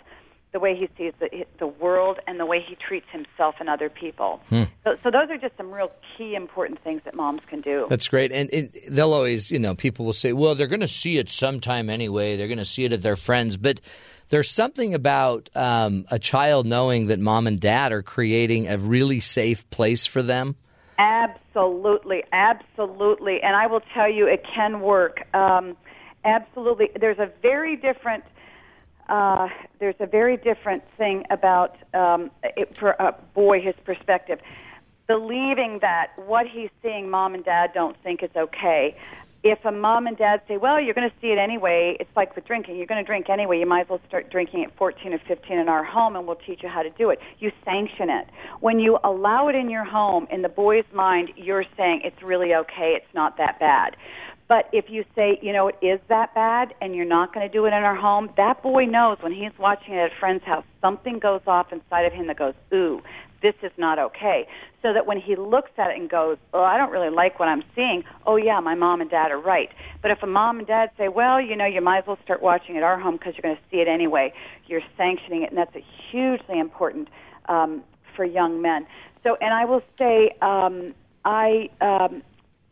[0.52, 3.90] the way he sees the, the world, and the way he treats himself and other
[3.90, 4.40] people.
[4.48, 4.64] Hmm.
[4.84, 7.86] So, so those are just some real key important things that moms can do.
[7.88, 8.32] That's great.
[8.32, 11.28] And it, they'll always, you know, people will say, well, they're going to see it
[11.30, 12.36] sometime anyway.
[12.36, 13.58] They're going to see it at their friends.
[13.58, 13.80] But
[14.28, 19.20] there's something about um, a child knowing that mom and dad are creating a really
[19.20, 20.56] safe place for them.
[20.98, 23.40] Absolutely, absolutely.
[23.42, 25.22] And I will tell you, it can work.
[25.34, 25.76] Um,
[26.24, 26.90] absolutely.
[26.98, 28.24] There's a very different.
[29.08, 29.48] Uh,
[29.78, 34.40] there's a very different thing about um, it, for a boy, his perspective.
[35.06, 38.94] Believing that what he's seeing mom and dad don't think is okay.
[39.44, 42.34] If a mom and dad say, well, you're going to see it anyway, it's like
[42.34, 42.76] with drinking.
[42.76, 43.60] You're going to drink anyway.
[43.60, 46.36] You might as well start drinking at 14 or 15 in our home and we'll
[46.36, 47.20] teach you how to do it.
[47.38, 48.26] You sanction it.
[48.60, 52.52] When you allow it in your home, in the boy's mind, you're saying it's really
[52.54, 53.96] okay, it's not that bad.
[54.48, 57.52] But if you say, you know, it is that bad and you're not going to
[57.52, 60.42] do it in our home, that boy knows when he's watching it at a friend's
[60.44, 63.02] house, something goes off inside of him that goes, ooh,
[63.42, 64.46] this is not okay.
[64.82, 67.48] So that when he looks at it and goes, oh, I don't really like what
[67.48, 69.70] I'm seeing, oh, yeah, my mom and dad are right.
[70.02, 72.42] But if a mom and dad say, well, you know, you might as well start
[72.42, 74.32] watching at our home because you're going to see it anyway,
[74.66, 77.08] you're sanctioning it, and that's a hugely important
[77.46, 77.82] um,
[78.14, 78.86] for young men.
[79.24, 80.94] So, and I will say, um,
[81.24, 82.22] I um,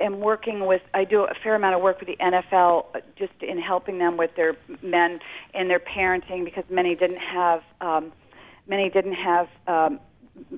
[0.00, 0.82] am working with.
[0.94, 4.16] I do a fair amount of work with the NFL, uh, just in helping them
[4.16, 5.20] with their men
[5.54, 7.62] and their parenting because many didn't have.
[7.80, 8.12] Um,
[8.68, 10.00] many didn't have um,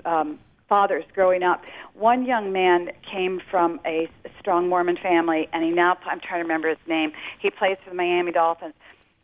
[0.04, 0.38] um,
[0.68, 1.62] fathers growing up.
[1.94, 6.44] One young man came from a strong Mormon family, and he now I'm trying to
[6.44, 7.12] remember his name.
[7.40, 8.74] He plays for the Miami Dolphins.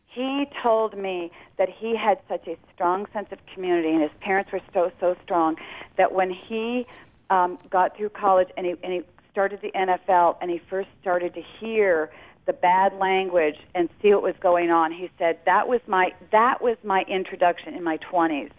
[0.07, 4.53] He told me that he had such a strong sense of community, and his parents
[4.53, 5.57] were so so strong
[5.97, 6.87] that when he
[7.31, 9.03] um, got through college and he, and he
[9.33, 12.11] started the NFL and he first started to hear
[12.47, 14.93] the bad language and see what was going on.
[14.93, 18.51] He said that was my that was my introduction in my 20s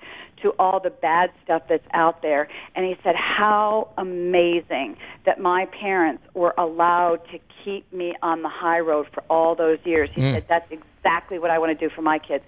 [0.41, 2.47] to all the bad stuff that's out there.
[2.75, 8.49] And he said how amazing that my parents were allowed to keep me on the
[8.49, 10.09] high road for all those years.
[10.13, 10.33] He Mm.
[10.33, 12.43] said that's exactly what I want to do for my kids.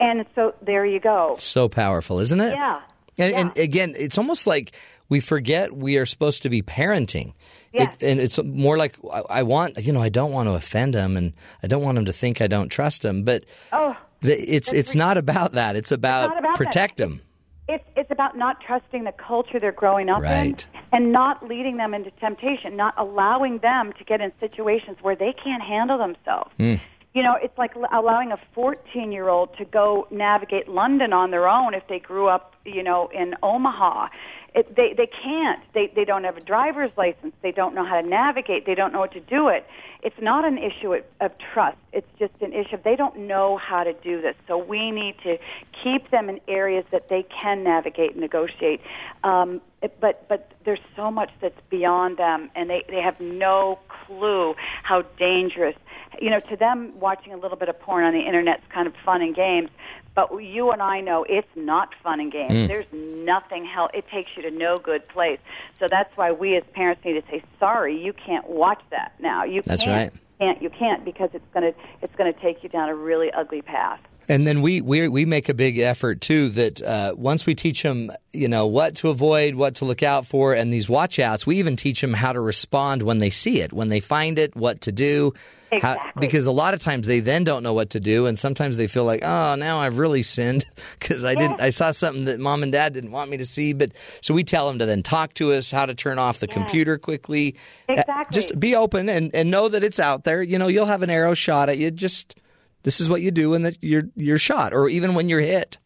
[0.00, 1.36] And so there you go.
[1.38, 2.52] So powerful, isn't it?
[2.54, 2.80] Yeah.
[3.18, 4.72] And, and again, it's almost like
[5.08, 7.32] we forget we are supposed to be parenting.
[7.72, 7.94] Yes.
[8.00, 10.94] It, and it's more like I, I want, you know, I don't want to offend
[10.94, 11.32] him, and
[11.62, 13.24] I don't want him to think I don't trust him.
[13.24, 15.76] But Oh, the, it's it's not about that.
[15.76, 16.56] It's about, not about that.
[16.56, 17.20] protect him.
[17.68, 20.66] It's it's about not trusting the culture they're growing up Right.
[20.72, 25.14] in, and not leading them into temptation, not allowing them to get in situations where
[25.14, 26.50] they can't handle themselves.
[26.56, 26.74] Hmm.
[27.18, 31.48] You know, it's like allowing a 14 year old to go navigate London on their
[31.48, 34.06] own if they grew up, you know, in Omaha.
[34.54, 35.60] It, they they can't.
[35.74, 37.34] They they don't have a driver's license.
[37.42, 38.66] They don't know how to navigate.
[38.66, 39.66] They don't know what to do it.
[40.00, 41.76] It's not an issue of, of trust.
[41.92, 44.36] It's just an issue of they don't know how to do this.
[44.46, 45.38] So we need to
[45.82, 48.80] keep them in areas that they can navigate and negotiate.
[49.24, 49.60] Um,
[50.00, 54.54] but but there's so much that's beyond them, and they they have no clue
[54.84, 55.74] how dangerous.
[56.20, 58.94] You know, to them, watching a little bit of porn on the internet's kind of
[59.04, 59.70] fun and games.
[60.14, 62.50] But you and I know it's not fun and games.
[62.50, 62.66] Mm.
[62.66, 63.88] There's nothing hell.
[63.94, 65.38] It takes you to no good place.
[65.78, 69.44] So that's why we as parents need to say, "Sorry, you can't watch that now.
[69.44, 70.22] You That's can't, right.
[70.40, 71.72] Can't you can't because it's gonna
[72.02, 75.48] it's gonna take you down a really ugly path." And then we we we make
[75.48, 79.54] a big effort too that uh, once we teach them, you know, what to avoid,
[79.54, 82.40] what to look out for, and these watch outs, we even teach them how to
[82.40, 85.32] respond when they see it, when they find it, what to do.
[85.70, 86.20] How, Exactly.
[86.20, 88.86] because a lot of times they then don't know what to do, and sometimes they
[88.86, 90.64] feel like, oh, now I've really sinned
[90.98, 93.74] because I didn't, I saw something that mom and dad didn't want me to see.
[93.74, 93.92] But
[94.22, 96.96] so we tell them to then talk to us, how to turn off the computer
[96.96, 97.54] quickly.
[97.88, 98.34] Uh, Exactly.
[98.34, 100.42] Just be open and, and know that it's out there.
[100.42, 101.90] You know, you'll have an arrow shot at you.
[101.90, 102.34] Just
[102.82, 105.78] this is what you do when you're you're shot, or even when you're hit.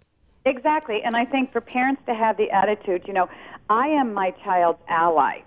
[0.45, 1.01] Exactly.
[1.05, 3.29] And I think for parents to have the attitude, you know,
[3.71, 5.41] I am my child's ally.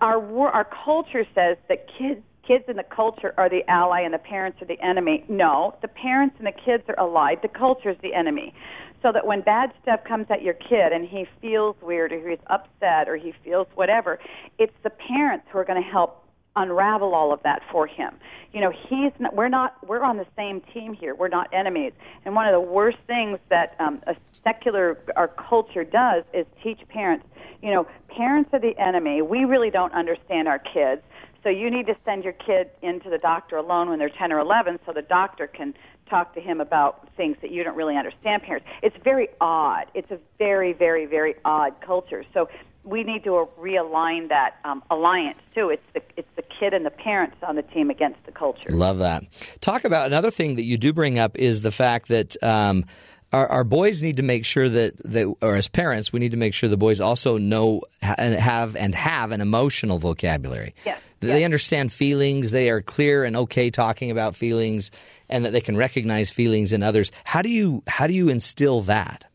[0.00, 4.18] Our our culture says that kids kids and the culture are the ally and the
[4.18, 5.24] parents are the enemy.
[5.28, 7.42] No, the parents and the kids are allied.
[7.42, 8.54] The culture is the enemy.
[9.02, 12.38] So that when bad stuff comes at your kid and he feels weird or he's
[12.48, 14.18] upset or he feels whatever,
[14.58, 16.24] it's the parents who are going to help
[16.56, 18.14] unravel all of that for him.
[18.52, 21.14] You know, he's not, we're not we're on the same team here.
[21.14, 21.92] We're not enemies.
[22.24, 26.80] And one of the worst things that um, a secular our culture does is teach
[26.88, 27.26] parents.
[27.62, 29.22] You know, parents are the enemy.
[29.22, 31.02] We really don't understand our kids.
[31.42, 34.40] So you need to send your kid into the doctor alone when they're 10 or
[34.40, 35.74] 11 so the doctor can
[36.08, 38.66] talk to him about things that you don't really understand parents.
[38.82, 39.86] It's very odd.
[39.94, 42.24] It's a very very very odd culture.
[42.34, 42.48] So
[42.84, 45.70] we need to realign that um, alliance too.
[45.70, 48.70] It's the it's the kid and the parents on the team against the culture.
[48.70, 49.24] Love that.
[49.60, 52.84] Talk about another thing that you do bring up is the fact that um,
[53.32, 56.36] our, our boys need to make sure that, that, or as parents, we need to
[56.36, 60.74] make sure the boys also know ha- and have and have an emotional vocabulary.
[60.84, 61.00] Yes.
[61.20, 64.90] That they understand feelings, they are clear and okay talking about feelings,
[65.28, 67.12] and that they can recognize feelings in others.
[67.24, 69.26] How do you how do you instill that?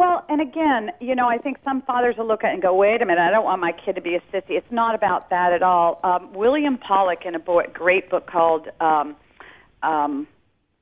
[0.00, 2.74] Well, and again, you know, I think some fathers will look at it and go,
[2.74, 5.28] "Wait a minute, I don't want my kid to be a sissy." It's not about
[5.28, 6.00] that at all.
[6.02, 9.14] Um, William Pollack, in a boy, great book called um,
[9.82, 10.26] um,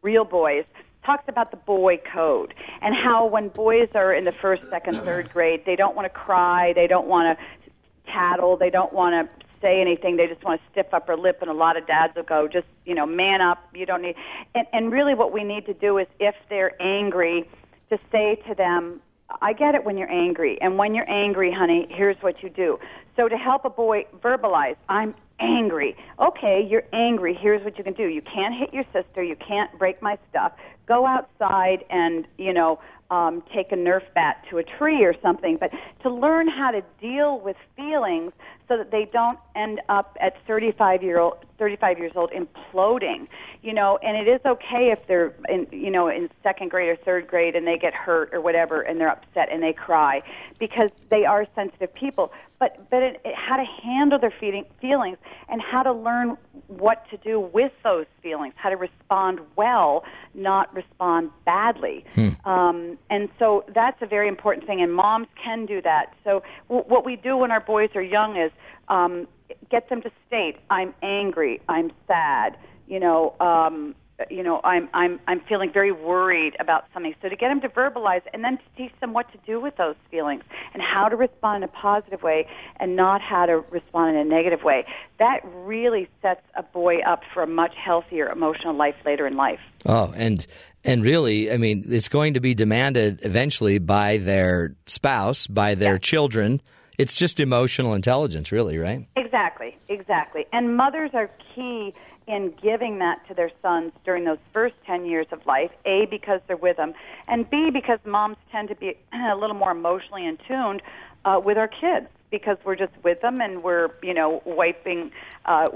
[0.02, 0.66] "Real Boys,"
[1.04, 5.32] talks about the boy code and how when boys are in the first, second, third
[5.32, 7.70] grade, they don't want to cry, they don't want to
[8.12, 10.16] tattle, they don't want to say anything.
[10.16, 12.68] They just want to stiff upper lip, and a lot of dads will go, "Just
[12.84, 13.58] you know, man up.
[13.74, 14.14] You don't need."
[14.54, 17.50] And, and really, what we need to do is, if they're angry,
[17.90, 19.00] to say to them,
[19.40, 20.60] I get it when you're angry.
[20.60, 22.78] And when you're angry, honey, here's what you do.
[23.16, 25.96] So to help a boy verbalize, I'm angry.
[26.18, 27.34] Okay, you're angry.
[27.34, 28.04] Here's what you can do.
[28.04, 29.22] You can't hit your sister.
[29.22, 30.52] You can't break my stuff.
[30.86, 35.56] Go outside and, you know, um, take a Nerf bat to a tree or something.
[35.58, 35.70] But
[36.02, 38.32] to learn how to deal with feelings
[38.68, 43.26] so that they don't end up at 35 year old 35 years old imploding
[43.62, 46.96] you know and it is okay if they're in you know in second grade or
[46.96, 50.22] third grade and they get hurt or whatever and they're upset and they cry
[50.58, 55.16] because they are sensitive people but but it, it, how to handle their feeling, feelings
[55.48, 56.36] and how to learn
[56.66, 60.04] what to do with those feelings how to respond well
[60.34, 62.28] not respond badly Hmm.
[62.48, 66.86] um, and so that's a very important thing and moms can do that so w-
[66.88, 68.50] what we do when our boys are young is
[68.88, 69.26] um,
[69.70, 72.56] get them to state, "I'm angry, I'm sad,"
[72.86, 73.94] you know, um,
[74.30, 77.14] you know, I'm I'm I'm feeling very worried about something.
[77.22, 79.76] So to get them to verbalize and then to teach them what to do with
[79.76, 80.42] those feelings
[80.74, 82.46] and how to respond in a positive way
[82.80, 84.84] and not how to respond in a negative way.
[85.18, 89.60] That really sets a boy up for a much healthier emotional life later in life.
[89.86, 90.44] Oh, and
[90.84, 95.98] and really, I mean, it's going to be demanded eventually by their spouse, by their
[95.98, 96.60] children.
[96.98, 99.06] It's just emotional intelligence, really, right?
[99.14, 100.46] Exactly, exactly.
[100.52, 101.94] And mothers are key
[102.28, 106.40] in giving that to their sons during those first 10 years of life, A, because
[106.46, 106.92] they're with them,
[107.26, 110.82] and B, because moms tend to be a little more emotionally in tuned
[111.24, 115.10] uh, with our kids because we're just with them and we're, you know, wiping
[115.46, 115.68] uh,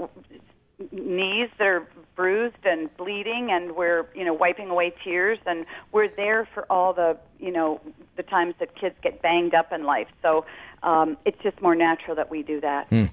[0.91, 6.09] knees that are bruised and bleeding and we're you know wiping away tears and we're
[6.15, 7.79] there for all the you know
[8.17, 10.45] the times that kids get banged up in life so
[10.83, 13.05] um, it's just more natural that we do that Hmm.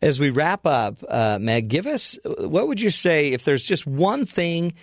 [0.00, 3.84] As we wrap up, uh, Meg, give us what would you say if there's just
[3.84, 4.74] one thing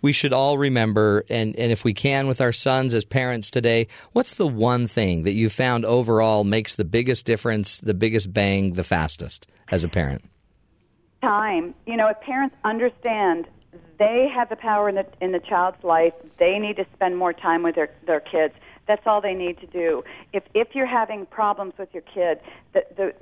[0.00, 3.86] we should all remember, and, and if we can with our sons as parents today,
[4.12, 8.72] what's the one thing that you found overall makes the biggest difference, the biggest bang,
[8.72, 10.24] the fastest as a parent?
[11.22, 13.46] Time you know if parents understand
[13.98, 17.32] they have the power in the in the child's life they need to spend more
[17.32, 18.54] time with their their kids.
[18.88, 20.02] That's all they need to do.
[20.32, 22.40] If if you're having problems with your kid
[22.72, 23.14] the the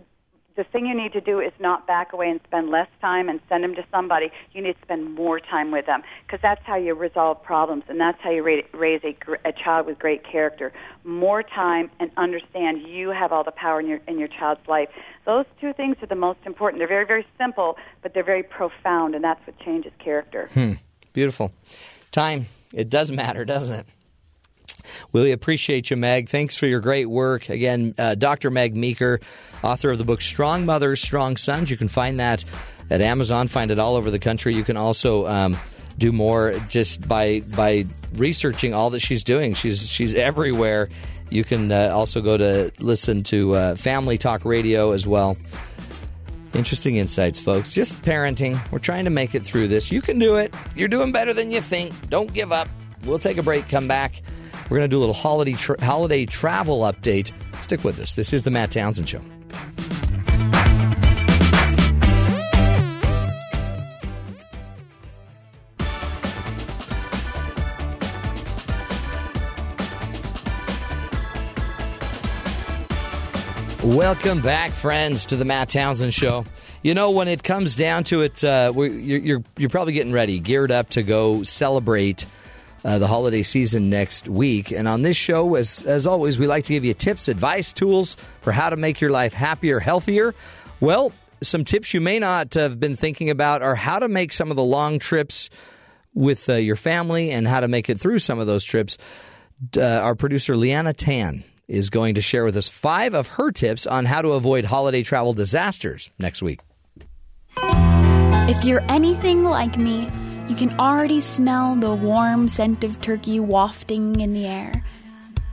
[0.60, 3.40] the thing you need to do is not back away and spend less time and
[3.48, 4.30] send them to somebody.
[4.52, 7.98] You need to spend more time with them because that's how you resolve problems and
[7.98, 9.16] that's how you ra- raise a,
[9.48, 10.70] a child with great character.
[11.02, 14.90] More time and understand you have all the power in your in your child's life.
[15.24, 16.78] Those two things are the most important.
[16.78, 20.50] They're very very simple, but they're very profound, and that's what changes character.
[20.52, 20.74] Hmm.
[21.14, 21.52] Beautiful.
[22.12, 22.44] Time.
[22.74, 23.86] It does matter, doesn't it?
[25.12, 26.28] We appreciate you, Meg.
[26.28, 27.48] Thanks for your great work.
[27.48, 28.50] Again, uh, Dr.
[28.50, 29.20] Meg Meeker,
[29.62, 31.70] author of the book Strong Mothers, Strong Sons.
[31.70, 32.44] You can find that
[32.90, 34.54] at Amazon, find it all over the country.
[34.54, 35.56] You can also um,
[35.98, 37.84] do more just by by
[38.14, 39.54] researching all that she's doing.
[39.54, 40.88] She's she's everywhere.
[41.30, 45.36] You can uh, also go to listen to uh, Family Talk Radio as well.
[46.52, 47.72] Interesting insights, folks.
[47.72, 48.58] Just parenting.
[48.72, 49.92] We're trying to make it through this.
[49.92, 50.52] You can do it.
[50.74, 52.10] You're doing better than you think.
[52.10, 52.68] Don't give up.
[53.04, 54.20] We'll take a break, come back.
[54.70, 57.32] We're going to do a little holiday tra- holiday travel update.
[57.62, 58.14] Stick with us.
[58.14, 59.20] This is the Matt Townsend Show.
[73.82, 76.44] Welcome back, friends, to the Matt Townsend Show.
[76.84, 80.38] You know, when it comes down to it, uh, you're, you're you're probably getting ready,
[80.38, 82.24] geared up to go celebrate
[82.84, 84.70] uh, the holiday season next week.
[84.70, 88.16] And on this show, as as always, we like to give you tips, advice, tools
[88.40, 90.34] for how to make your life happier, healthier.
[90.80, 91.12] Well,
[91.42, 94.56] some tips you may not have been thinking about are how to make some of
[94.56, 95.50] the long trips
[96.14, 98.98] with uh, your family and how to make it through some of those trips.
[99.76, 103.86] Uh, our producer Liana Tan is going to share with us five of her tips
[103.86, 106.60] on how to avoid holiday travel disasters next week.
[107.56, 110.08] If you're anything like me,
[110.50, 114.72] you can already smell the warm scent of turkey wafting in the air.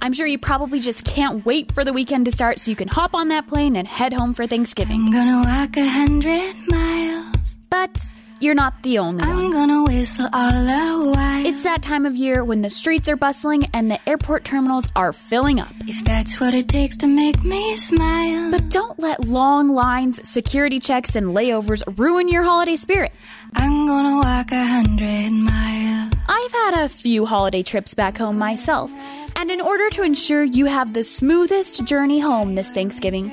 [0.02, 2.88] I'm sure you probably just can't wait for the weekend to start so you can
[2.88, 5.00] hop on that plane and head home for Thanksgiving.
[5.00, 7.36] I'm gonna walk a hundred miles.
[7.70, 8.04] But
[8.40, 9.38] you're not the only one.
[9.38, 11.46] I'm gonna whistle all the while.
[11.46, 15.14] It's that time of year when the streets are bustling and the airport terminals are
[15.14, 15.74] filling up.
[15.88, 18.52] If that's what it takes to make me smile.
[18.52, 23.14] But don't let long lines, security checks, and layovers ruin your holiday spirit.
[23.56, 26.14] I'm gonna walk a hundred miles.
[26.28, 28.92] I've had a few holiday trips back home myself,
[29.38, 33.32] and in order to ensure you have the smoothest journey home this Thanksgiving,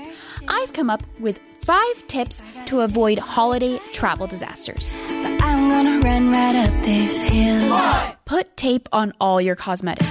[0.49, 4.95] I've come up with five tips to avoid holiday travel disasters.
[5.09, 7.81] I'm gonna run right up this hill.
[8.27, 10.11] Put tape on all your cosmetics.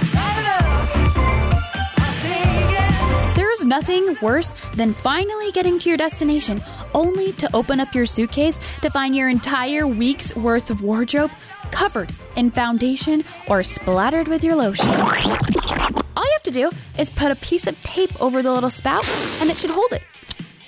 [3.36, 6.60] There's nothing worse than finally getting to your destination
[6.92, 11.30] only to open up your suitcase to find your entire week's worth of wardrobe
[11.70, 14.88] covered in foundation or splattered with your lotion.
[14.88, 19.08] All you have to do is put a piece of tape over the little spout
[19.40, 20.02] and it should hold it.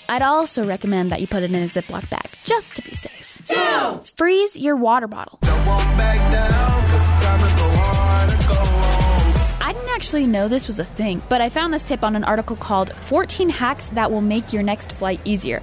[0.09, 3.43] I'd also recommend that you put it in a Ziploc bag just to be safe.
[3.49, 4.01] Two.
[4.17, 5.39] Freeze your water bottle.
[9.63, 12.25] I didn't actually know this was a thing, but I found this tip on an
[12.25, 15.61] article called 14 Hacks That Will Make Your Next Flight Easier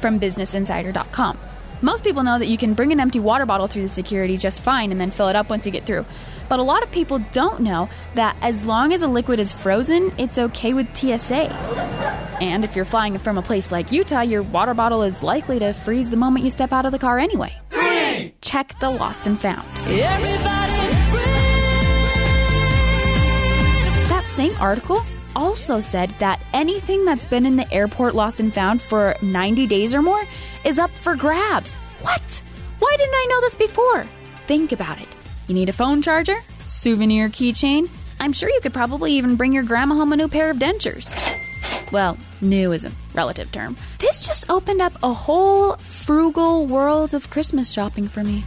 [0.00, 1.38] from BusinessInsider.com.
[1.82, 4.60] Most people know that you can bring an empty water bottle through the security just
[4.60, 6.06] fine and then fill it up once you get through.
[6.48, 10.12] But a lot of people don't know that as long as a liquid is frozen,
[10.18, 11.52] it's okay with TSA.
[12.40, 15.72] And if you're flying from a place like Utah, your water bottle is likely to
[15.72, 17.52] freeze the moment you step out of the car anyway.
[18.40, 19.66] Check the lost and found.
[24.08, 25.02] That same article
[25.34, 29.94] also said that anything that's been in the airport lost and found for 90 days
[29.94, 30.22] or more
[30.64, 31.74] is up for grabs.
[32.02, 32.42] What?
[32.78, 34.02] Why didn't I know this before?
[34.46, 35.15] Think about it.
[35.46, 36.36] You need a phone charger,
[36.66, 37.88] souvenir keychain.
[38.18, 41.12] I'm sure you could probably even bring your grandma home a new pair of dentures.
[41.92, 43.76] Well, new is a relative term.
[43.98, 48.42] This just opened up a whole frugal world of Christmas shopping for me.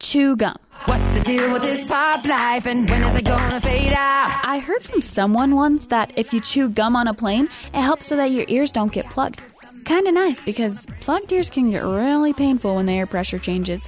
[0.00, 0.56] Chew gum.
[0.84, 4.40] What's the deal with this pop life and when is it gonna fade out?
[4.44, 8.06] I heard from someone once that if you chew gum on a plane, it helps
[8.06, 9.40] so that your ears don't get plugged.
[9.84, 13.86] Kinda nice because plugged ears can get really painful when the air pressure changes.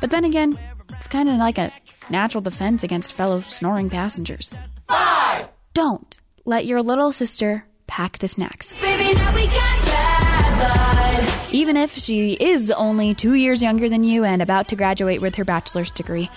[0.00, 0.58] But then again,
[0.90, 1.72] it's kinda like a
[2.10, 4.52] natural defense against fellow snoring passengers.
[4.88, 5.48] Five!
[5.74, 8.74] Don't let your little sister pack the snacks.
[8.80, 11.52] Baby, now we got bad blood.
[11.52, 15.34] Even if she is only two years younger than you and about to graduate with
[15.36, 16.30] her bachelor's degree,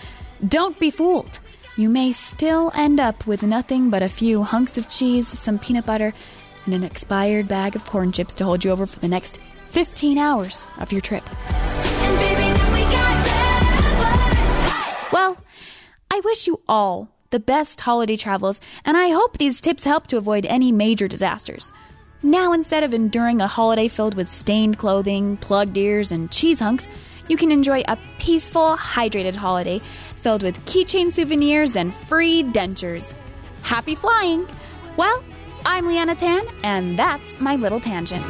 [0.47, 1.39] don't be fooled.
[1.77, 5.85] You may still end up with nothing but a few hunks of cheese, some peanut
[5.85, 6.13] butter,
[6.65, 10.17] and an expired bag of corn chips to hold you over for the next 15
[10.17, 11.23] hours of your trip.
[15.11, 15.37] Well,
[16.11, 20.17] I wish you all the best holiday travels, and I hope these tips help to
[20.17, 21.73] avoid any major disasters.
[22.23, 26.87] Now, instead of enduring a holiday filled with stained clothing, plugged ears, and cheese hunks,
[27.27, 33.13] you can enjoy a peaceful, hydrated holiday filled with keychain souvenirs and free dentures.
[33.61, 34.47] Happy flying!
[34.97, 35.23] Well,
[35.67, 38.23] I'm Liana Tan, and that's my little tangent.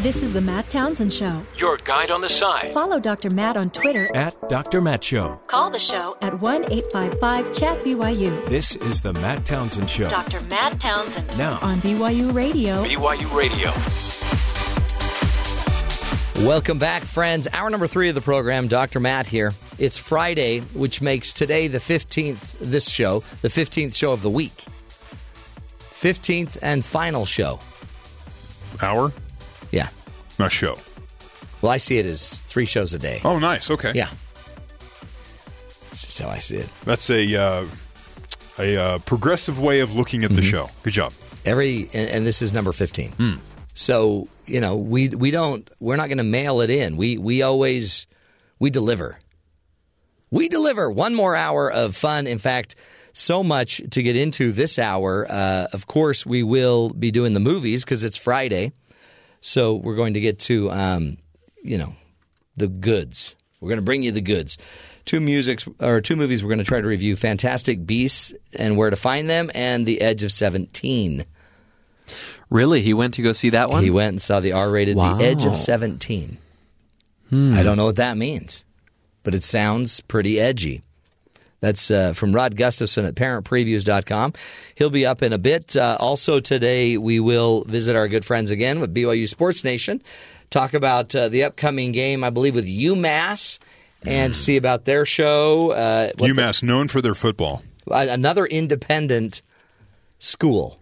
[0.00, 1.40] This is the Matt Townsend Show.
[1.56, 2.74] Your guide on the side.
[2.74, 3.30] Follow Dr.
[3.30, 4.82] Matt on Twitter At Dr.
[4.82, 5.40] Matt Show.
[5.46, 8.46] Call the show at 1 855 Chat BYU.
[8.46, 10.06] This is the Matt Townsend Show.
[10.08, 10.42] Dr.
[10.42, 11.38] Matt Townsend.
[11.38, 11.58] Now.
[11.62, 12.84] On BYU Radio.
[12.84, 13.72] BYU Radio.
[16.46, 17.48] Welcome back, friends.
[17.50, 18.68] Hour number three of the program.
[18.68, 19.00] Dr.
[19.00, 19.54] Matt here.
[19.78, 24.52] It's Friday, which makes today the 15th, this show, the 15th show of the week.
[25.98, 27.58] 15th and final show.
[28.82, 29.10] Hour?
[29.70, 29.88] Yeah.
[30.38, 30.78] Not show.
[31.62, 33.20] Well, I see it as three shows a day.
[33.24, 33.70] Oh, nice.
[33.70, 33.92] Okay.
[33.94, 34.08] Yeah.
[35.86, 36.68] That's just how I see it.
[36.84, 37.66] That's a uh,
[38.58, 40.68] a uh, progressive way of looking at the show.
[40.82, 41.12] Good job.
[41.44, 43.40] Every and, and this is number 15.
[43.74, 46.96] So, you know, we we don't we're not going to mail it in.
[46.96, 48.06] We we always
[48.58, 49.18] we deliver.
[50.30, 52.26] We deliver one more hour of fun.
[52.26, 52.74] In fact,
[53.12, 55.26] so much to get into this hour.
[55.30, 58.72] Uh, of course, we will be doing the movies because it's Friday.
[59.46, 61.18] So we're going to get to, um,
[61.62, 61.94] you know,
[62.56, 63.36] the goods.
[63.60, 64.58] We're going to bring you the goods.
[65.04, 68.90] Two musics or two movies we're going to try to review: Fantastic Beasts and Where
[68.90, 71.26] to Find Them, and The Edge of Seventeen.
[72.50, 73.84] Really, he went to go see that one.
[73.84, 75.14] He went and saw the R-rated Wow.
[75.14, 76.38] The Edge of Seventeen.
[77.30, 77.54] Hmm.
[77.54, 78.64] I don't know what that means,
[79.22, 80.82] but it sounds pretty edgy.
[81.60, 84.34] That's uh, from Rod Gustafson at parentpreviews.com.
[84.74, 85.76] He'll be up in a bit.
[85.76, 90.02] Uh, also, today we will visit our good friends again with BYU Sports Nation,
[90.50, 93.58] talk about uh, the upcoming game, I believe, with UMass,
[94.04, 95.70] and see about their show.
[95.72, 97.62] Uh, what the- UMass, known for their football.
[97.90, 99.40] another independent
[100.18, 100.78] school.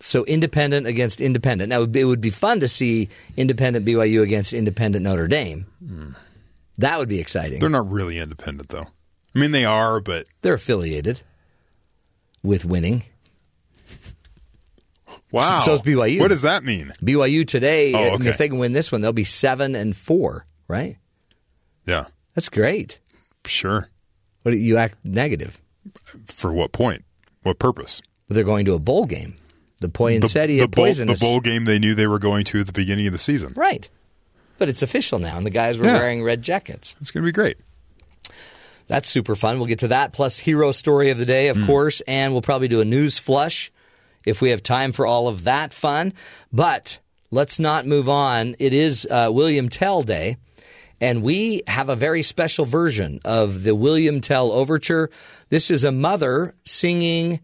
[0.00, 1.70] So independent against independent.
[1.70, 5.28] Now it would be- it would be fun to see independent BYU against independent Notre
[5.28, 5.66] Dame.
[6.78, 7.60] That would be exciting.
[7.60, 8.86] They're not really independent, though.
[9.34, 11.20] I mean, they are, but They're affiliated
[12.42, 13.02] with winning.
[15.30, 15.60] wow.
[15.60, 16.20] So is BYU.
[16.20, 16.92] What does that mean?
[17.02, 18.28] BYU today, Oh, okay.
[18.28, 20.46] if they can win this one, they'll be seven and four.
[20.68, 20.96] Right?
[21.86, 22.98] Yeah, That's great.
[23.44, 23.88] sure.
[24.42, 25.60] What you act negative?
[26.26, 27.04] For what point?
[27.42, 28.00] What purpose?
[28.28, 29.34] They're going to a bowl game.
[29.80, 32.72] The poinsettia the, bowl, the bowl game they knew they were going to at the
[32.72, 33.52] beginning of the season.
[33.56, 33.88] Right.
[34.58, 35.94] But it's official now, and the guys were Yeah.
[35.98, 36.94] wearing red jackets.
[37.00, 37.56] It's going to be great.
[38.86, 39.58] That's super fun.
[39.58, 42.68] We'll get to that, plus hero story of the day, of course, and we'll probably
[42.68, 43.72] do a news flush
[44.24, 46.14] if we have time for all of that fun.
[46.52, 46.98] But
[47.30, 48.56] let's not move on.
[48.58, 50.36] It is uh, William Tell Day,
[51.00, 55.10] and we have a very special version of the William Tell Overture.
[55.48, 57.40] This is a mother singing.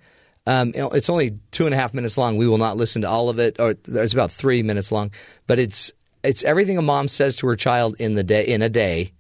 [0.47, 2.37] Um, it's only two and a half minutes long.
[2.37, 5.11] We will not listen to all of it, or it's about three minutes long.
[5.47, 5.93] But it's
[6.23, 9.13] it's everything a mom says to her child in the day in a day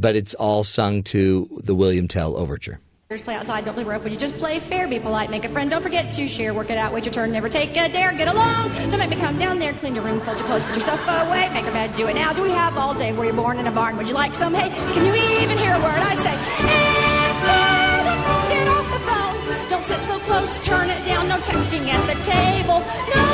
[0.00, 2.80] but it's all sung to the William Tell Overture.
[3.24, 4.02] Play outside, don't play rough.
[4.04, 4.86] Would you just play fair?
[4.86, 5.70] Be polite, make a friend.
[5.70, 6.52] Don't forget to share.
[6.52, 8.12] Work it out, wait your turn, never take a dare.
[8.12, 8.70] Get along.
[8.90, 9.72] Don't make me come down there.
[9.72, 11.48] Clean your room, fold your clothes, put your stuff away.
[11.54, 12.34] Make a bed, do it now.
[12.34, 13.14] Do we have all day?
[13.14, 13.96] Were you born in a barn?
[13.96, 14.68] Would you like some hay?
[14.92, 16.36] Can you even hear a word I say?
[16.36, 19.68] Answer the phone, get off the phone.
[19.70, 21.28] Don't sit so close, turn it down.
[21.28, 22.84] No texting at the table.
[23.08, 23.24] No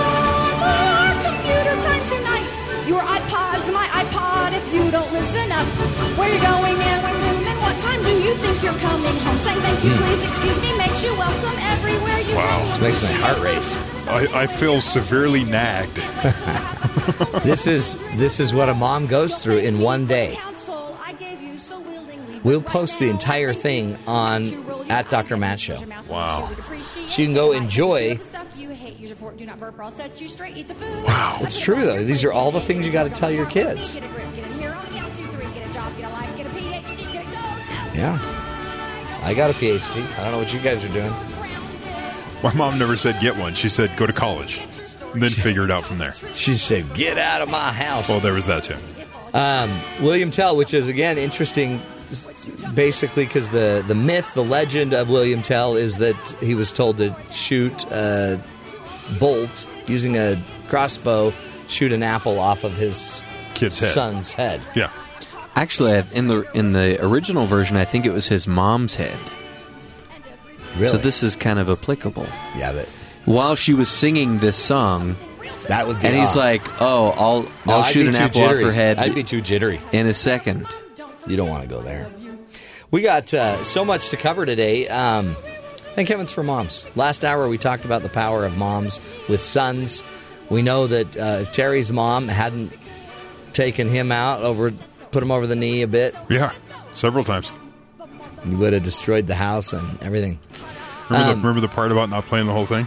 [0.63, 2.44] more computer time tonight.
[2.87, 5.65] Your iPod's my iPod if you don't listen up.
[6.19, 9.39] Where you going and when room and what time do you think you're coming home?
[9.39, 10.03] Saying thank you, hmm.
[10.03, 12.37] please, excuse me, makes you welcome everywhere you go.
[12.37, 12.59] Wow.
[12.59, 12.67] go.
[12.67, 14.07] This makes my heart race.
[14.07, 15.97] I, I feel severely nagged.
[17.43, 20.39] this is this is what a mom goes through in one day.
[22.45, 24.45] We'll post the entire thing on
[24.91, 25.37] at Dr.
[25.37, 25.79] Matt Show.
[26.09, 26.51] Wow.
[26.81, 28.19] So you can go enjoy.
[31.05, 31.39] Wow.
[31.41, 32.05] It's true though.
[32.05, 33.95] These are all the things you got to tell your kids.
[37.95, 38.19] Yeah.
[39.23, 40.19] I got a PhD.
[40.19, 41.13] I don't know what you guys are doing.
[42.43, 43.55] My mom never said get one.
[43.55, 44.61] She said go to college,
[45.15, 46.13] and then figure it out from there.
[46.35, 48.77] She said, "Get out of my house." Well, there was that too.
[49.33, 49.71] Um,
[50.03, 51.81] William Tell, which is again interesting,
[52.75, 56.99] basically because the the myth, the legend of William Tell is that he was told
[56.99, 58.41] to shoot a
[59.19, 61.33] bolt using a crossbow,
[61.69, 63.23] shoot an apple off of his
[63.55, 63.91] Kid's head.
[63.93, 64.61] son's head.
[64.75, 64.91] Yeah.
[65.57, 69.17] Actually, in the in the original version, I think it was his mom's head.
[70.77, 70.89] Really?
[70.89, 72.27] So this is kind of applicable.
[72.57, 72.87] Yeah, but
[73.27, 75.15] while she was singing this song,
[75.69, 78.41] that would be and he's like, "Oh, I'll No, I'll I'd shoot be an apple
[78.41, 78.65] jittery.
[78.65, 78.99] off her head.
[78.99, 80.67] I'd be too jittery in a second.
[81.27, 82.11] You don't want to go there.
[82.91, 84.87] We got uh, so much to cover today.
[84.89, 85.35] Um,
[85.95, 86.85] thank heavens for moms.
[86.97, 90.03] Last hour we talked about the power of moms with sons.
[90.51, 92.73] We know that uh, if Terry's mom hadn't
[93.53, 94.71] taken him out over,
[95.11, 96.53] put him over the knee a bit, Yeah,
[96.93, 97.51] several times.
[98.45, 100.39] he would have destroyed the house and everything.
[101.09, 102.87] Remember, Um, the, remember the part about not playing the whole thing?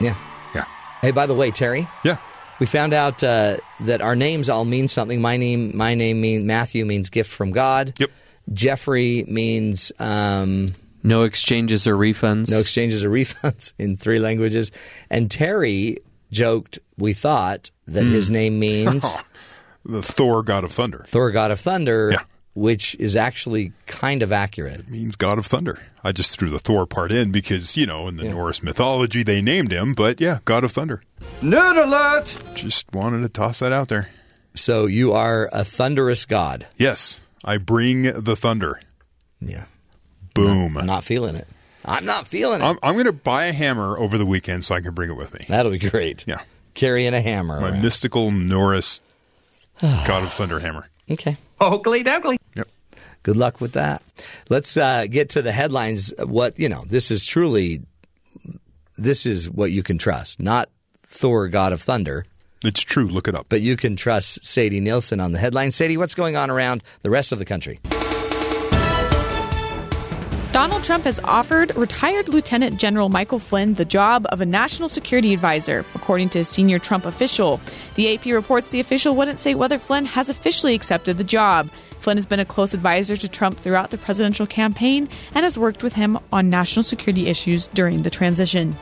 [0.00, 0.14] Yeah.
[0.54, 0.64] Yeah.
[1.00, 1.88] Hey, by the way, Terry.
[2.04, 2.18] Yeah.
[2.60, 5.20] We found out uh, that our names all mean something.
[5.20, 7.94] My name, my name means Matthew means gift from God.
[7.98, 8.10] Yep.
[8.52, 10.68] Jeffrey means um,
[11.02, 12.50] no exchanges or refunds.
[12.50, 14.70] No exchanges or refunds in three languages.
[15.10, 15.98] And Terry
[16.32, 18.10] joked, we thought that Hmm.
[18.12, 19.04] his name means
[19.84, 21.04] the Thor, God of Thunder.
[21.08, 22.14] Thor, God of Thunder,
[22.58, 24.80] which is actually kind of accurate.
[24.80, 25.78] It means God of Thunder.
[26.02, 29.40] I just threw the Thor part in because, you know, in the Norse mythology they
[29.40, 31.02] named him, but yeah, God of Thunder.
[31.40, 32.54] Nerd alert!
[32.54, 34.08] Just wanted to toss that out there.
[34.54, 36.66] So you are a thunderous god.
[36.76, 38.80] Yes, I bring the thunder.
[39.40, 39.66] Yeah.
[40.34, 40.76] Boom.
[40.76, 41.46] I'm not feeling it.
[41.84, 42.64] I'm not feeling it.
[42.64, 45.16] I'm, I'm going to buy a hammer over the weekend so I can bring it
[45.16, 45.46] with me.
[45.48, 46.24] That'll be great.
[46.26, 46.40] Yeah.
[46.74, 47.60] Carrying a hammer.
[47.60, 47.82] My around.
[47.82, 49.00] mystical Norse
[49.80, 50.88] God of Thunder hammer.
[51.10, 51.36] Okay.
[51.60, 52.37] Oakley dokley.
[53.18, 53.24] Yep.
[53.24, 54.02] Good luck with that.
[54.48, 56.12] Let's uh, get to the headlines.
[56.18, 57.82] What you know, this is truly,
[58.96, 60.40] this is what you can trust.
[60.40, 60.68] Not
[61.04, 62.26] Thor, God of Thunder.
[62.64, 63.06] It's true.
[63.06, 63.46] Look it up.
[63.48, 65.70] But you can trust Sadie Nielsen on the headline.
[65.70, 67.78] Sadie, what's going on around the rest of the country?
[70.50, 75.32] Donald Trump has offered retired Lieutenant General Michael Flynn the job of a national security
[75.34, 77.60] advisor, according to a senior Trump official.
[77.94, 81.70] The AP reports the official wouldn't say whether Flynn has officially accepted the job.
[82.08, 85.82] Flynn has been a close advisor to Trump throughout the presidential campaign and has worked
[85.82, 88.74] with him on national security issues during the transition.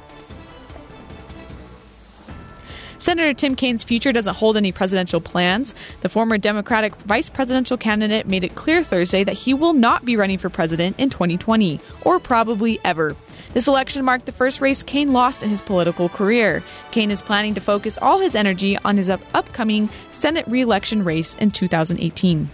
[2.99, 5.75] Senator Tim Kaine's future doesn't hold any presidential plans.
[6.03, 10.17] The former Democratic vice presidential candidate made it clear Thursday that he will not be
[10.17, 13.17] running for president in 2020, or probably ever.
[13.55, 16.63] This election marked the first race Kaine lost in his political career.
[16.93, 21.35] Kaine is planning to focus all his energy on his up- upcoming Senate reelection race
[21.35, 22.51] in 2018.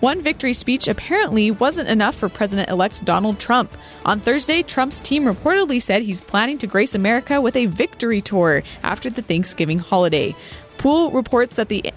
[0.00, 3.72] One victory speech apparently wasn't enough for President elect Donald Trump.
[4.04, 8.62] On Thursday, Trump's team reportedly said he's planning to grace America with a victory tour
[8.84, 10.36] after the Thanksgiving holiday.
[10.78, 11.92] Pool reports that the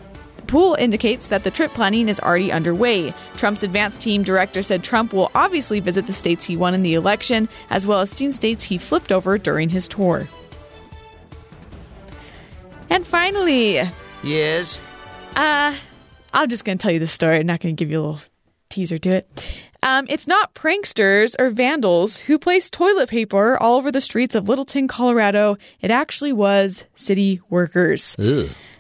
[0.48, 3.14] pool indicates that the trip planning is already underway.
[3.38, 6.96] Trump's advance team director said Trump will obviously visit the states he won in the
[6.96, 10.28] election, as well as seen states he flipped over during his tour.
[12.90, 13.82] And finally,
[14.24, 14.80] Yes.
[15.36, 15.76] uh,
[16.34, 17.38] I'm just going to tell you the story.
[17.38, 18.22] I'm not going to give you a little
[18.70, 19.48] teaser to it.
[19.84, 24.48] Um, it's not pranksters or vandals who placed toilet paper all over the streets of
[24.48, 25.58] Littleton, Colorado.
[25.82, 28.16] It actually was city workers.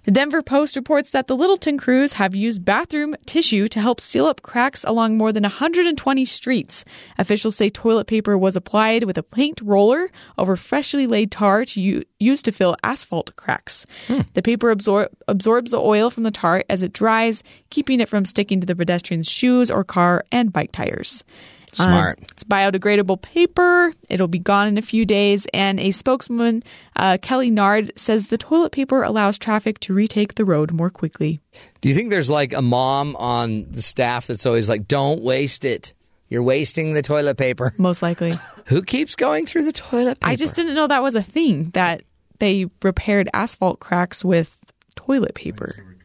[0.03, 4.25] The Denver Post reports that the Littleton crews have used bathroom tissue to help seal
[4.25, 6.83] up cracks along more than 120 streets.
[7.19, 10.09] Officials say toilet paper was applied with a paint roller
[10.39, 13.85] over freshly laid tar to u- used to fill asphalt cracks.
[14.07, 14.21] Hmm.
[14.33, 18.25] The paper absor- absorbs the oil from the tar as it dries, keeping it from
[18.25, 21.23] sticking to the pedestrian's shoes or car and bike tires.
[21.71, 22.19] Smart.
[22.19, 23.93] Um, it's biodegradable paper.
[24.09, 25.47] It'll be gone in a few days.
[25.53, 26.63] And a spokeswoman,
[26.95, 31.39] uh, Kelly Nard, says the toilet paper allows traffic to retake the road more quickly.
[31.81, 35.63] Do you think there's like a mom on the staff that's always like, don't waste
[35.65, 35.93] it?
[36.29, 37.73] You're wasting the toilet paper.
[37.77, 38.39] Most likely.
[38.65, 40.31] Who keeps going through the toilet paper?
[40.31, 42.03] I just didn't know that was a thing that
[42.39, 44.57] they repaired asphalt cracks with
[44.95, 45.95] toilet paper.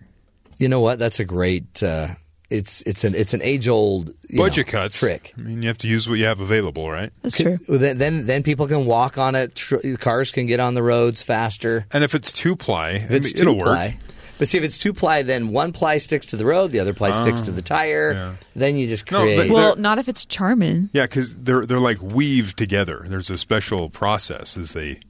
[0.58, 0.98] You know what?
[0.98, 1.82] That's a great.
[1.82, 2.14] Uh,
[2.50, 4.98] it's it's an it's an age old Budget cuts.
[4.98, 5.32] trick.
[5.36, 7.10] I mean, you have to use what you have available, right?
[7.22, 7.58] That's true.
[7.68, 9.54] Then, then then people can walk on it.
[9.56, 11.86] Tr- cars can get on the roads faster.
[11.92, 13.64] And if it's two ply, I mean, it'll work.
[13.66, 13.98] ply.
[14.38, 16.92] But see, if it's two ply, then one ply sticks to the road, the other
[16.92, 18.12] ply ah, sticks Oh, to the tire.
[18.12, 18.32] yeah.
[18.54, 20.90] Then you just No, they- Well, not if it's Charmin.
[20.92, 23.02] Yeah, because they're they're like weaved together.
[23.08, 25.00] There's a special process as they.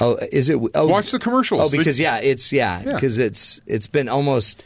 [0.00, 0.58] Oh, is it?
[0.74, 1.60] Oh, Watch the commercials.
[1.74, 2.94] Oh, because yeah, it's yeah, Yeah.
[2.94, 4.64] because it's it's been almost.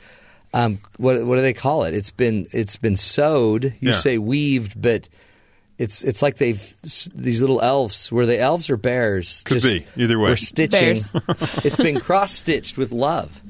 [0.55, 1.95] Um, what what do they call it?
[1.95, 3.65] It's been it's been sewed.
[3.81, 3.95] You Yeah.
[3.95, 5.09] say weaved, but
[5.79, 6.63] it's it's like they've
[7.15, 8.13] these little elves.
[8.13, 9.43] Were they elves or bears?
[9.45, 10.03] Could Just- be.
[10.03, 10.31] Either way.
[10.31, 11.01] We're stitching.
[11.65, 13.41] It's been cross stitched with love.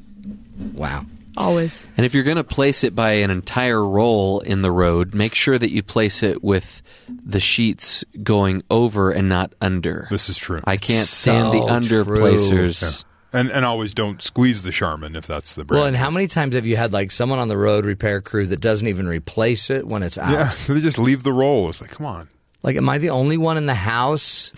[0.74, 1.04] Wow.
[1.36, 1.84] Always.
[1.96, 5.34] And if you're going to place it by an entire roll in the road, make
[5.34, 10.06] sure that you place it with the sheets going over and not under.
[10.10, 10.60] This is true.
[10.64, 12.20] I can't stand the under true.
[12.20, 13.04] placers.
[13.34, 15.78] And and always don't squeeze the Charmin if that's the brand.
[15.80, 18.46] Well, and how many times have you had like someone on the road repair crew
[18.46, 20.30] that doesn't even replace it when it's out?
[20.30, 21.68] yeah, they just leave the roll.
[21.68, 22.28] It's like, come on.
[22.62, 24.52] Like, am I the only one in the house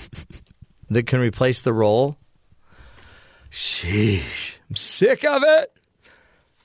[0.91, 2.19] that can replace the roll?
[3.51, 4.59] Sheesh.
[4.69, 5.73] I'm sick of it.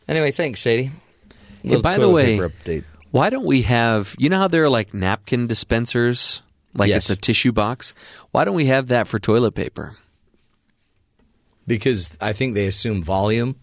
[0.07, 0.91] Anyway, thanks, Sadie.
[1.63, 2.83] Hey, by the way, update.
[3.11, 6.41] why don't we have, you know how there are like napkin dispensers?
[6.73, 7.09] Like Yes.
[7.09, 7.93] it's a tissue box?
[8.31, 9.95] Why don't we have that for toilet paper?
[11.67, 13.55] Because I think they assume volume.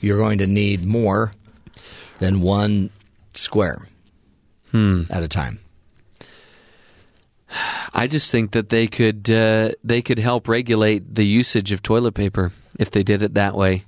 [0.00, 1.32] You're going to need more
[2.18, 2.90] than one
[3.34, 3.86] square
[4.74, 5.60] at a time.
[7.94, 12.12] I just think that they could uh, they could help regulate the usage of toilet
[12.12, 13.84] paper if they did it that way.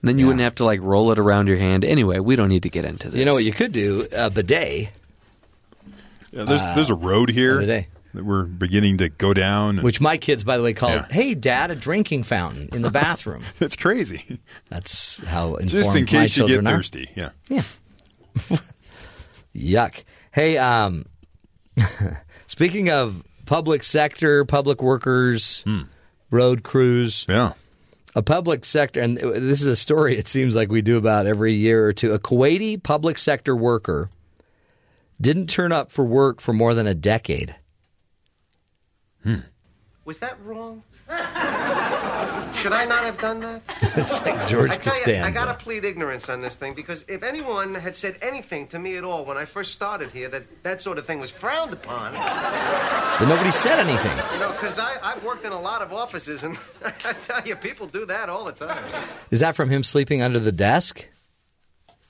[0.00, 1.84] And then you wouldn't have to like roll it around your hand.
[1.84, 3.18] Anyway, we don't need to get into this.
[3.18, 4.06] You know what you could do?
[4.12, 4.90] A bidet.
[6.30, 7.86] Yeah, there's there's a road here bidet.
[8.14, 9.78] That we're beginning to go down.
[9.78, 11.06] Which my kids, by the way, call, Yeah.
[11.10, 14.40] "Hey, Dad, a drinking fountain in the bathroom." it's crazy.
[14.68, 16.76] That's how informed Just in case you get children are.
[16.76, 17.10] thirsty.
[17.14, 17.30] Yeah.
[17.48, 17.62] Yeah.
[19.54, 20.04] Yuck.
[20.32, 21.06] Hey, um,
[22.46, 25.64] speaking of public sector, public workers,
[26.30, 27.54] road crews, Yeah.
[28.14, 31.52] a public sector, and this is a story it seems like we do about every
[31.54, 32.12] year or two.
[32.12, 34.08] A Kuwaiti public sector worker
[35.20, 37.54] didn't turn up for work for more than a decade.
[39.22, 39.36] Hmm.
[40.04, 40.82] Was that wrong?
[42.54, 43.62] Should I not have done that?
[43.96, 47.22] it's like George I tell you, I gotta plead ignorance on this thing because if
[47.22, 50.80] anyone had said anything to me at all when I first started here that that
[50.80, 54.16] sort of thing was frowned upon, Then nobody said anything.
[54.34, 57.86] you know, because I've worked in a lot of offices and I tell you, people
[57.86, 58.84] do that all the time.
[59.30, 61.06] Is that from him sleeping under the desk?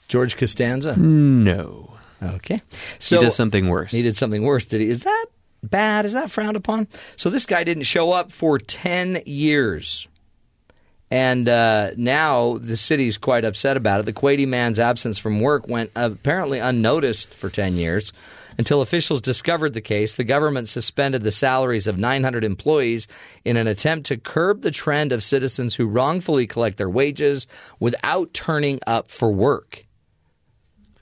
[0.09, 0.97] George Costanza?
[0.97, 1.95] No.
[2.23, 2.61] Okay.
[2.99, 3.91] So he does something worse.
[3.91, 4.89] He did something worse, did he?
[4.89, 5.27] Is that
[5.62, 6.05] bad?
[6.05, 6.89] Is that frowned upon?
[7.16, 10.09] So this guy didn't show up for 10 years.
[11.11, 14.07] And uh, now the city's quite upset about it.
[14.07, 18.12] The Kuwaiti man's absence from work went apparently unnoticed for 10 years
[18.59, 20.15] until officials discovered the case.
[20.15, 23.09] The government suspended the salaries of 900 employees
[23.45, 27.49] in an attempt to curb the trend of citizens who wrongfully collect their wages
[27.81, 29.87] without turning up for work.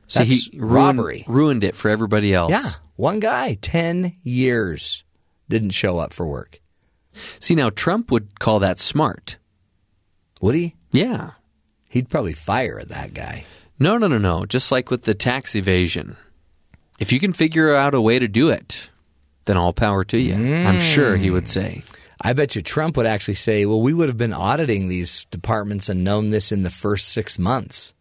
[0.09, 1.25] So That's he ruined, robbery.
[1.29, 2.51] ruined it for everybody else.
[2.51, 2.65] Yeah,
[2.97, 5.05] one guy, 10 years,
[5.49, 6.61] didn't show up for work.
[7.41, 9.37] See, now Trump would call that smart.
[10.41, 10.75] Would he?
[10.93, 11.33] Yeah.
[11.91, 13.45] He'd probably fire that guy.
[13.79, 14.47] No, no, no, no.
[14.47, 16.17] Just like with the tax evasion.
[16.99, 18.91] If you can figure out a way to do it,
[19.45, 20.35] then all power to you.
[20.35, 21.83] I'm sure he would say.
[22.21, 25.89] I bet you Trump would actually say, well, we would have been auditing these departments
[25.89, 27.95] and known this in the first six months.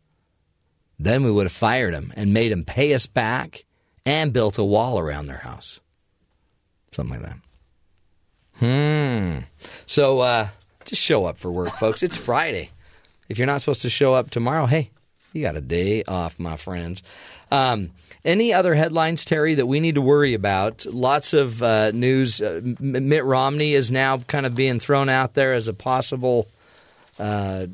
[1.00, 3.66] Then we would have fired them and made them pay us back
[4.06, 5.80] and built a wall around their house.
[6.92, 7.38] Something like that.
[8.60, 9.40] Hmm.
[9.86, 10.48] So uh,
[10.86, 12.02] just show up for work, folks.
[12.02, 12.72] It's Friday.
[13.30, 14.92] If you're not supposed to show up tomorrow, hey,
[15.34, 17.04] you got a day off, my friends.
[17.52, 17.92] Um,
[18.26, 20.86] any other headlines, Terry, that we need to worry about?
[20.86, 22.42] Lots of uh, news.
[22.42, 26.48] Uh, Mitt Romney is now kind of being thrown out there as a possible
[27.20, 27.68] uh,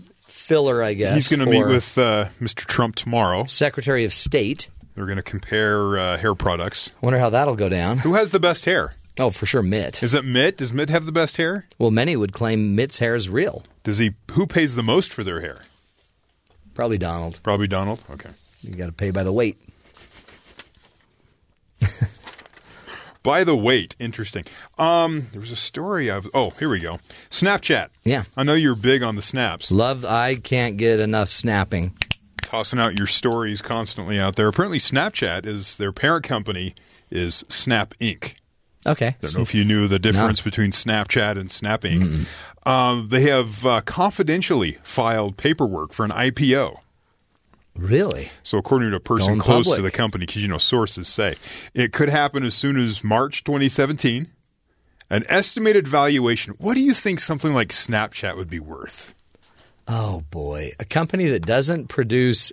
[0.53, 1.15] filler, I guess.
[1.15, 2.65] He's going to meet with uh, Mr.
[2.67, 3.43] Trump tomorrow.
[3.45, 4.69] Secretary of State.
[4.93, 6.91] They're going to compare uh, hair products.
[7.01, 7.97] Wonder how that'll go down.
[7.99, 8.93] Who has the best hair?
[9.19, 10.03] Oh, for sure, Mitt.
[10.03, 10.57] Is it Mitt?
[10.57, 11.65] Does Mitt have the best hair?
[11.79, 13.63] Well, many would claim Mitt's hair is real.
[13.83, 14.11] Does he?
[14.31, 15.57] Who pays the most for their hair?
[16.75, 17.39] Probably Donald.
[17.41, 17.99] Probably Donald.
[18.11, 18.29] Okay.
[18.61, 19.57] You got to pay by the weight.
[23.23, 24.43] By the weight, interesting.
[24.77, 26.29] Um, there was a story of.
[26.33, 26.99] Oh, here we go.
[27.29, 27.89] Snapchat.
[28.03, 28.25] Yeah.
[28.35, 29.71] I know you're big on the snaps.
[29.71, 30.03] Love.
[30.03, 31.97] I can't get enough snapping.
[32.41, 34.47] Tossing out your stories constantly out there.
[34.49, 36.75] Apparently, Snapchat is their parent company
[37.09, 38.35] is Snap Inc.
[38.85, 39.07] Okay.
[39.07, 42.25] I Don't know if you knew the difference between Snapchat and Snap Inc.
[42.65, 46.79] Um, they have uh, confidentially filed paperwork for an IPO.
[47.75, 48.29] Really?
[48.43, 51.35] So, according to a person Going close to the company, because you know sources say
[51.73, 54.27] it could happen as soon as March 2017.
[55.09, 56.55] An estimated valuation.
[56.57, 59.13] What do you think something like Snapchat would be worth?
[59.87, 62.51] Oh boy, a company that doesn't produce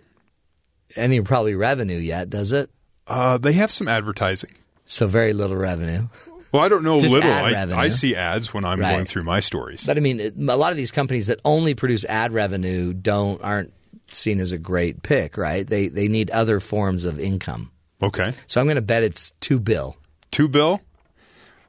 [0.97, 2.68] any probably revenue yet, does it?
[3.06, 4.51] Uh, they have some advertising.
[4.84, 6.09] So very little revenue.
[6.52, 7.30] Well, I don't know Just little.
[7.30, 7.52] I.
[7.72, 8.92] I see ads when I'm Right.
[8.92, 9.86] going through my stories.
[9.86, 13.72] But I mean, a lot of these companies that only produce ad revenue don't aren't
[14.12, 15.66] seen as a great pick, right?
[15.66, 17.70] They they need other forms of income.
[18.03, 18.32] Okay.
[18.47, 19.97] So I'm going to bet it's two bill.
[20.31, 20.81] Two bill.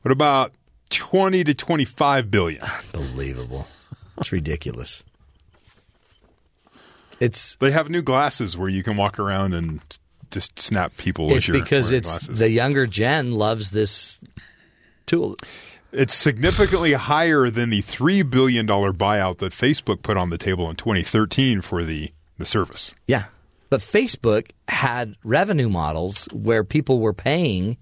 [0.02, 0.54] What about
[0.90, 2.64] twenty to twenty-five billion?
[2.94, 3.68] Unbelievable.
[4.18, 5.04] It's ridiculous.
[7.20, 9.82] It's they have new glasses where you can walk around and
[10.32, 11.32] just snap people.
[11.32, 12.40] It's because it's glasses.
[12.40, 14.20] the younger gen loves this
[15.06, 15.36] tool.
[15.92, 20.70] It's significantly higher than the three billion dollar buyout that Facebook put on the table
[20.70, 22.12] in 2013 for the
[22.42, 22.94] the service.
[23.08, 23.26] Yeah.
[23.70, 27.78] But Facebook had revenue models where people were paying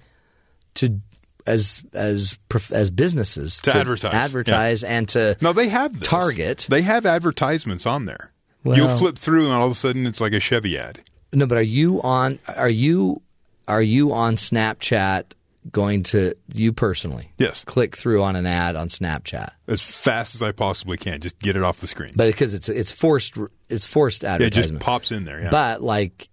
[0.76, 1.00] to
[1.48, 2.38] as as
[2.72, 6.08] as businesses To advertise, advertise and to No, they have this.
[6.08, 6.68] target.
[6.70, 8.32] They have advertisements on there.
[8.64, 11.00] Well- You'll flip through and all of a sudden it's like a Chevy ad.
[11.34, 12.38] No, but are you on?
[12.48, 13.22] Are you
[13.68, 15.24] are you on Snapchat?
[15.72, 17.32] Going to you personally?
[17.38, 17.64] Yes.
[17.64, 21.20] Click through on an ad on Snapchat, As fast as I possibly can.
[21.22, 22.14] Just get it off the screen.
[22.16, 23.38] but because it's it's forced
[23.70, 25.42] it's forced Yeah, it just pops in there.
[25.42, 25.50] Yeah.
[25.50, 26.30] But like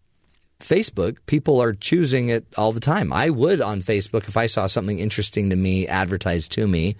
[0.60, 3.12] Facebook, people are choosing it all the time.
[3.12, 6.96] I would on Facebook if I saw something interesting to me advertised to me.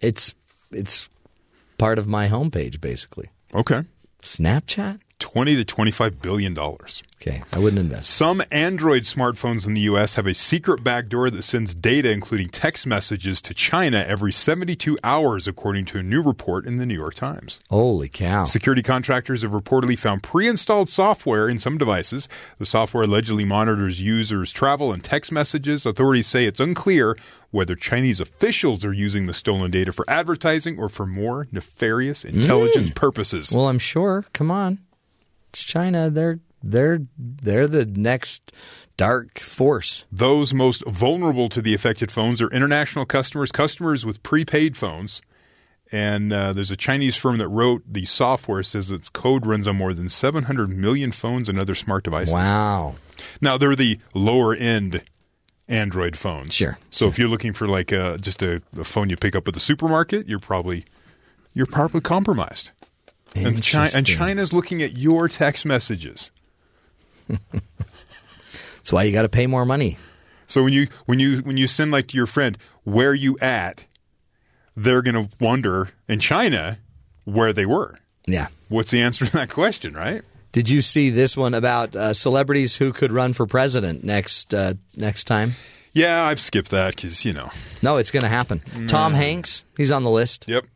[0.00, 0.34] It's
[0.70, 1.08] it's
[1.78, 3.28] part of my homepage basically.
[3.54, 3.82] okay.
[4.22, 4.98] Snapchat?
[5.18, 7.02] 20 to 25 billion dollars.
[7.20, 8.10] Okay, I wouldn't invest.
[8.10, 12.86] Some Android smartphones in the US have a secret backdoor that sends data including text
[12.86, 17.14] messages to China every 72 hours according to a new report in the New York
[17.14, 17.58] Times.
[17.70, 18.44] Holy cow.
[18.44, 22.28] Security contractors have reportedly found pre-installed software in some devices.
[22.58, 25.86] The software allegedly monitors users' travel and text messages.
[25.86, 27.16] Authorities say it's unclear
[27.50, 32.90] whether Chinese officials are using the stolen data for advertising or for more nefarious intelligence
[32.90, 32.94] mm.
[32.94, 33.52] purposes.
[33.54, 34.26] Well, I'm sure.
[34.34, 34.78] Come on.
[35.52, 36.10] China.
[36.10, 38.52] They're they're they're the next
[38.96, 40.04] dark force.
[40.10, 45.22] Those most vulnerable to the affected phones are international customers, customers with prepaid phones.
[45.92, 49.76] And uh, there's a Chinese firm that wrote the software says its code runs on
[49.76, 52.34] more than 700 million phones and other smart devices.
[52.34, 52.96] Wow.
[53.40, 55.04] Now they're the lower end
[55.68, 56.54] Android phones.
[56.54, 56.78] Sure.
[56.90, 59.54] So if you're looking for like a, just a, a phone you pick up at
[59.54, 60.84] the supermarket, you're probably
[61.52, 62.72] you're probably compromised.
[63.44, 66.30] And, Chi- and China's looking at your text messages.
[67.28, 69.98] That's why you got to pay more money.
[70.46, 73.86] So when you when you when you send like to your friend, where you at?
[74.76, 76.78] They're going to wonder in China
[77.24, 77.98] where they were.
[78.26, 78.48] Yeah.
[78.68, 80.20] What's the answer to that question, right?
[80.52, 84.74] Did you see this one about uh, celebrities who could run for president next uh,
[84.96, 85.54] next time?
[85.92, 87.50] Yeah, I've skipped that because you know.
[87.82, 88.60] No, it's going to happen.
[88.86, 90.44] Tom Hanks, he's on the list.
[90.46, 90.66] Yep.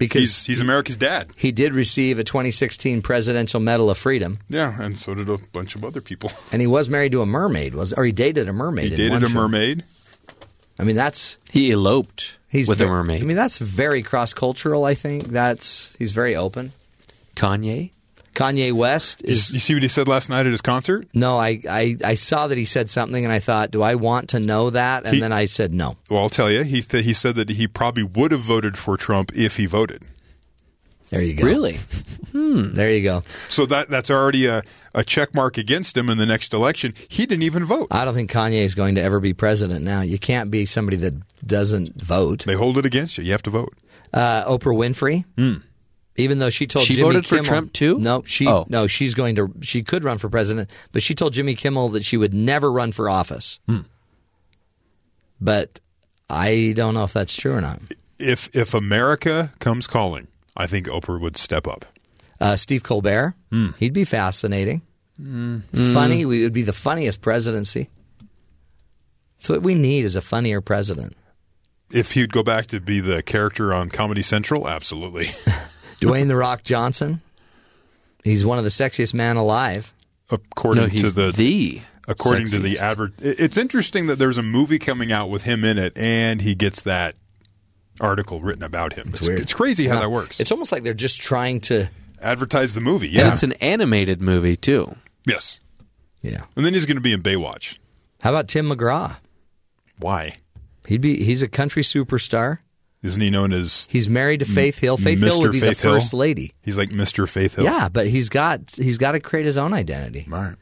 [0.00, 1.28] Because He's he's America's dad.
[1.36, 5.76] he did receive a 2016 Presidential Medal of Freedom, Yeah, and so did a bunch
[5.76, 6.32] of other people.
[6.52, 8.86] and he was married to a mermaid, was or he dated a mermaid.
[8.86, 9.34] He in dated one a show.
[9.34, 9.84] mermaid.
[10.78, 13.22] I mean, that's He eloped he's with ve- a mermaid.
[13.22, 14.84] I mean, that's very cross cultural.
[14.86, 16.72] I think that's he's very open.
[17.36, 17.90] Kanye?
[18.34, 21.08] Kanye West You, is you see what he said last night at his concert?
[21.14, 21.36] no.
[21.38, 24.40] I, I I saw that he said something, and I thought, do I want to
[24.40, 25.04] know that?
[25.04, 25.96] And He- then I said no.
[26.08, 26.62] Well, I'll tell you.
[26.62, 30.04] He th- he said that he probably would have voted for Trump if he voted.
[31.10, 31.44] There you go.
[31.44, 31.78] Really?
[32.30, 32.74] Hmm.
[32.74, 33.24] There you go.
[33.48, 34.62] So that that's already a,
[34.94, 36.94] a check mark against him in the next election.
[37.08, 37.88] He didn't even vote.
[37.90, 40.02] I don't think Kanye is going to ever be president now.
[40.02, 42.44] You can't be somebody that doesn't vote.
[42.46, 43.24] They hold it against you.
[43.24, 43.74] You have to vote.
[44.14, 45.24] Uh, Oprah Winfrey,
[46.20, 47.98] even though she told She Jimmy voted for Trump, too?
[47.98, 48.66] No, she Oh.
[48.68, 49.52] no, she's going to.
[49.60, 52.92] She could run for president, but she told Jimmy Kimmel that she would never run
[52.92, 53.58] for office.
[53.66, 53.80] Hmm.
[55.40, 55.80] But
[56.28, 57.80] I don't know if that's true or not.
[58.18, 61.84] If if America comes calling, I think Oprah would step up.
[62.40, 63.68] Uh, Steve Colbert, hmm.
[63.78, 64.82] he'd be fascinating,
[65.16, 65.58] hmm.
[65.72, 66.24] funny.
[66.24, 67.88] We would be the funniest presidency.
[69.38, 71.16] So what we need is a funnier president.
[71.90, 75.28] If he'd go back to be the character on Comedy Central, absolutely.
[76.00, 77.20] Dwayne the Rock Johnson,
[78.24, 79.92] he's one of the sexiest men alive.
[80.30, 82.82] According No, to the the according to the sexiest.
[82.82, 86.54] advert, it's interesting that there's a movie coming out with him in it, and he
[86.54, 87.16] gets that
[88.00, 89.08] article written about him.
[89.08, 89.40] It's, weird.
[89.40, 90.38] it's crazy how No, that works.
[90.40, 91.88] It's almost like they're just trying to.
[92.22, 93.32] Advertise the movie, And yeah.
[93.32, 94.94] it's an animated movie too.
[95.26, 95.58] yes,
[96.22, 96.44] Yeah.
[96.54, 97.78] and then he's going to be in Baywatch.
[98.20, 99.16] How about Tim McGraw?
[99.98, 100.36] Why?
[100.86, 101.24] He'd be.
[101.24, 102.58] He's a country superstar.
[103.02, 104.96] Isn't he known as He's married to Faith Hill.
[104.98, 105.98] Faith Hill would be Faith the Hill?
[105.98, 106.52] first lady.
[106.60, 107.26] He's like Mr.
[107.28, 107.64] Faith Hill.
[107.64, 110.26] Yeah, but he's got he's got to create his own identity.
[110.30, 110.56] All right.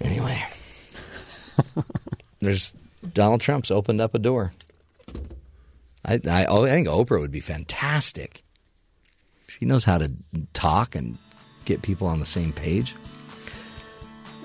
[0.00, 0.42] Anyway,
[2.40, 2.74] there's
[3.12, 4.52] Donald Trump's opened up a door.
[6.04, 8.42] I, I oh, I think Oprah would be fantastic.
[9.46, 10.10] She knows how to
[10.54, 11.18] talk and
[11.66, 12.94] get people on the same page.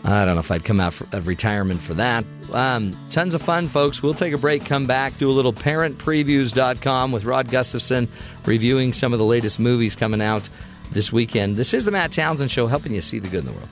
[0.05, 2.25] I don't know if I'd come out of retirement for that.
[2.53, 4.03] Um, tons of fun, folks.
[4.03, 8.07] We'll take a break, come back, do a little parentpreviews.com with Rod Gustafson
[8.45, 10.47] reviewing some of the latest movies coming out
[10.91, 11.57] this weekend.
[11.57, 13.69] This is the Matt Townsend Show, helping you see the good in the world.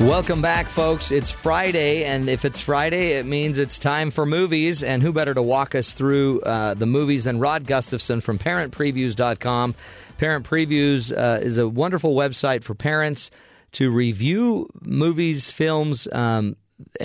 [0.00, 1.10] Welcome back, folks.
[1.10, 4.82] It's Friday, and if it's Friday, it means it's time for movies.
[4.82, 9.74] And who better to walk us through uh, the movies than Rod Gustafson from ParentPreviews.com?
[10.16, 13.30] Parent Previews uh, is a wonderful website for parents
[13.72, 16.56] to review movies, films, um,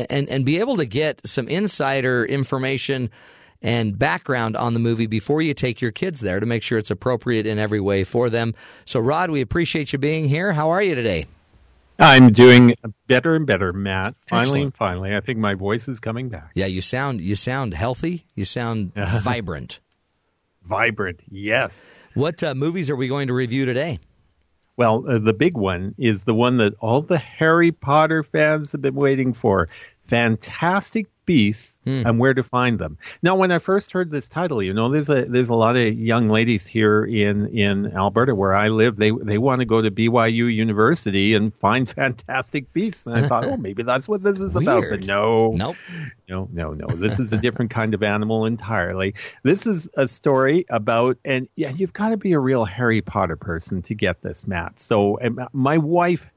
[0.09, 3.09] and and be able to get some insider information
[3.61, 6.91] and background on the movie before you take your kids there to make sure it's
[6.91, 8.55] appropriate in every way for them.
[8.85, 10.53] So, Rod, we appreciate you being here.
[10.53, 11.25] How are you today?
[11.99, 12.73] I'm doing
[13.07, 14.15] better and better, Matt.
[14.19, 14.63] Finally Excellent.
[14.65, 16.51] and finally, I think my voice is coming back.
[16.55, 18.25] Yeah, you sound you sound healthy.
[18.35, 19.79] You sound vibrant.
[20.63, 21.91] Vibrant, yes.
[22.15, 23.99] What uh, movies are we going to review today?
[24.77, 28.81] Well, uh, the big one is the one that all the Harry Potter fans have
[28.81, 29.69] been waiting for
[30.07, 32.03] Fantastic Beasts hmm.
[32.05, 32.99] and Where to Find Them.
[33.23, 35.93] Now, when I first heard this title, you know, there's a there's a lot of
[35.95, 38.97] young ladies here in, in Alberta where I live.
[38.97, 43.07] They they want to go to BYU University and find Fantastic Beasts.
[43.07, 44.81] And I thought, oh, maybe that's what this is about.
[44.81, 45.07] But Weird.
[45.07, 45.75] no, Nope.
[46.29, 46.85] no, no, no.
[46.87, 49.15] This is a different kind of animal entirely.
[49.41, 53.35] This is a story about, and yeah, you've got to be a real Harry Potter
[53.35, 54.79] person to get this, Matt.
[54.79, 55.17] So,
[55.53, 56.27] my wife,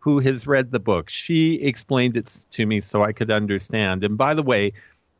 [0.00, 4.04] who has read the book, she explained it to me so I could understand.
[4.04, 4.72] And by the way,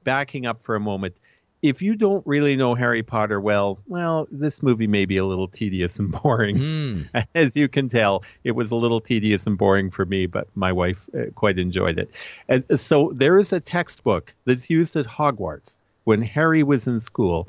[0.04, 1.16] backing up for a moment,
[1.60, 5.48] if you don't really know Harry Potter well, well, this movie may be a little
[5.48, 7.08] tedious and boring.
[7.34, 10.72] As you can tell, it was a little tedious and boring for me, but my
[10.72, 12.10] wife uh, quite enjoyed it.
[12.48, 17.48] And so there is a textbook that's used at Hogwarts when Harry was in school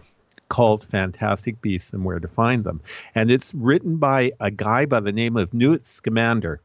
[0.49, 2.81] called Fantastic Beasts and Where to Find Them.
[3.13, 6.59] And it's written by a guy by the name of Newt Scamander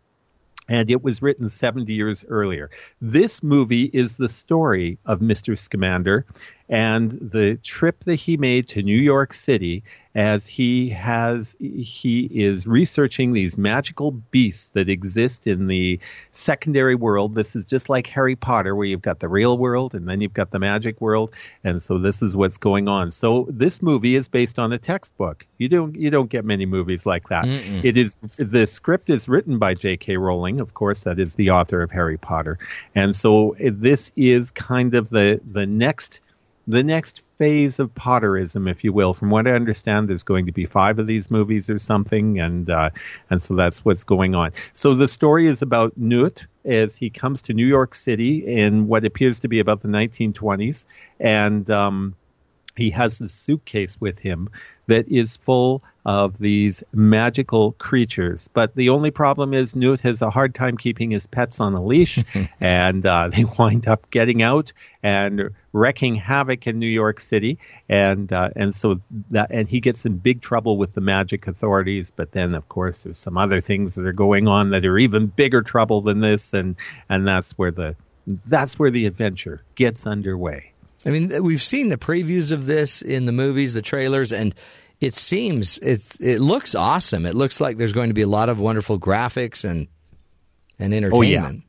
[0.68, 2.70] and it was written 70 years earlier.
[3.00, 5.56] This movie is the story of Mr.
[5.56, 6.24] Scamander
[6.68, 9.82] and the trip that he made to New York City
[10.14, 15.98] as he has he is researching these magical beasts that exist in the
[16.30, 17.34] secondary world.
[17.34, 20.32] This is just like Harry Potter where you've got the real world and then you've
[20.32, 21.34] got the magic world
[21.64, 23.10] and so this is what's going on.
[23.10, 25.46] So this movie is based on a textbook.
[25.58, 27.44] You don't you don't get many movies like that.
[27.84, 30.16] It is the script is written by J.K.
[30.16, 32.58] Rowling, of course, that is the author of Harry Potter,
[32.94, 36.20] and so uh, this is kind of the the next
[36.66, 39.14] the next phase of Potterism, if you will.
[39.14, 42.70] From what I understand, there's going to be five of these movies or something, and
[42.70, 42.90] uh,
[43.30, 44.52] and so that's what's going on.
[44.72, 49.04] So the story is about Newt as he comes to New York City in what
[49.04, 50.86] appears to be about the 1920s,
[51.20, 52.16] and um,
[52.76, 54.50] he has this suitcase with him
[54.86, 58.48] that is full of these magical creatures.
[58.52, 61.82] But the only problem is Newt has a hard time keeping his pets on a
[61.82, 62.22] leash,
[62.60, 64.72] and uh, they wind up getting out
[65.02, 67.58] and wrecking havoc in New York City.
[67.88, 72.10] And uh, and so that and he gets in big trouble with the magic authorities.
[72.10, 75.26] But then, of course, there's some other things that are going on that are even
[75.26, 76.76] bigger trouble than this, and
[77.08, 77.96] and that's where the
[78.46, 80.73] that's where the adventure gets underway.
[81.06, 84.54] I mean, we've seen the previews of this in the movies, the trailers, and
[85.00, 87.26] it seems it it looks awesome.
[87.26, 89.88] It looks like there's going to be a lot of wonderful graphics and
[90.78, 91.56] and oh, entertainment.
[91.56, 91.63] Yeah,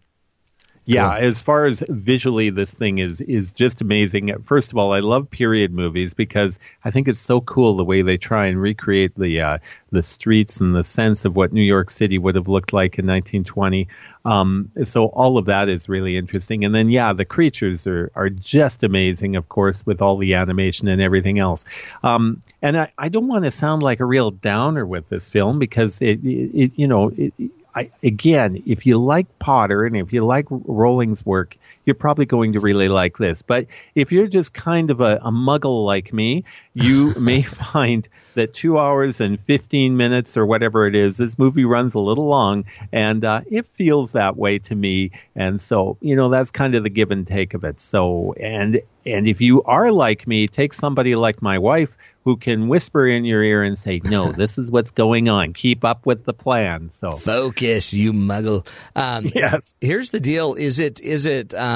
[1.16, 4.44] as far as visually, this thing is is just amazing.
[4.44, 8.02] First of all, I love period movies because I think it's so cool the way
[8.02, 9.58] they try and recreate the uh,
[9.92, 13.08] the streets and the sense of what New York City would have looked like in
[13.08, 13.88] 1920.
[14.26, 16.66] Um, so all of that is really interesting.
[16.66, 20.88] And then, yeah, the creatures are, are just amazing, of course, with all the animation
[20.88, 21.66] and everything else.
[22.04, 25.60] Um, and I, I don't want to sound like a real downer with this film
[25.60, 27.34] because it, it, it you know, it,
[27.76, 32.54] I, again, if you like Potter and if you like Rowling's work, you're probably going
[32.54, 33.42] to really like this.
[33.42, 36.44] But if you're just kind of a, a muggle like me,
[36.74, 41.66] you may find that two hours and 15 minutes or whatever it is, this movie
[41.66, 45.12] runs a little long and uh, it feels that way to me.
[45.36, 47.80] And so, you know, that's kind of the give and take of it.
[47.80, 52.68] So, and, and if you are like me, take somebody like my wife who can
[52.68, 55.54] whisper in your ear and say, "No, this is what's going on.
[55.54, 58.68] Keep up with the plan." So focus, you muggle.
[58.96, 59.78] Um, yes.
[59.82, 61.75] Here's the deal: is it is it um,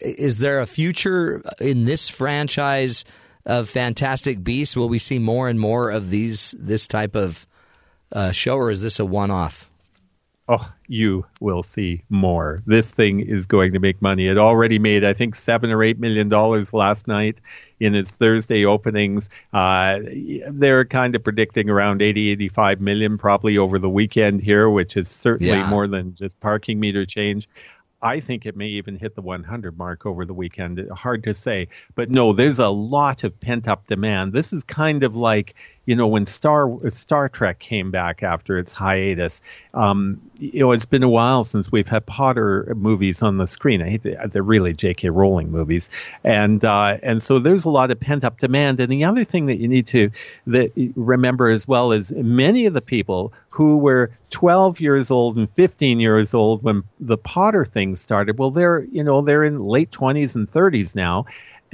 [0.00, 3.04] is there a future in this franchise
[3.44, 4.76] of Fantastic Beasts?
[4.76, 7.46] Will we see more and more of these this type of
[8.12, 9.70] uh, show, or is this a one off?
[10.48, 12.62] oh, you will see more.
[12.66, 14.28] This thing is going to make money.
[14.28, 17.40] It already made, I think, seven or eight million dollars last night
[17.80, 19.28] in its Thursday openings.
[19.52, 19.98] Uh,
[20.52, 25.08] they're kind of predicting around 80, 85 million probably over the weekend here, which is
[25.08, 25.68] certainly Yeah.
[25.68, 27.48] more than just parking meter change.
[28.06, 30.80] I think it may even hit the 100 mark over the weekend.
[30.90, 31.66] Hard to say.
[31.96, 34.32] But no, there's a lot of pent up demand.
[34.32, 35.56] This is kind of like,
[35.86, 39.40] you know, when Star Star Trek came back after its hiatus.
[39.72, 43.80] Um, you know, it's been a while since we've had Potter movies on the screen.
[43.80, 45.08] I hate to, they're really J.K.
[45.10, 45.90] Rowling movies,
[46.24, 48.80] and uh, and so there's a lot of pent up demand.
[48.80, 50.10] And the other thing that you need to
[50.48, 55.48] that remember as well is many of the people who were 12 years old and
[55.48, 58.38] 15 years old when the Potter thing started.
[58.38, 61.26] Well, they're you know they're in late 20s and 30s now.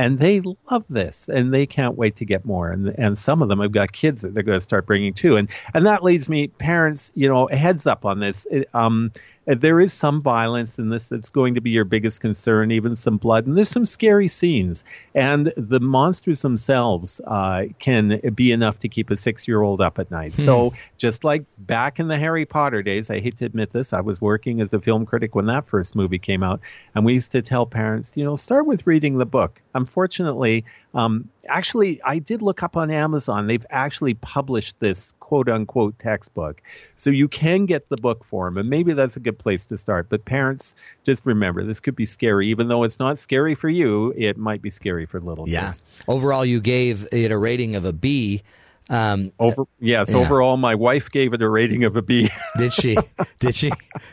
[0.03, 2.73] And they love this, and they can't wait to get more.
[2.73, 5.37] And and some of them have got kids that they're going to start bringing too.
[5.37, 8.45] And and that leads me, parents, you know, heads up on this.
[8.74, 9.12] Um,
[9.44, 13.16] there is some violence in this that's going to be your biggest concern, even some
[13.16, 14.85] blood, and there's some scary scenes.
[15.14, 20.36] And the monsters themselves uh, can be enough to keep a six-year-old up at night.
[20.36, 24.01] So just like back in the Harry Potter days, I hate to admit this, I
[24.01, 26.60] was working as a film critic when that first movie came out,
[26.94, 29.60] and we used to tell parents, you know, start with reading the book.
[29.74, 30.64] Unfortunately,
[30.94, 33.47] um, actually, I did look up on Amazon.
[33.47, 36.60] They've actually published this quote unquote textbook.
[36.97, 39.77] So you can get the book for form, and maybe that's a good place to
[39.78, 40.09] start.
[40.09, 40.74] But parents,
[41.05, 42.48] just remember this could be scary.
[42.48, 45.66] Even though it's not scary for you, it might be scary for little Yeah.
[45.69, 45.82] kids.
[46.09, 48.43] Overall, you gave it a rating of a B.
[48.90, 50.16] Um, Over yes, Yeah.
[50.19, 52.28] overall my wife gave it a rating of a B.
[52.59, 52.98] Did she?
[53.39, 53.70] Did she?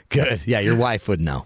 [0.10, 0.45] Good.
[0.45, 1.45] Yeah, your wife would know.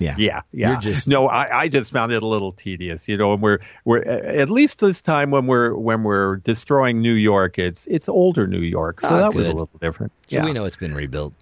[0.00, 0.14] Yeah.
[0.18, 0.70] Yeah, yeah.
[0.72, 1.28] You're just no.
[1.28, 3.34] I, I just found it a little tedious, you know.
[3.34, 7.86] And we're we're at least this time when we're when we're destroying New York, it's
[7.86, 10.12] it's older New York, so Ah, that was a little different.
[10.28, 10.44] So yeah.
[10.44, 11.34] we know it's been rebuilt.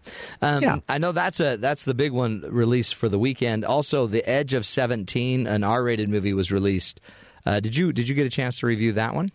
[0.42, 0.78] Um, Yeah.
[0.88, 3.64] I know that's a that's the big one released for the weekend.
[3.64, 7.00] Also, The Edge of Seventeen, an R-rated movie, was released.
[7.46, 9.30] Uh, did you did you get a chance to review that one?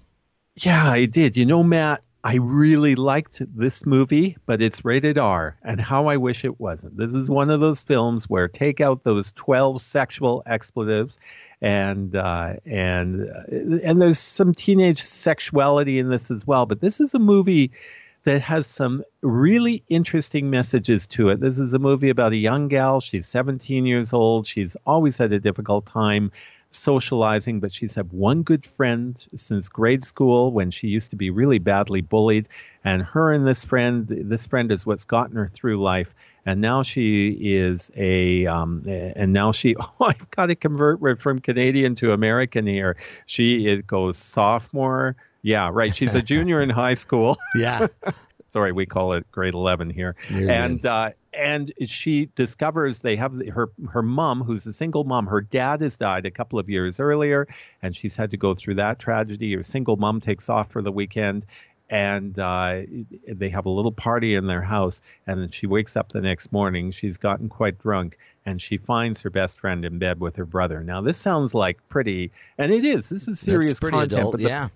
[0.57, 1.35] Yeah, I did.
[1.37, 6.15] You know, Matt, I really liked this movie, but it's rated R, and how I
[6.15, 6.95] wish it wasn't.
[6.95, 11.19] This is one of those films where take out those twelve sexual expletives,
[11.61, 16.65] and uh, and uh, and there's some teenage sexuality in this as well.
[16.65, 17.71] But this is a movie
[18.23, 21.41] that has some really interesting messages to it.
[21.41, 23.01] This is a movie about a young gal.
[23.01, 24.47] She's 17 years old.
[24.47, 26.31] She's always had a difficult time
[26.75, 31.29] socializing, but she's had one good friend since grade school when she used to be
[31.29, 32.47] really badly bullied.
[32.83, 36.13] And her and this friend, this friend is what's gotten her through life.
[36.45, 41.39] And now she is a, um, and now she, oh, I've got to convert from
[41.39, 42.97] Canadian to American here.
[43.25, 45.15] She it goes sophomore.
[45.41, 45.95] Yeah, right.
[45.95, 47.37] She's a junior in high school.
[47.55, 47.87] Yeah.
[48.47, 50.15] Sorry, we call it grade 11 here.
[50.29, 55.25] You're and uh, and she discovers they have her her mom who's a single mom
[55.27, 57.47] her dad has died a couple of years earlier
[57.81, 59.53] and she's had to go through that tragedy.
[59.55, 61.45] Her single mom takes off for the weekend
[61.89, 62.81] and uh,
[63.27, 66.51] they have a little party in their house and then she wakes up the next
[66.51, 70.45] morning she's gotten quite drunk and she finds her best friend in bed with her
[70.45, 70.83] brother.
[70.83, 73.09] Now this sounds like pretty and it is.
[73.09, 74.69] This is serious pretty content adult, the- yeah.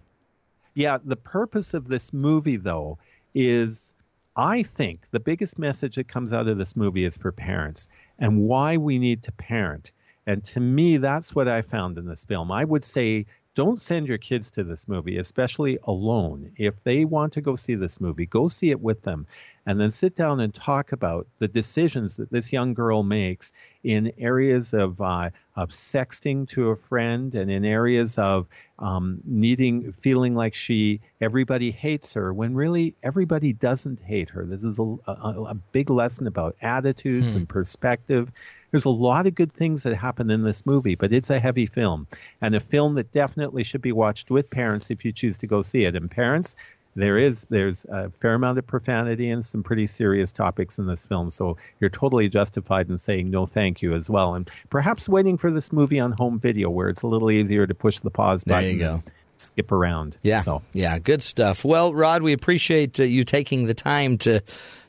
[0.73, 2.97] yeah, the purpose of this movie, though,
[3.33, 3.93] is
[4.37, 7.89] I think the biggest message that comes out of this movie is for parents
[8.19, 9.89] and why we need to parent.
[10.27, 12.51] And to me, that's what I found in this film.
[12.51, 13.25] I would say
[13.57, 16.51] don't send your kids to this movie, especially alone.
[16.57, 19.25] If they want to go see this movie, go see it with them
[19.65, 23.51] and then sit down and talk about the decisions that this young girl makes
[23.83, 28.45] in areas of, uh, of sexting to a friend and in areas of
[28.77, 34.45] um, needing, feeling like she, everybody hates her when really everybody doesn't hate her.
[34.45, 37.39] This is a, a, a big lesson about attitudes Hmm.
[37.39, 38.31] and perspective.
[38.71, 41.65] There's a lot of good things that happen in this movie, but it's a heavy
[41.65, 42.07] film
[42.41, 45.61] and a film that definitely should be watched with parents if you choose to go
[45.61, 45.95] see it.
[45.95, 46.55] And parents,
[46.95, 51.05] there is there's a fair amount of profanity and some pretty serious topics in this
[51.05, 55.37] film, so you're totally justified in saying no, thank you as well, and perhaps waiting
[55.37, 58.43] for this movie on home video where it's a little easier to push the pause
[58.45, 58.71] There button.
[58.71, 59.03] you go.
[59.35, 60.17] Skip around.
[60.23, 61.63] Yeah, So yeah, good stuff.
[61.63, 64.41] Well, Rod, we appreciate uh, you taking the time to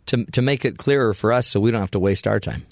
[0.06, 2.64] to to make it clearer for us, so we don't have to waste our time.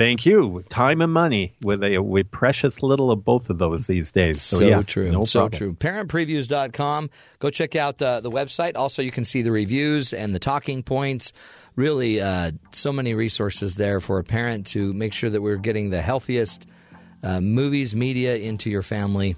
[0.00, 0.64] Thank you.
[0.70, 4.40] Time and money with a with precious little of both of those these days.
[4.40, 5.12] So, So yes, true.
[5.12, 5.58] No so problem.
[5.58, 5.74] true.
[5.74, 7.10] Parentpreviews.com.
[7.38, 8.76] Go check out uh, the website.
[8.76, 11.32] Also, you can see the reviews and the talking points.
[11.76, 15.90] Really, uh, so many resources there for a parent to make sure that we're getting
[15.90, 16.66] the healthiest
[17.22, 19.36] uh, movies, media into your family.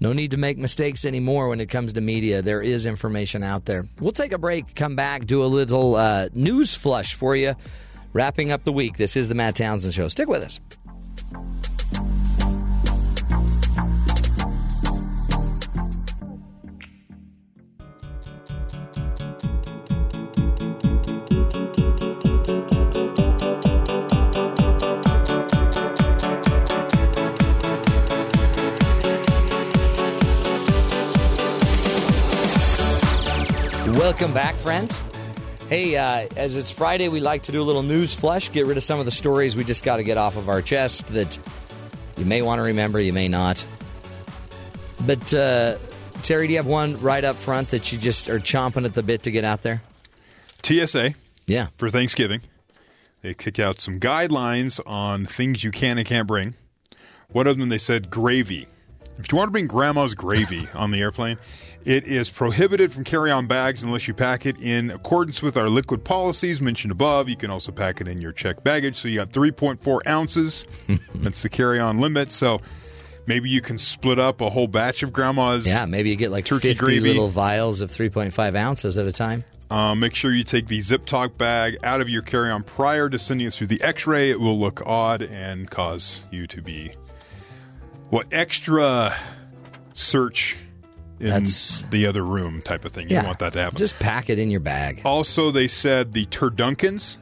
[0.00, 2.42] No need to make mistakes anymore when it comes to media.
[2.42, 3.86] There is information out there.
[4.00, 7.54] We'll take a break, come back, do a little uh, news flush for you.
[8.12, 8.96] Wrapping up the week.
[8.96, 10.08] This is the Matt Townsend Show.
[10.08, 10.60] Stick with us.
[33.96, 35.09] Welcome back, friends.
[35.70, 38.76] Hey, uh, as it's Friday, we like to do a little news flush, get rid
[38.76, 41.38] of some of the stories we just got to get off of our chest that
[42.16, 43.64] you may want to remember, you may not.
[45.06, 45.76] But, uh,
[46.22, 49.04] Terry, do you have one right up front that you just are chomping at the
[49.04, 49.80] bit to get out there?
[50.64, 51.14] TSA.
[51.46, 51.68] Yeah.
[51.76, 52.40] For Thanksgiving.
[53.22, 56.54] They kick out some guidelines on things you can and can't bring.
[57.28, 58.66] One of them, they said gravy.
[59.18, 61.38] If you want to bring grandma's gravy on the airplane,
[61.84, 65.68] it is prohibited from carry on bags unless you pack it in accordance with our
[65.68, 67.28] liquid policies mentioned above.
[67.28, 68.96] You can also pack it in your checked baggage.
[68.96, 70.66] So you got 3.4 ounces.
[71.14, 72.30] That's the carry on limit.
[72.30, 72.60] So
[73.26, 76.44] maybe you can split up a whole batch of grandma's Yeah, maybe you get like
[76.44, 77.08] turkey 50 gravy.
[77.08, 79.44] little vials of 3.5 ounces at a time.
[79.70, 83.08] Uh, make sure you take the zip top bag out of your carry on prior
[83.08, 84.30] to sending it through the x ray.
[84.30, 86.92] It will look odd and cause you to be
[88.08, 89.14] what extra
[89.92, 90.56] search
[91.20, 93.08] in That's- the other room type of thing.
[93.08, 93.20] You Yeah.
[93.22, 93.76] don't want that to happen.
[93.78, 95.02] Just pack it in your bag.
[95.04, 97.16] also, they said the turdunkins.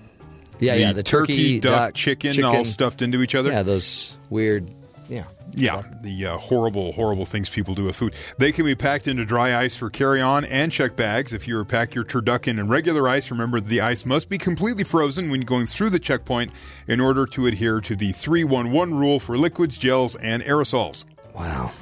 [0.61, 3.51] Yeah, yeah, the turkey, duck, duck, chicken, all stuffed into each other.
[3.53, 4.69] Yeah, those weird.
[5.09, 5.25] Yeah.
[5.55, 8.15] Yeah, the uh, horrible, horrible things people do with food.
[8.37, 11.33] They can be packed into dry ice for carry on and check bags.
[11.33, 15.31] If you pack your turducken in regular ice, remember the ice must be completely frozen
[15.31, 16.53] when going through the checkpoint
[16.87, 21.05] in order to adhere to the 311 rule for liquids, gels, and aerosols.
[21.35, 21.73] Wow.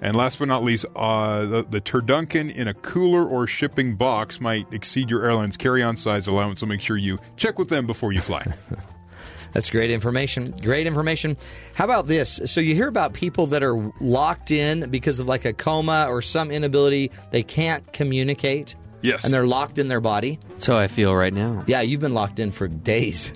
[0.00, 4.40] And last but not least, uh, the, the Turducken in a cooler or shipping box
[4.40, 7.86] might exceed your airline's carry on size allowance, so make sure you check with them
[7.86, 8.46] before you fly.
[9.52, 10.54] That's great information.
[10.62, 11.36] Great information.
[11.74, 12.40] How about this?
[12.44, 16.22] So you hear about people that are locked in because of like a coma or
[16.22, 18.76] some inability, they can't communicate.
[19.00, 19.24] Yes.
[19.24, 20.38] And they're locked in their body.
[20.58, 21.64] So I feel right now.
[21.66, 23.32] Yeah, you've been locked in for days.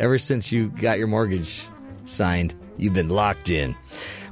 [0.00, 1.68] Ever since you got your mortgage
[2.04, 3.76] signed, you've been locked in.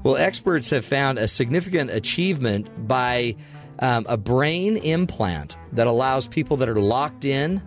[0.03, 3.37] Well, experts have found a significant achievement by
[3.79, 7.63] um, a brain implant that allows people that are locked in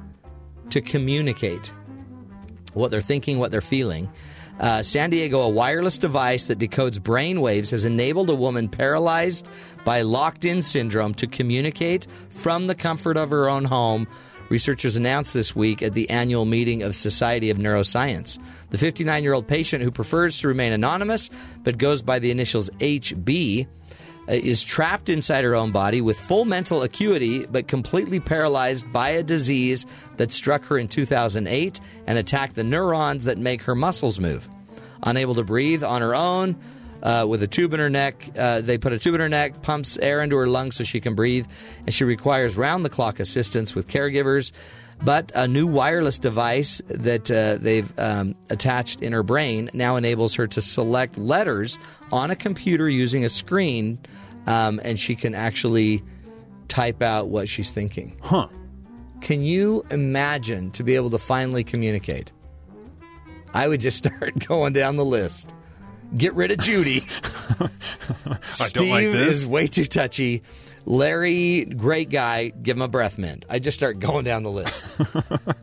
[0.70, 1.72] to communicate
[2.74, 4.10] what they're thinking, what they're feeling.
[4.60, 9.50] Uh, San Diego, a wireless device that decodes brain waves, has enabled a woman paralyzed
[9.84, 14.08] by locked in syndrome to communicate from the comfort of her own home.
[14.50, 18.38] Researchers announced this week at the annual meeting of Society of Neuroscience.
[18.70, 21.30] The 59 year old patient who prefers to remain anonymous
[21.64, 23.68] but goes by the initials HB
[24.28, 29.10] uh, is trapped inside her own body with full mental acuity, but completely paralyzed by
[29.10, 29.86] a disease
[30.18, 34.48] that struck her in 2008 and attacked the neurons that make her muscles move.
[35.04, 36.56] Unable to breathe on her own,
[37.06, 38.30] uh, with a tube in her neck.
[38.38, 41.00] Uh, they put a tube in her neck, pumps air into her lungs so she
[41.00, 41.46] can breathe,
[41.86, 44.52] and she requires round the clock assistance with caregivers.
[45.04, 50.34] But a new wireless device that uh, they've um, attached in her brain now enables
[50.36, 51.78] her to select letters
[52.12, 54.00] on a computer using a screen,
[54.48, 56.02] um, and she can actually
[56.70, 58.18] type out what she's thinking.
[58.24, 58.48] Huh.
[59.22, 62.32] Can you imagine to be able to finally communicate?
[63.54, 65.54] I would just start going down the list.
[66.18, 67.02] Get rid of Judy.
[68.26, 69.38] I Steve don't like this.
[69.38, 70.44] is way too touchy.
[70.86, 72.50] Larry, great guy.
[72.50, 73.46] Give him a breath mint.
[73.50, 74.98] I just start going down the list.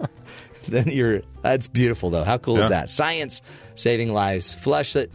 [0.69, 1.23] then you're.
[1.43, 2.24] That's beautiful, though.
[2.24, 2.64] How cool Yeah.
[2.64, 2.90] is that?
[2.90, 3.40] Science
[3.77, 4.55] saving lives.
[4.55, 5.10] Flush it.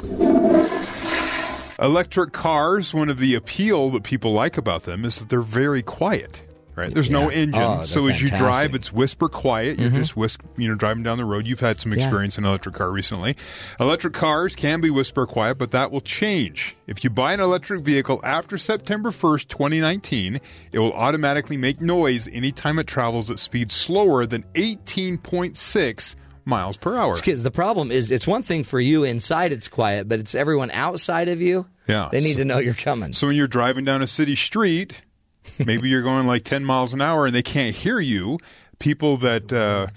[1.80, 5.84] Electric cars, one of the appeal that people like about them is that they're very
[5.84, 6.42] quiet.
[6.78, 6.94] Right?
[6.94, 7.60] There's no engine.
[7.60, 9.80] Oh, they're so as you drive, it's whisper quiet.
[9.80, 9.96] You're Mhm.
[9.96, 11.48] just whisk, you know, driving down the road.
[11.48, 12.04] You've had some Yeah.
[12.04, 13.36] experience in an electric car recently.
[13.80, 16.76] Electric cars can be whisper quiet, but that will change.
[16.86, 20.40] If you buy an electric vehicle after September 1st, 2019,
[20.72, 26.96] it will automatically make noise anytime it travels at speeds slower than 18.6 miles per
[26.96, 27.16] hour.
[27.16, 30.72] Because the problem is, it's one thing for you inside, it's quiet, but it's everyone
[30.72, 31.66] outside of you.
[31.88, 32.10] Yeah.
[32.12, 33.14] They need So- to know you're coming.
[33.14, 35.02] So when you're driving down a city street,
[35.66, 38.38] maybe you're going like 10 miles an hour and they can't hear you.
[38.80, 39.88] People that uh,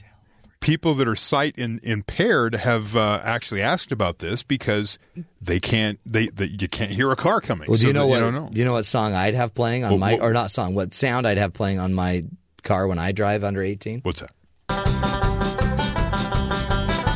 [0.60, 4.98] people that are sight in, impaired have uh, actually asked about this because
[5.40, 7.68] they can't they, they you can't hear a car coming.
[7.68, 8.20] Well, do So you know what?
[8.20, 8.48] don't know.
[8.50, 10.74] Do you know what song I'd have playing on Well, my, what- or not song?
[10.74, 12.24] What sound I'd have playing on my
[12.62, 14.00] car when I drive under 18?
[14.00, 14.30] What's that?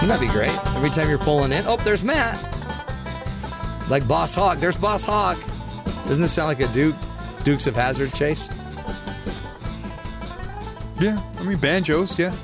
[0.00, 0.50] Wouldn't that be great?
[0.76, 2.38] Every time you're pulling in, oh, there's Matt.
[3.88, 4.58] Like Boss Hogg.
[4.58, 5.38] There's Boss Hogg.
[6.06, 6.94] Doesn't this sound like a Duke
[7.44, 8.48] Dukes of Hazzard chase?
[11.00, 12.18] Yeah, I mean banjos.
[12.18, 12.34] Yeah,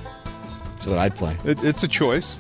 [0.75, 1.37] That's what I'd play.
[1.45, 2.39] it, it's a choice.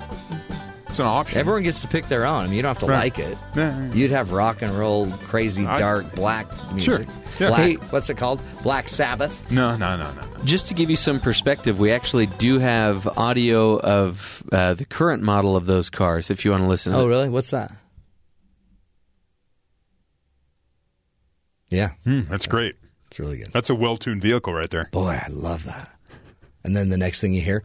[0.88, 1.38] It's an option.
[1.38, 2.42] Everyone gets to pick their own.
[2.42, 3.16] I mean, you don't have to Right.
[3.16, 3.38] like it.
[3.54, 3.94] Yeah, yeah, yeah.
[3.94, 6.46] You'd have rock and roll, crazy, I- dark, black
[6.78, 6.98] Sure.
[6.98, 7.06] music.
[7.38, 7.48] Yeah.
[7.48, 7.74] Black, Hey.
[7.90, 8.40] what's it called?
[8.64, 9.48] Black Sabbath.
[9.52, 10.22] No, no, no, no.
[10.44, 15.22] Just to give you some perspective, we actually do have audio of uh, the current
[15.22, 16.28] model of those cars.
[16.28, 16.90] If you want to listen.
[16.92, 17.08] to Oh, it.
[17.08, 17.28] really?
[17.28, 17.72] What's that?
[21.70, 22.76] Yeah, Hmm, that's great.
[23.10, 23.52] it's really good.
[23.52, 24.88] That's a well-tuned vehicle right there.
[24.92, 25.90] Boy, I love that.
[26.64, 27.62] And then the next thing you hear,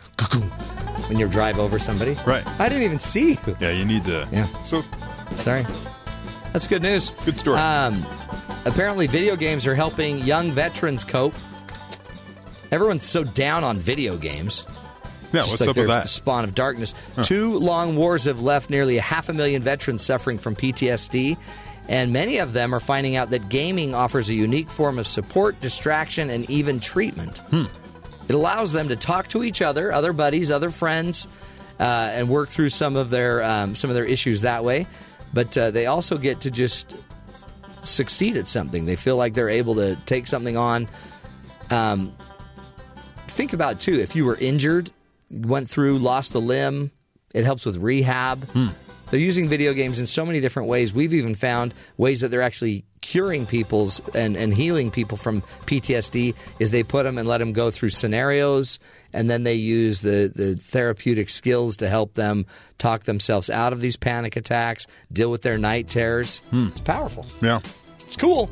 [1.08, 2.16] when you drive over somebody.
[2.26, 2.48] Right.
[2.60, 3.58] I didn't even see you.
[3.60, 4.28] Yeah, you need to.
[4.32, 4.48] Yeah.
[4.64, 4.84] So
[5.38, 5.66] Sorry.
[6.54, 7.10] That's good news.
[7.26, 7.58] Good story.
[7.60, 8.06] Um,
[8.66, 11.34] apparently, video games are helping young veterans cope.
[12.72, 14.66] Everyone's so down on video games.
[15.34, 16.04] Yeah, Just what's like up with that?
[16.04, 16.94] The spawn of darkness.
[17.24, 21.38] Two long wars have left nearly a half a million veterans suffering from PTSD,
[21.88, 25.60] and many of them are finding out that gaming offers a unique form of support,
[25.62, 27.40] distraction, and even treatment.
[27.50, 27.66] Hmm.
[28.28, 31.28] It allows them to talk to each other, other buddies, other friends,
[31.80, 34.88] uh, and work through some of their um, some of their issues that way.
[35.34, 36.96] But uh, they also get to just
[37.84, 38.86] succeed at something.
[38.86, 40.88] They feel like they're able to take something on.
[41.70, 42.16] Um,
[43.28, 44.92] think about too if you were injured,
[45.30, 46.92] went through, lost a limb.
[47.34, 48.48] It helps with rehab.
[49.10, 50.94] They're using video games in so many different ways.
[50.94, 56.34] We've even found ways that they're actually curing people's and, and healing people from PTSD
[56.58, 58.80] is they put them and let them go through scenarios
[59.14, 62.48] and then they use the, the therapeutic skills to help them
[62.80, 66.40] talk themselves out of these panic attacks, deal with their night terrors.
[66.50, 66.68] Hmm.
[66.70, 67.28] It's powerful.
[67.42, 67.60] Yeah.
[68.08, 68.50] It's cool.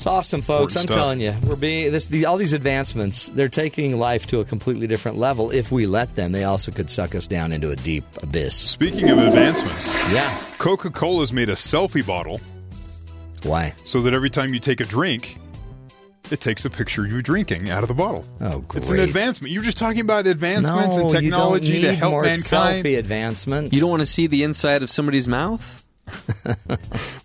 [0.00, 0.76] It's awesome, folks.
[0.76, 0.96] Important I'm stuff.
[0.96, 2.06] telling you, we're being this.
[2.06, 5.50] The, all these advancements, they're taking life to a completely different level.
[5.50, 8.56] If we let them, they also could suck us down into a deep abyss.
[8.56, 10.34] Speaking of advancements, Yeah.
[10.56, 12.40] Coca Cola's made a selfie bottle
[13.42, 13.74] Why?
[13.84, 15.36] so that every time you take a drink,
[16.30, 18.24] it takes a picture of you drinking out of the bottle.
[18.40, 18.80] Oh, great.
[18.84, 19.52] It's an advancement.
[19.52, 22.86] You're just talking about advancements no, and technology you don't need to help more mankind.
[22.86, 23.74] selfie advancements.
[23.74, 25.84] You don't want to see the inside of somebody's mouth?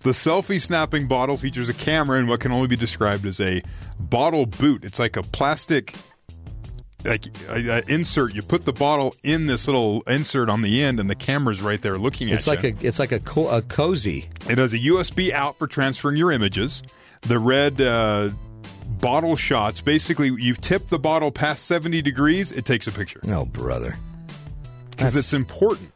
[0.05, 3.63] The selfie snapping bottle features a camera and what can only be described as a
[3.99, 4.83] bottle boot.
[4.83, 5.95] It's like a plastic
[7.03, 8.35] like a, a insert.
[8.35, 11.81] You put the bottle in this little insert on the end, and the camera's right
[11.81, 12.35] there looking at you.
[12.35, 12.77] It's at like you.
[12.79, 14.29] a it's like a, co- a cozy.
[14.47, 16.83] It has a USB out for transferring your images.
[17.21, 18.29] The red uh,
[19.01, 23.21] bottle shots basically, you tip the bottle past 70 degrees, it takes a picture.
[23.23, 23.97] No, brother.
[24.91, 25.91] Because it's important.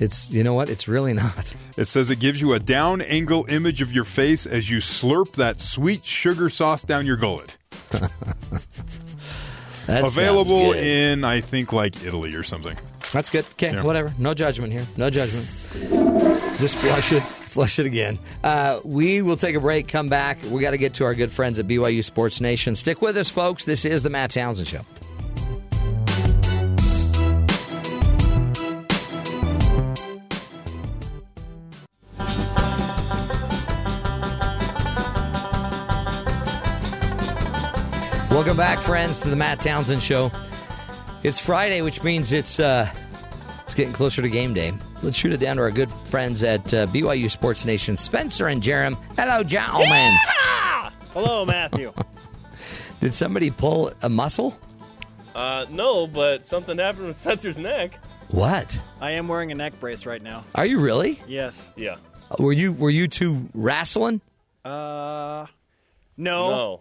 [0.00, 0.68] It's you know what?
[0.70, 1.54] It's really not.
[1.76, 5.32] It says it gives you a down angle image of your face as you slurp
[5.34, 7.56] that sweet sugar sauce down your gullet.
[9.88, 12.76] Available in, I think, like Italy or something.
[13.12, 13.44] That's good.
[13.52, 13.82] Okay, Yeah.
[13.82, 14.14] whatever.
[14.18, 14.86] No judgment here.
[14.96, 15.46] No judgment.
[16.60, 17.22] Just flush it.
[17.50, 18.18] flush it again.
[18.44, 20.38] Uh, we will take a break, come back.
[20.48, 22.76] We got to get to our good friends at BYU Sports Nation.
[22.76, 23.64] Stick with us, folks.
[23.64, 24.82] This is the Matt Townsend Show.
[38.40, 40.32] Welcome back, friends, to the Matt Townsend Show.
[41.22, 42.90] It's Friday, which means it's uh,
[43.64, 44.72] it's getting closer to game day.
[45.02, 48.62] Let's shoot it down to our good friends at uh, BYU Sports Nation, Spencer and
[48.62, 48.96] Jarom.
[49.14, 50.16] Hello, gentlemen.
[51.12, 51.92] Hello, Matthew.
[53.02, 54.58] Did somebody pull a muscle?
[55.34, 57.98] uh, no, but something happened with Spencer's neck.
[58.30, 58.80] What?
[59.02, 60.46] I am wearing a neck brace right now.
[60.54, 61.20] Are you really?
[61.28, 61.70] Yes.
[61.76, 61.96] Yeah.
[62.38, 64.22] Were you were you two wrestling?
[64.64, 65.44] Uh,
[66.16, 66.48] no.
[66.48, 66.80] no.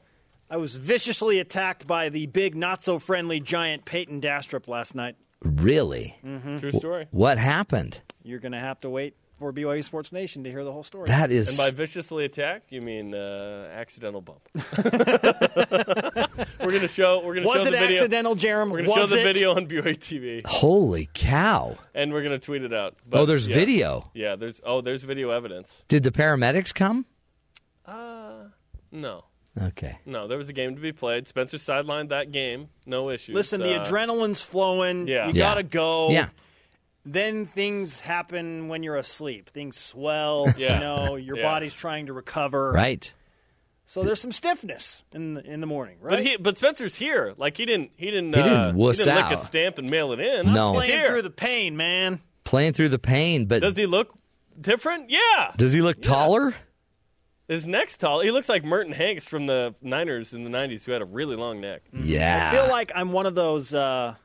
[0.50, 5.16] I was viciously attacked by the big, not so friendly giant Payton Dastrup last night.
[5.44, 6.18] Really?
[6.26, 6.58] Mm-hmm.
[6.58, 7.08] True story.
[7.12, 8.02] What happened?
[8.24, 11.08] You're going to have to wait for BYU Sports Nation to hear the whole story.
[11.08, 14.42] That is- And by viciously attacked, you mean uh, accidental bump.
[16.60, 17.22] we're gonna show.
[17.24, 17.80] We're gonna Was show it the video.
[17.82, 18.70] Was it accidental, Jarom?
[18.72, 19.24] We're gonna show Was the it?
[19.24, 21.78] video on BYU TV, Holy cow!
[21.96, 22.96] and we're gonna tweet it out.
[23.14, 23.56] Oh, there's yeah.
[23.56, 24.12] video.
[24.14, 24.60] Yeah, there's.
[24.66, 25.86] Oh, there's video evidence.
[25.88, 27.06] Did the paramedics come?
[27.86, 28.50] Uh,
[28.92, 29.24] no.
[29.62, 29.98] Okay.
[30.06, 31.28] No, there was a game to be played.
[31.28, 32.70] Spencer sidelined that game.
[32.86, 33.36] No issues.
[33.36, 35.08] Listen, the Uh, adrenaline's flowing.
[35.08, 35.28] Yeah.
[35.28, 35.44] You Yeah.
[35.44, 36.10] got to go.
[36.12, 36.30] Yeah.
[37.06, 39.50] Then things happen when you're asleep.
[39.50, 40.48] Things swell.
[40.58, 40.76] Yeah.
[40.76, 41.44] You know, your Yeah.
[41.44, 42.72] body's trying to recover.
[42.72, 43.12] Right.
[43.86, 46.12] So there's some stiffness in the, in the morning, right?
[46.12, 47.34] But he, but Spencer's here.
[47.38, 49.90] Like he didn't, he didn't, He uh, didn't wuss he didn't lick a stamp and
[49.90, 50.54] mail it in.
[50.54, 50.74] No.
[50.74, 51.08] He's Playing here.
[51.08, 52.20] through the pain, man.
[52.44, 54.14] Playing through the pain, but Does he look
[54.62, 55.10] different?
[55.10, 55.54] Yeah.
[55.58, 56.54] does he look taller?
[57.50, 58.22] His neck's tall.
[58.22, 61.36] He looks like Merton Hanks from the Niners in the '90s, who had a really
[61.36, 61.82] long neck.
[61.92, 62.52] Yeah.
[62.54, 64.16] I feel like I'm one of those uh,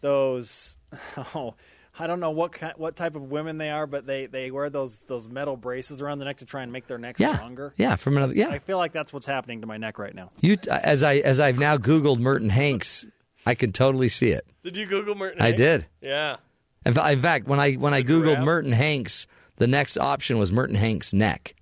[0.00, 0.76] those
[1.34, 1.54] oh
[1.98, 4.70] I don't know what ki- what type of women they are, but they, they wear
[4.70, 7.34] those those metal braces around the neck to try and make their necks Yeah.
[7.36, 7.74] stronger.
[7.76, 8.34] Yeah, from another.
[8.34, 8.48] Yeah.
[8.48, 10.30] I feel like that's what's happening to my neck right now.
[10.40, 13.04] You as I as I've now Googled Merton Hanks,
[13.46, 14.46] I can totally see it.
[14.64, 15.40] Did you Google Merton?
[15.42, 15.58] I Hanks?
[15.58, 15.86] did.
[16.00, 16.36] Yeah.
[16.84, 18.44] In fact, when I when I googled giraffe?
[18.44, 21.54] Merton Hanks, the next option was Merton Hanks' neck.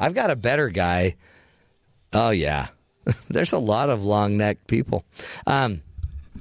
[0.00, 1.16] I've got a better guy.
[2.12, 2.68] Oh yeah,
[3.28, 5.04] there's a lot of long neck people.
[5.46, 5.82] Um,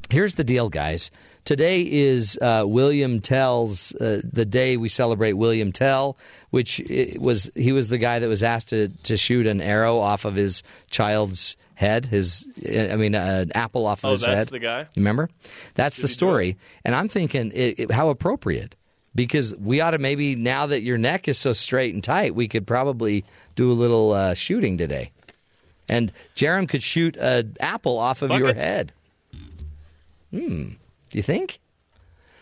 [0.10, 1.12] here's the deal, guys.
[1.46, 6.18] Today is uh, William Tell's uh, the day we celebrate William Tell,
[6.52, 6.82] which
[7.20, 10.36] was he was the guy that was asked to to shoot an arrow off of
[10.36, 12.06] his child's head.
[12.06, 14.30] His I mean, uh, an apple off of his head.
[14.30, 14.56] Oh, his that's head.
[14.56, 14.88] the guy?
[14.96, 15.30] Remember?
[15.76, 16.58] That's the story.
[16.86, 18.76] And I'm thinking, it, it- how appropriate.
[19.20, 22.48] Because we ought to maybe, now that your neck is so straight and tight, we
[22.48, 23.26] could probably
[23.58, 25.12] do a little uh, shooting today.
[25.90, 28.94] And Jarom could shoot an apple off of your head.
[30.32, 30.70] Hmm.
[31.10, 31.60] Do you think?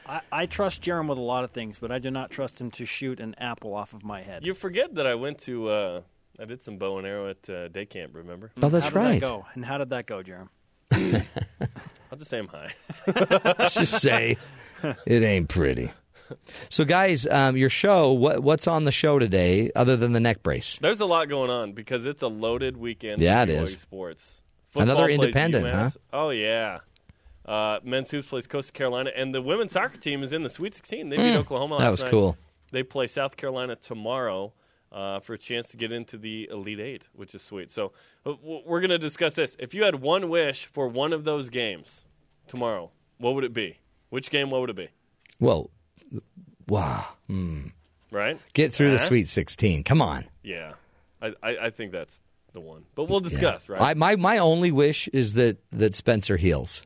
[0.05, 2.69] I, I trust Jarom with a lot of things, but I do not trust him
[2.69, 4.45] to shoot an apple off of my head.
[4.45, 5.69] You forget that I went to.
[5.69, 6.01] Uh,
[6.39, 8.11] I did some bow and arrow at uh, day camp.
[8.13, 8.51] Remember?
[8.61, 9.13] Oh, that's how did right.
[9.13, 9.47] That go?
[9.55, 10.49] And how did that go, Jarom?
[12.11, 12.75] I'll just say I'm high.
[13.07, 14.37] Let's just say
[15.07, 15.89] it ain't pretty.
[16.69, 20.43] So, guys, um, your show, what, what's on the show today other than the neck
[20.43, 20.77] brace?
[20.81, 23.21] There's a lot going on because it's a loaded weekend.
[23.21, 23.55] Yeah, it is.
[23.55, 23.81] it BYU is.
[23.81, 24.41] Sports.
[24.75, 25.89] Another independent, huh?
[26.13, 26.79] Oh yeah.
[27.45, 30.73] Uh, men's hoops plays Coastal Carolina, and the women's soccer team is in the Sweet
[30.75, 31.09] 16.
[31.09, 31.75] They beat Mm, Oklahoma.
[31.75, 32.11] Last that was night.
[32.11, 32.37] cool.
[32.71, 34.51] They play South Carolina tomorrow
[34.91, 37.71] uh, for a chance to get into the Elite Eight, which is sweet.
[37.71, 37.93] So
[38.25, 39.55] uh, w- we're going to discuss this.
[39.59, 42.03] If you had one wish for one of those games
[42.47, 43.79] tomorrow, what would it be?
[44.09, 44.49] Which game?
[44.49, 44.89] What would it be?
[45.39, 45.69] Well,
[46.67, 47.05] wow.
[47.27, 47.67] Hmm.
[48.11, 48.37] Right?
[48.53, 49.03] Get through the Huh?
[49.03, 49.83] Sweet 16.
[49.83, 50.25] Come on.
[50.43, 50.73] Yeah,
[51.21, 52.21] I, I, I think that's
[52.53, 52.85] the one.
[52.95, 53.81] But we'll discuss, right?
[53.81, 56.83] I, my my only wish is that that Spencer heals.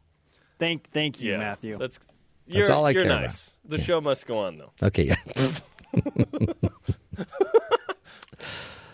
[0.60, 1.78] Thank, thank you, Yeah, Matthew.
[1.78, 2.00] That's
[2.48, 3.52] That's all I you're care nice.
[3.66, 4.72] The show must go on, though.
[4.84, 5.16] Okay, yeah.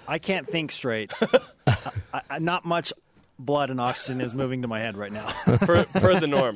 [0.08, 1.12] I can't think straight.
[1.68, 2.94] I, I, not much
[3.40, 5.28] blood and oxygen is moving to my head right now.
[5.46, 6.56] per, per the norm.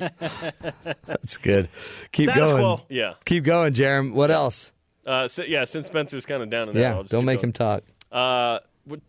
[1.05, 1.69] That's good.
[2.11, 2.61] Keep Status going.
[2.63, 2.85] quo.
[2.89, 3.13] Yeah.
[3.25, 4.13] Keep going, Jarom.
[4.13, 4.71] What else?
[5.05, 7.49] Uh, so, yeah, since Spencer's kind of down and out, Yeah, I'll don't make going.
[7.49, 7.83] him talk.
[8.11, 8.59] Uh,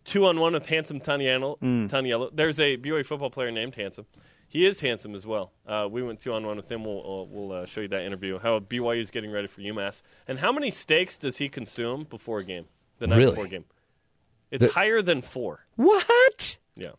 [0.05, 1.59] two on one with handsome Tanielu.
[1.89, 2.29] Tanielu.
[2.33, 4.05] There's a BYU football player named Handsome.
[4.47, 5.51] He is handsome as well.
[5.67, 6.83] Uh, we went two on one with him.
[6.85, 8.37] We'll, uh, we'll uh, show you that interview.
[8.37, 12.37] How BYU is getting ready for UMass, and how many steaks does he consume before
[12.39, 12.65] a game?
[12.99, 13.31] The night Really?
[13.31, 13.65] before a game.
[14.51, 15.65] It's The- higher than four.
[15.75, 16.57] What?
[16.75, 16.91] Yeah.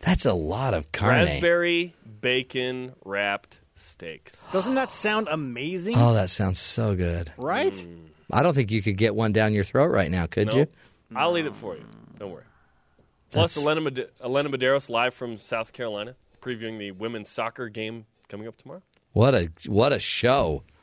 [0.00, 1.24] That's a lot of carne.
[1.24, 4.36] Raspberry bacon wrapped steaks.
[4.52, 5.94] Doesn't that sound amazing?
[5.96, 7.32] Oh, that sounds so good.
[7.36, 7.72] right?
[7.72, 8.06] Mm.
[8.30, 10.66] I don't think you could get one down your throat right now, could you?
[11.16, 11.84] I'll eat it for you.
[12.18, 12.42] Don't worry.
[13.30, 18.04] Plus, That's- Elena, Made- Elena Medeiros live from South Carolina, previewing the women's soccer game
[18.28, 18.82] coming up tomorrow.
[19.12, 20.62] What a what a show.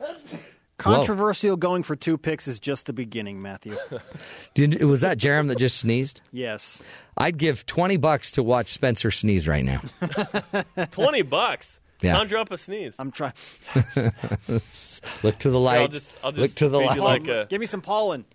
[0.78, 3.76] Controversial going for two picks is just the beginning, Matthew.
[4.54, 6.20] Did, was that Jarom that just sneezed?
[6.32, 6.82] yes.
[7.18, 9.80] I'd give 20 bucks to watch Spencer sneeze right now.
[10.90, 11.80] Twenty bucks.
[12.02, 12.12] Yeah.
[12.14, 12.94] Conjure up a sneeze.
[12.98, 13.32] I'm trying.
[15.22, 15.90] Look to the I'll light.
[15.92, 16.98] just, I'll just Look to the light.
[16.98, 17.46] like a.
[17.48, 18.26] Give me some pollen.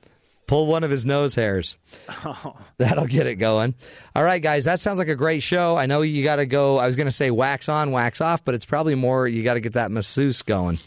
[0.47, 1.77] Pull one of his nose hairs.
[2.09, 2.55] Oh.
[2.77, 3.75] That'll get it going.
[4.15, 5.77] All right, guys, that sounds like a great show.
[5.77, 6.77] I know you got to go.
[6.79, 9.53] I was going to say wax on, wax off, but it's probably more you got
[9.53, 10.79] to get that masseuse going.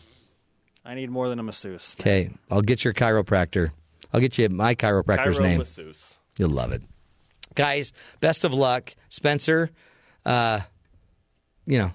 [0.84, 1.96] I need more than a masseuse.
[2.00, 3.70] Okay, I'll get your chiropractor.
[4.12, 5.58] I'll get you my chiropractor's Chiro name.
[5.58, 6.18] masseuse.
[6.38, 6.82] You'll love it.
[7.54, 8.94] Guys, best of luck.
[9.08, 9.70] Spencer,
[10.26, 10.60] uh,
[11.66, 11.92] you know,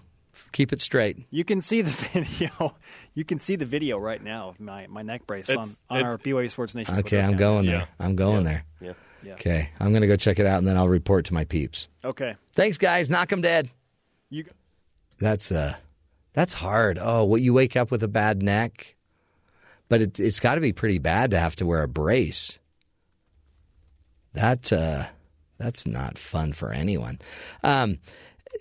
[0.51, 1.17] keep it straight.
[1.29, 2.75] You can see the video.
[3.13, 6.01] You can see the video right now of my, my neck brace on, It's- on
[6.03, 6.97] our it's- BYU Sports Nation.
[6.99, 7.37] Okay, I'm account.
[7.39, 7.71] going Yeah.
[7.71, 7.87] there.
[7.99, 8.51] I'm going Yeah.
[8.51, 8.63] there.
[8.81, 8.93] Yeah.
[9.21, 9.33] Yeah.
[9.33, 11.89] Okay, I'm going to go check it out and then I'll report to my peeps.
[12.05, 12.35] Okay.
[12.53, 13.09] Thanks, guys.
[13.09, 13.69] Knock Knock 'em dead.
[14.29, 14.45] You
[15.19, 15.75] That's uh,
[16.33, 16.99] that's hard.
[17.01, 18.95] Oh, you wake up with a bad neck,
[19.87, 22.59] but it, it's got to be pretty bad to have to wear a brace.
[24.33, 25.05] That uh,
[25.57, 27.19] that's not fun for anyone.
[27.63, 27.99] Um,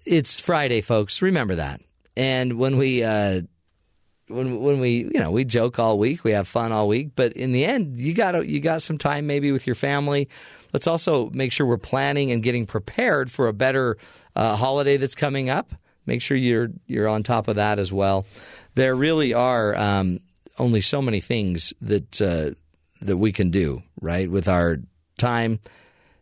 [0.05, 1.23] it's Friday, folks.
[1.23, 1.81] Remember that.
[2.17, 3.43] And when we uh,
[4.29, 7.33] when when we you know we joke all week, we have fun all week, but
[7.35, 10.29] in the end, you got you got some time maybe with your family.
[10.73, 13.97] Let's also make sure we're planning and getting prepared for a better
[14.37, 15.73] uh, holiday that's coming up.
[16.09, 18.25] Make sure you're you're on top of that as well.
[18.75, 20.21] There really are um,
[20.59, 22.55] only so many things that uh,
[23.03, 24.79] that we can do right with our
[25.19, 25.61] time.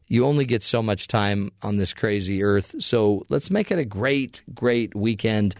[0.09, 3.85] You only get so much time on this crazy earth, so let's make it a
[3.85, 5.55] great, great weekend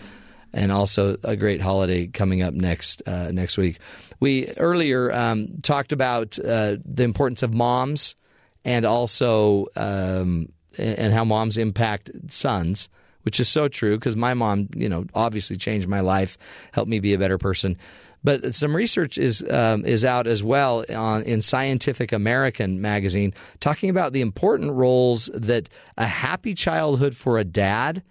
[0.53, 3.79] and also a great holiday coming up next uh, next week.
[4.19, 8.17] We earlier um, talked about uh, the importance of moms
[8.65, 10.49] and also um,
[10.79, 12.89] and how moms impact sons,
[13.27, 16.39] which is so true because my mom, you know, obviously changed my life,
[16.73, 17.77] helped me be a better person.
[18.25, 23.91] But some research is um, is out as well on in Scientific American magazine talking
[23.91, 28.03] about the important roles that a happy childhood for a dad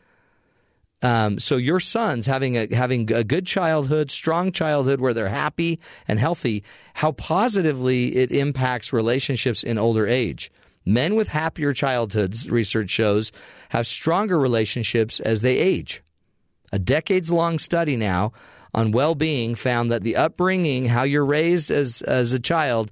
[1.01, 5.79] um, so your sons having a having a good childhood, strong childhood where they're happy
[6.07, 6.63] and healthy,
[6.95, 10.51] how positively it impacts relationships in older age.
[10.85, 13.31] Men with happier childhoods, research shows,
[13.69, 16.03] have stronger relationships as they age.
[16.71, 18.33] A decades long study now
[18.73, 22.91] on well being found that the upbringing, how you're raised as, as a child,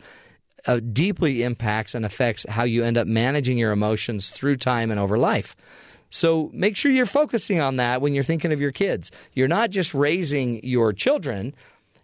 [0.66, 5.00] uh, deeply impacts and affects how you end up managing your emotions through time and
[5.00, 5.56] over life.
[6.10, 9.12] So make sure you're focusing on that when you're thinking of your kids.
[9.34, 11.56] You're not just raising your children,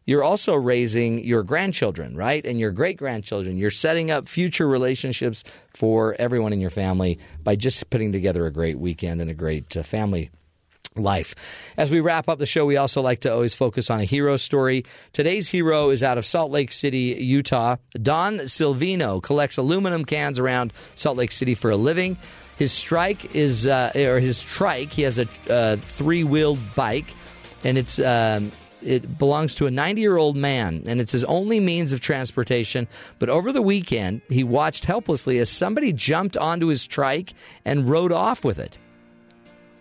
[0.09, 2.43] you're also raising your grandchildren, right?
[2.43, 3.59] And your great grandchildren.
[3.59, 5.43] You're setting up future relationships
[5.75, 9.77] for everyone in your family by just putting together a great weekend and a great
[9.77, 10.31] uh, family
[10.95, 11.35] life.
[11.77, 14.35] As we wrap up the show, we also like to always focus on a hero
[14.37, 14.83] story.
[15.13, 17.75] Today's hero is out of Salt Lake City, Utah.
[18.01, 22.17] Don Silvino collects aluminum cans around Salt Lake City for a living.
[22.57, 27.13] His strike is, uh, or his trike, he has a uh, three wheeled bike,
[27.63, 27.99] and it's.
[27.99, 28.51] Um,
[28.83, 32.87] it belongs to a 90 year old man, and it's his only means of transportation.
[33.17, 37.33] But over the weekend, he watched helplessly as somebody jumped onto his trike
[37.65, 38.77] and rode off with it.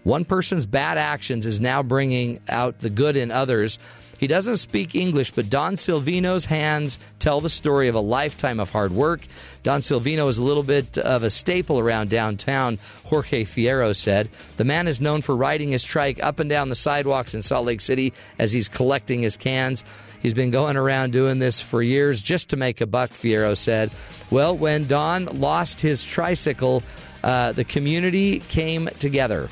[0.05, 3.79] One person's bad actions is now bringing out the good in others.
[4.19, 8.71] He doesn't speak English, but Don Silvino's hands tell the story of a lifetime of
[8.71, 9.21] hard work.
[9.63, 14.29] Don Silvino is a little bit of a staple around downtown, Jorge Fierro said.
[14.57, 17.67] The man is known for riding his trike up and down the sidewalks in Salt
[17.67, 19.85] Lake City as he's collecting his cans.
[20.21, 23.91] He's been going around doing this for years just to make a buck, Fierro said.
[24.31, 26.83] Well, when Don lost his tricycle,
[27.23, 29.49] uh, the community came together.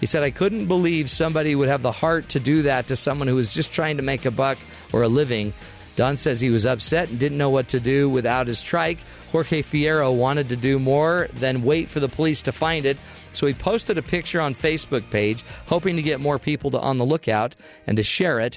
[0.00, 3.28] He said, I couldn't believe somebody would have the heart to do that to someone
[3.28, 4.58] who was just trying to make a buck
[4.92, 5.52] or a living.
[5.96, 8.98] Don says he was upset and didn't know what to do without his trike.
[9.32, 12.96] Jorge Fierro wanted to do more than wait for the police to find it,
[13.32, 16.96] so he posted a picture on Facebook page, hoping to get more people to on
[16.96, 17.54] the lookout
[17.86, 18.56] and to share it.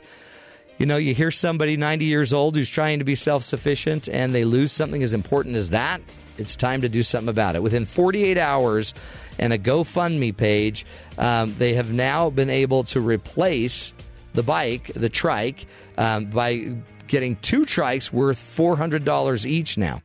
[0.77, 4.33] You know, you hear somebody 90 years old who's trying to be self sufficient and
[4.33, 6.01] they lose something as important as that.
[6.37, 7.61] It's time to do something about it.
[7.61, 8.93] Within 48 hours
[9.39, 10.85] and a GoFundMe page,
[11.17, 13.93] um, they have now been able to replace
[14.33, 15.65] the bike, the trike,
[15.97, 16.75] um, by
[17.07, 20.01] getting two trikes worth $400 each now.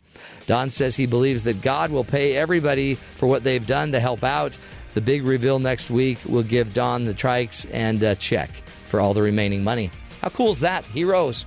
[0.46, 4.24] Don says he believes that God will pay everybody for what they've done to help
[4.24, 4.56] out.
[4.94, 8.50] The big reveal next week will give Don the trikes and a check
[8.86, 9.90] for all the remaining money.
[10.22, 10.84] How cool is that?
[10.86, 11.46] Heroes.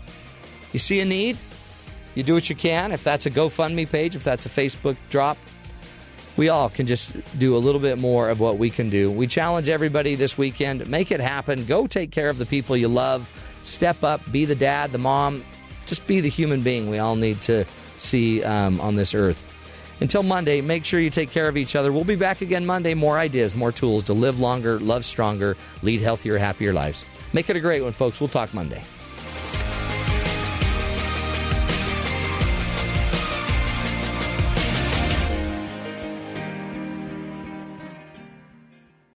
[0.72, 1.38] You see a need?
[2.16, 2.92] You do what you can.
[2.92, 5.38] If that's a GoFundMe page, if that's a Facebook drop,
[6.42, 9.12] we all can just do a little bit more of what we can do.
[9.12, 11.66] We challenge everybody this weekend make it happen.
[11.66, 13.30] Go take care of the people you love.
[13.62, 15.46] Step up, be the dad, the mom
[15.86, 17.64] just be the human being we all need to
[18.00, 19.46] see um, on this earth.
[20.02, 21.92] Until Monday, make sure you take care of each other.
[21.92, 22.96] We'll be back again Monday.
[22.96, 27.06] More ideas, more tools to live longer, love stronger, lead healthier, happier lives.
[27.34, 28.20] Make it a great one, folks.
[28.20, 28.82] We'll talk Monday.